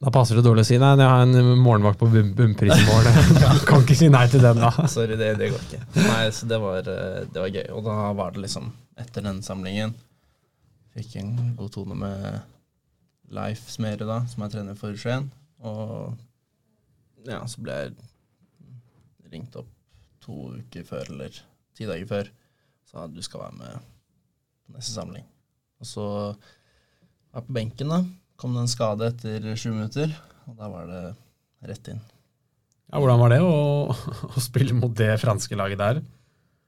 [0.04, 3.38] Da passer det dårlig å si nei, jeg har en morgenvakt på bunnpris i morgen.
[3.70, 4.72] kan ikke si nei til den, da.
[4.92, 5.80] Sorry, det, det går ikke.
[5.96, 7.70] Nei, så det var, eh, det var gøy.
[7.72, 8.68] Og da var det liksom,
[9.00, 9.96] etter den samlingen
[10.94, 12.26] Fikk en god tone med
[13.34, 15.32] Leif Smerud, da, som er trener for Skien.
[15.66, 16.12] Og
[17.26, 17.96] ja, så ble jeg
[19.34, 19.72] ringt opp
[20.22, 21.40] to uker før, eller
[21.74, 22.30] ti dager før.
[22.92, 23.88] Sa du skal være med
[24.68, 25.26] på neste samling.
[25.82, 28.04] Og så var jeg på benken, da.
[28.40, 30.14] Kom det en skade etter sju minutter,
[30.50, 31.04] og da var det
[31.70, 32.02] rett inn.
[32.94, 33.54] Ja, hvordan var det å,
[34.36, 36.02] å spille mot det franske laget der?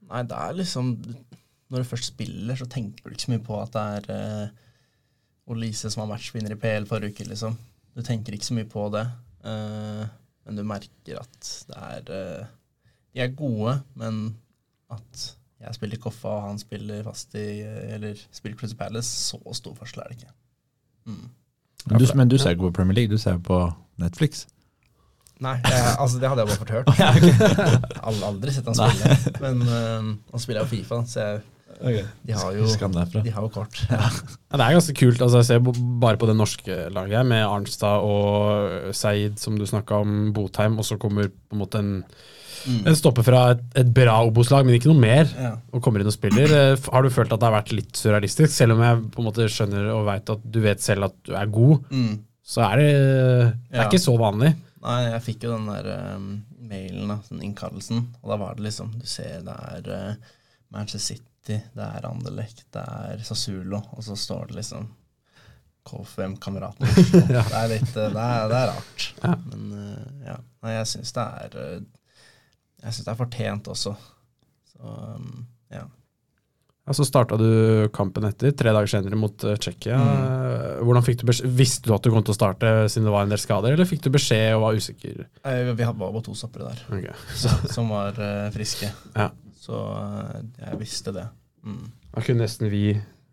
[0.06, 3.58] Nei, det er liksom Når du først spiller, så tenker du ikke så mye på
[3.58, 4.62] at det er eh,
[5.54, 7.58] Olise som var matchvinner i PL forrige uke, liksom.
[7.94, 9.04] Du tenker ikke så mye på det.
[9.46, 10.04] Eh,
[10.46, 12.54] men du merker at det er eh,
[13.14, 14.28] De er gode, men
[14.94, 15.26] at
[15.62, 17.62] jeg spiller Koffa, og han spiller fast i
[17.96, 20.34] Eller spiller Crystal Palace, så stor forskjell er det ikke.
[21.10, 21.26] Mm.
[21.86, 23.60] Men du, men du ser ikke på Premier League, du ser på
[24.02, 24.46] Netflix.
[25.44, 26.92] Nei, jeg, altså det hadde jeg bare fått hørt.
[27.00, 27.34] Jeg
[28.06, 29.36] har aldri sett han spille.
[29.44, 32.68] Men uh, han spiller jo Fifa, så jeg, de har jo.
[33.12, 33.82] De har jo kort.
[33.92, 34.08] Ja,
[34.56, 35.20] det er ganske kult.
[35.22, 35.66] altså Jeg ser
[36.00, 40.80] bare på det norske laget her, med Arnstad og Seid, som du snakka om, Botheim,
[40.80, 41.92] og så kommer på en måte en,
[42.66, 42.88] Mm.
[42.88, 45.52] en stopper fra et, et bra Obos-lag, men ikke noe mer, Ja.
[45.72, 46.50] og kommer inn og spiller.
[46.50, 49.28] Eh, Har du følt at det har vært litt surrealistisk, selv om jeg på en
[49.30, 52.20] måte skjønner og veit at du vet selv at du er god, Mm.
[52.46, 53.90] så er det, det er Ja.
[53.90, 54.56] ikke så vanlig.
[54.86, 58.64] Nei, jeg fikk jo den der um, mailen, da, den innkallelsen, og da var det
[58.68, 60.16] liksom Du ser det er uh,
[60.72, 64.88] Manchester City, det er Anderlecht, det er Sassulo, og så står det liksom
[65.86, 66.88] KFM-kameraten.
[67.30, 67.44] Ja.
[67.68, 69.14] Det det, er, det er rart.
[69.24, 69.36] Ja.
[69.52, 70.38] Men uh, ja.
[70.66, 71.84] Nei, jeg syns det er uh,
[72.86, 73.96] Jeg syns det er fortjent også.
[74.72, 75.84] Så um, ja.
[76.86, 79.98] Ja, Så starta du kampen etter, tre dager senere mot eh, Tsjekkia.
[79.98, 83.34] Eh, du beskjed, Visste du at du kom til å starte siden det var en
[83.34, 85.24] del skader, eller fikk du beskjed og var usikker?
[85.42, 87.10] Eh, Vi hadde bare to stoppere der Ok.
[87.74, 89.32] som var uh, friske, Ja.
[89.66, 89.82] så
[90.62, 91.26] jeg visste det.
[91.66, 91.88] Mm.
[92.14, 92.86] Da kunne nesten vi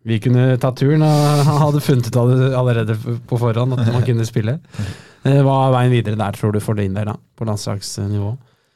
[0.03, 2.97] vi kunne ta turen og han hadde funnet ut av det allerede
[3.29, 4.59] på forhånd at man kunne spille.
[5.23, 8.33] Eh, Hva er veien videre der, tror du, for din del, da, på landslagsnivå?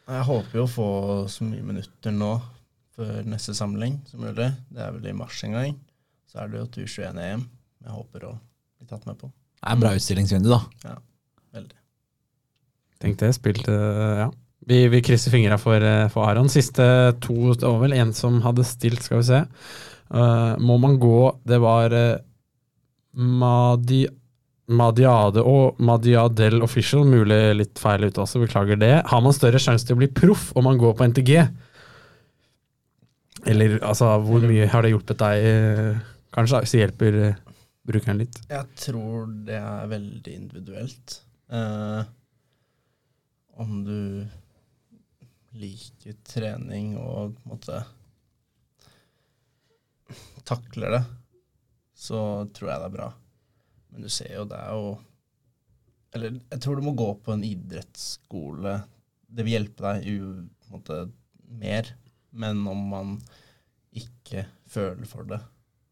[0.07, 0.91] Jeg håper jo å få
[1.31, 2.37] så mye minutter nå
[2.97, 4.53] før neste samling som mulig.
[4.71, 5.75] Det er vel i mars en gang.
[6.31, 7.43] Så er det jo til U21-EM.
[7.87, 9.31] Jeg håper å bli tatt med på.
[9.57, 10.61] Det er bra utstillingsvindu, da.
[10.85, 10.97] Ja,
[11.57, 11.79] Veldig.
[13.03, 14.29] Tenk det, spilt eh, ja.
[14.67, 16.51] Vi, vi krysser fingra for, eh, for Aron.
[16.53, 16.87] Siste
[17.23, 19.43] to Det var vel en som hadde stilt, skal vi se.
[20.07, 22.21] Uh, må man gå Det var uh,
[23.19, 24.05] Madi,
[24.67, 27.07] Madiade og Madiadel Official.
[27.07, 28.93] Mulig litt feil ute også, beklager det.
[29.11, 31.33] Har man større sjanse til å bli proff om man går på NTG?
[33.47, 35.99] Eller altså, hvor mye har det hjulpet deg, eh,
[36.35, 37.43] kanskje, hvis det hjelper eh,
[37.87, 38.41] brukeren litt?
[38.51, 41.21] Jeg tror det er veldig individuelt.
[41.55, 42.01] Eh,
[43.63, 44.27] om du
[45.57, 47.85] liker trening og på en måte
[50.47, 51.05] takler det,
[51.97, 52.19] så
[52.55, 53.09] tror jeg det er bra.
[53.97, 54.91] Men du ser jo, det er jo
[56.17, 58.77] Eller jeg tror du må gå på en idrettsskole.
[59.27, 60.99] Det vil hjelpe deg jo på en måte
[61.61, 61.89] mer.
[62.37, 63.17] Men om man
[63.97, 65.41] ikke føler for det,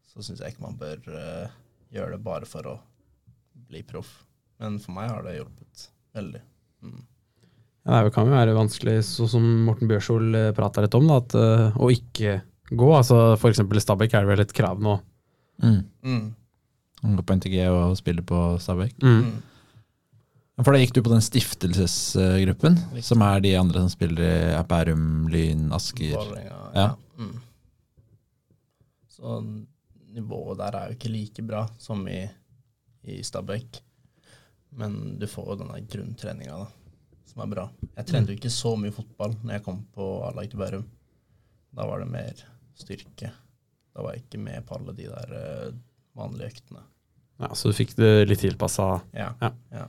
[0.05, 1.53] så syns jeg ikke man bør uh,
[1.93, 2.75] gjøre det bare for å
[3.69, 4.11] bli proff.
[4.61, 6.41] Men for meg har det hjulpet veldig.
[6.85, 7.03] Mm.
[7.85, 11.19] Ja, det kan jo være vanskelig, sånn som Morten Bjørsol eh, prata litt om, da,
[11.21, 12.39] at eh, å ikke
[12.71, 12.87] gå.
[12.97, 13.61] altså F.eks.
[13.61, 14.95] i Stabæk er det vel et krav nå.
[15.61, 15.81] Mm.
[16.01, 16.23] Mm.
[17.05, 18.95] Han går på NTG og spiller på Stabæk.
[19.03, 19.19] Mm.
[19.29, 20.63] Mm.
[20.63, 23.03] For da gikk du på den stiftelsesgruppen, Riktig.
[23.03, 26.15] som er de andre som spiller i Bærum, Lyn, Asker.
[26.15, 26.87] Vålerenga, Ja.
[27.19, 27.33] Mm.
[29.15, 29.35] Så
[30.15, 32.21] nivået der er jo ikke like bra som i,
[33.03, 33.81] i Stabæk.
[34.75, 36.67] Men du får jo denne grunntreninga, da,
[37.31, 37.67] som er bra.
[37.95, 40.85] Jeg trente jo ikke så mye fotball når jeg kom på A-lag til Bærum.
[41.75, 42.43] Da var det mer
[42.79, 43.31] styrke.
[43.95, 45.73] Da var jeg ikke med på alle de der eh,
[46.15, 46.83] vanlige øktene.
[47.39, 49.01] Ja, Så du fikk det litt tilpassa.
[49.13, 49.33] Ja.
[49.41, 49.51] Ja.
[49.71, 49.85] ja.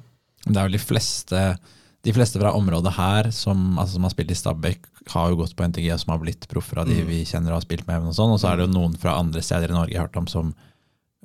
[0.47, 1.59] Det er jo de fleste
[2.07, 5.57] de fleste fra området her som, altså, som har spilt i Stabæk, har jo gått
[5.57, 7.07] på NTG og som har blitt proffer av de Mm.
[7.09, 8.03] vi kjenner og har spilt med.
[8.07, 10.07] Og sånn, og så er det jo noen fra andre steder i Norge jeg har
[10.07, 10.55] hørt om som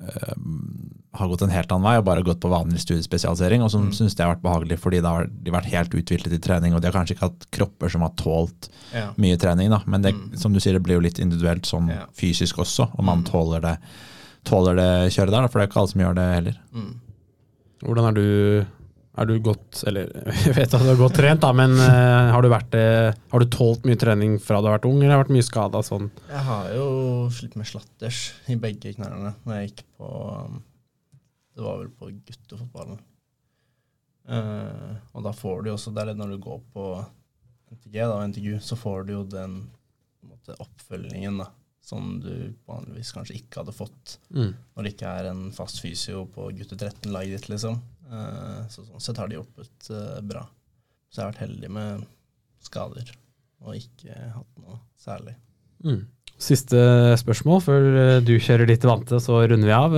[0.02, 0.34] øh,
[1.14, 3.92] har gått en helt annen vei og bare gått på vanlig studiespesialisering, og som Mm.
[3.94, 6.80] syns det har vært behagelig fordi da har de vært helt uthvilet i trening, og
[6.82, 9.12] de har kanskje ikke hatt kropper som har tålt ja.
[9.16, 9.82] mye trening, da.
[9.86, 10.36] Men det, Mm.
[10.38, 12.06] som du sier, det blir jo litt individuelt sånn Ja.
[12.12, 13.30] fysisk også, om man Mm.
[13.30, 13.78] tåler det,
[14.46, 16.60] tåler det kjøret der, for det er ikke alle som gjør det heller.
[16.74, 16.92] Mm.
[17.82, 18.26] Hvordan er du
[19.12, 20.08] Er du godt Eller
[20.46, 22.88] jeg vet at du er godt trent, da, men uh, har du vært det
[23.32, 25.48] Har du tålt mye trening fra du har vært ung, eller har du vært mye
[25.48, 26.10] skada sånn?
[26.30, 26.86] Jeg har jo
[27.34, 30.60] slitt med slatters i begge knærne når jeg gikk på um,
[31.52, 33.02] Det var vel på guttefotballen.
[34.22, 36.86] Uh, og da får du jo også Det er det når du går på
[37.72, 41.48] NTG da, og NTGU, så får du jo den på en måte, oppfølgingen da,
[41.82, 44.52] som du vanligvis kanskje ikke hadde fått Mm.
[44.76, 47.80] når det ikke er en fast fysio på gutte 13-laget ditt, liksom.
[48.12, 50.44] Eh, så sånn sett har de hjulpet eh, bra.
[51.10, 52.04] Så jeg har vært heldig med
[52.62, 53.10] skader
[53.62, 55.34] og ikke hatt noe særlig.
[55.84, 56.04] Mm.
[56.42, 56.78] Siste
[57.20, 59.96] spørsmål før eh, du kjører ditt vante, så runder vi av.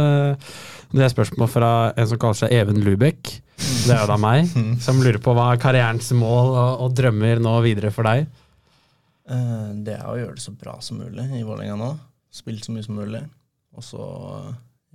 [0.95, 3.41] Det er spørsmål fra en som kaller seg Even Lubek.
[3.87, 4.49] Det er jo da meg,
[4.83, 8.25] som lurer på hva er karrierens mål og, og drømmer nå videre for deg.
[9.31, 11.91] Eh, det er å gjøre det så bra som mulig i Vålerenga nå.
[12.35, 13.23] Spille så mye som mulig.
[13.75, 14.07] Og så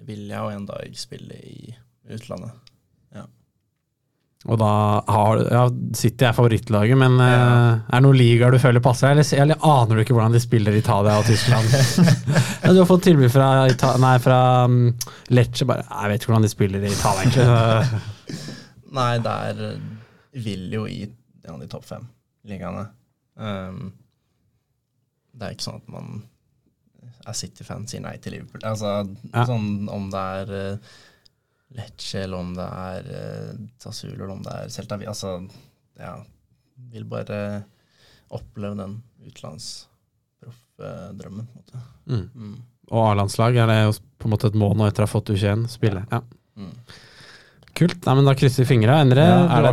[0.08, 1.74] vil jeg jo en dag spille i
[2.10, 2.58] utlandet.
[4.48, 4.74] Og da
[5.04, 5.66] har, ja,
[6.00, 7.40] City er favorittlaget, men ja.
[7.44, 9.12] uh, er det noen ligaer du føler passer?
[9.12, 11.68] Eller, eller aner du ikke hvordan de spiller i Italia og Tyskland?
[12.64, 14.40] ja, du har fått tilbud fra, Ita nei, fra
[14.72, 14.78] um,
[15.36, 18.38] Lecce, bare Jeg vet ikke hvordan de spiller i Italia, egentlig.
[19.00, 19.60] Nei, der
[20.40, 22.08] vil jo i en av de topp fem
[22.48, 22.88] ligaene.
[23.36, 23.92] Um,
[25.34, 26.08] det er ikke sånn at man
[27.30, 28.62] er City-fan, sier nei til Liverpool.
[28.68, 28.90] Altså,
[29.34, 29.44] Ja.
[29.48, 30.78] sånn om det er uh,
[31.78, 33.52] Lecce, eller om det er uh,
[33.82, 34.96] Sassuolo, eller om det er Celta.
[35.08, 35.30] Altså,
[36.00, 36.16] ja
[36.90, 37.40] Vil bare
[38.32, 38.94] oppleve den
[39.28, 41.78] utenlandsproffdrømmen, på en måte.
[42.08, 42.30] Mm.
[42.36, 42.58] Mm.
[42.90, 45.30] Og A-landslag er det jo på en måte et mål nå etter å ha fått
[45.34, 46.02] U21 spille.
[46.12, 46.20] Ja.
[46.58, 46.74] Mm.
[47.80, 48.00] Kult.
[48.06, 48.92] Nei, men Da krysser vi fingra.
[49.00, 49.14] Ja, det,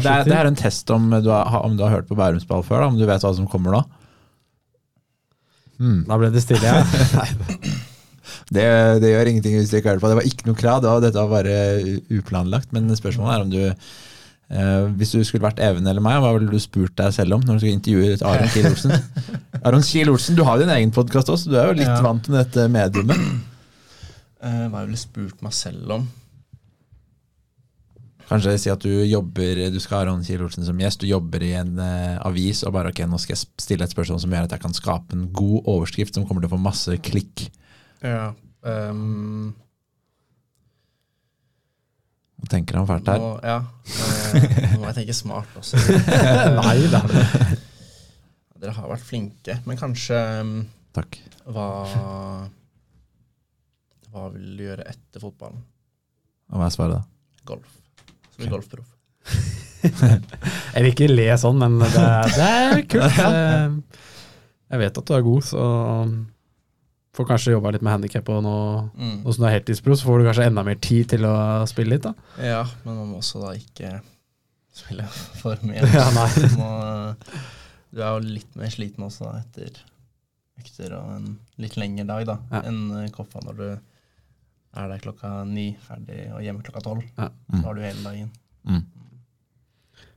[0.05, 2.79] det, det er en test om du har, om du har hørt på Bærumsball før,
[2.85, 3.83] da, om du vet hva som kommer nå?
[5.79, 6.03] Hmm.
[6.09, 6.83] Da ble det stille, ja.
[8.47, 8.63] Det,
[9.03, 10.09] det gjør ingenting hvis du ikke hører på.
[10.11, 11.55] Det var ikke noe krav, det var, dette var bare
[12.15, 12.71] uplanlagt.
[12.75, 16.51] Men spørsmålet er om du eh, Hvis du skulle vært Even eller meg, hva ville
[16.53, 18.95] du spurt deg selv om når du skulle intervjue Aron Kiel Olsen?
[19.67, 21.99] Aron Kiel Olsen, du har jo din egen podkast også, du er jo litt Ja.
[22.07, 23.27] vant med dette mediumet.
[24.47, 26.07] Eh, hva jeg ville spurt meg selv om?
[28.27, 31.45] Kanskje si at du jobber Du skal ha Aron Kiel Olsen som gjest, du jobber
[31.47, 34.49] i en eh, avis, og bare ok, nå skal jeg stille et spørsmål som gjør
[34.49, 37.47] at jeg kan skape en god overskrift som kommer til å få masse klikk.
[38.03, 38.33] Ja.
[38.67, 39.55] Um,
[42.37, 43.23] Nå tenker han fælt her.
[43.23, 43.61] Nå, ja.
[44.37, 45.79] Eh, nå må jeg tenke smart også.
[46.59, 47.01] Nei, det.
[48.61, 50.53] Dere har vært flinke, men kanskje um,
[50.97, 51.17] Takk.
[51.49, 51.71] hva
[54.11, 55.65] Hva vil du gjøre etter fotballen?
[56.53, 57.45] Og hva er svaret, da?
[57.49, 57.73] Golf.
[58.37, 58.93] Som bli golfproff.
[60.77, 63.21] Eller ikke le sånn, men det, er- det er kult.
[63.27, 63.77] Eh,
[64.75, 65.65] Jeg vet at du er god, så
[67.17, 68.55] får kanskje jobba litt med handikap og nå,
[68.99, 69.13] Mm.
[69.23, 71.35] nå som du er heltidspro, så får du kanskje enda mer tid til å
[71.71, 72.13] spille litt, da.
[72.43, 73.93] Ja, men man må også da ikke
[74.75, 75.07] spille
[75.39, 75.87] for mye.
[75.95, 76.11] Ja,
[76.59, 77.15] må,
[77.95, 79.79] du er jo litt mer sliten også da, etter
[80.61, 81.31] økter og en
[81.63, 82.65] litt lengre dag da, Ja.
[82.67, 83.69] enn Koffa når du
[84.77, 87.07] er der klokka ni, ferdig og hjemme klokka tolv.
[87.17, 87.31] Ja.
[87.53, 88.31] Så har du hele dagen.
[88.67, 88.85] Mm.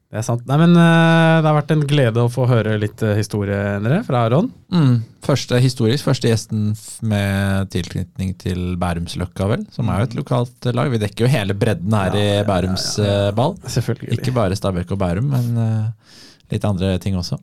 [0.09, 0.41] Det er sant.
[0.49, 3.99] Nei, men eh, det har vært en glede å få høre litt eh, historie dere,
[4.07, 4.47] fra Aron.
[4.73, 4.95] Mm.
[5.21, 6.71] Første historisk, første gjesten
[7.05, 10.89] med tilknytning til Bærumsløkka, vel, som er jo et lokalt eh, lag.
[10.89, 13.53] Vi dekker jo hele bredden her Ja, ja, ja, i Bærums eh, ball.
[13.69, 14.17] Selvfølgelig.
[14.17, 15.61] Ikke bare Stabæk og Bærum, men
[16.49, 17.37] litt andre ting også.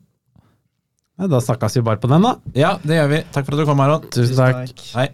[1.16, 2.34] Ja, da snakkes vi bare på den, da.
[2.58, 3.22] Ja, det gjør vi.
[3.30, 4.10] Takk for at du kom, Aron.
[4.10, 4.84] Tusen takk.
[4.98, 5.06] Hei.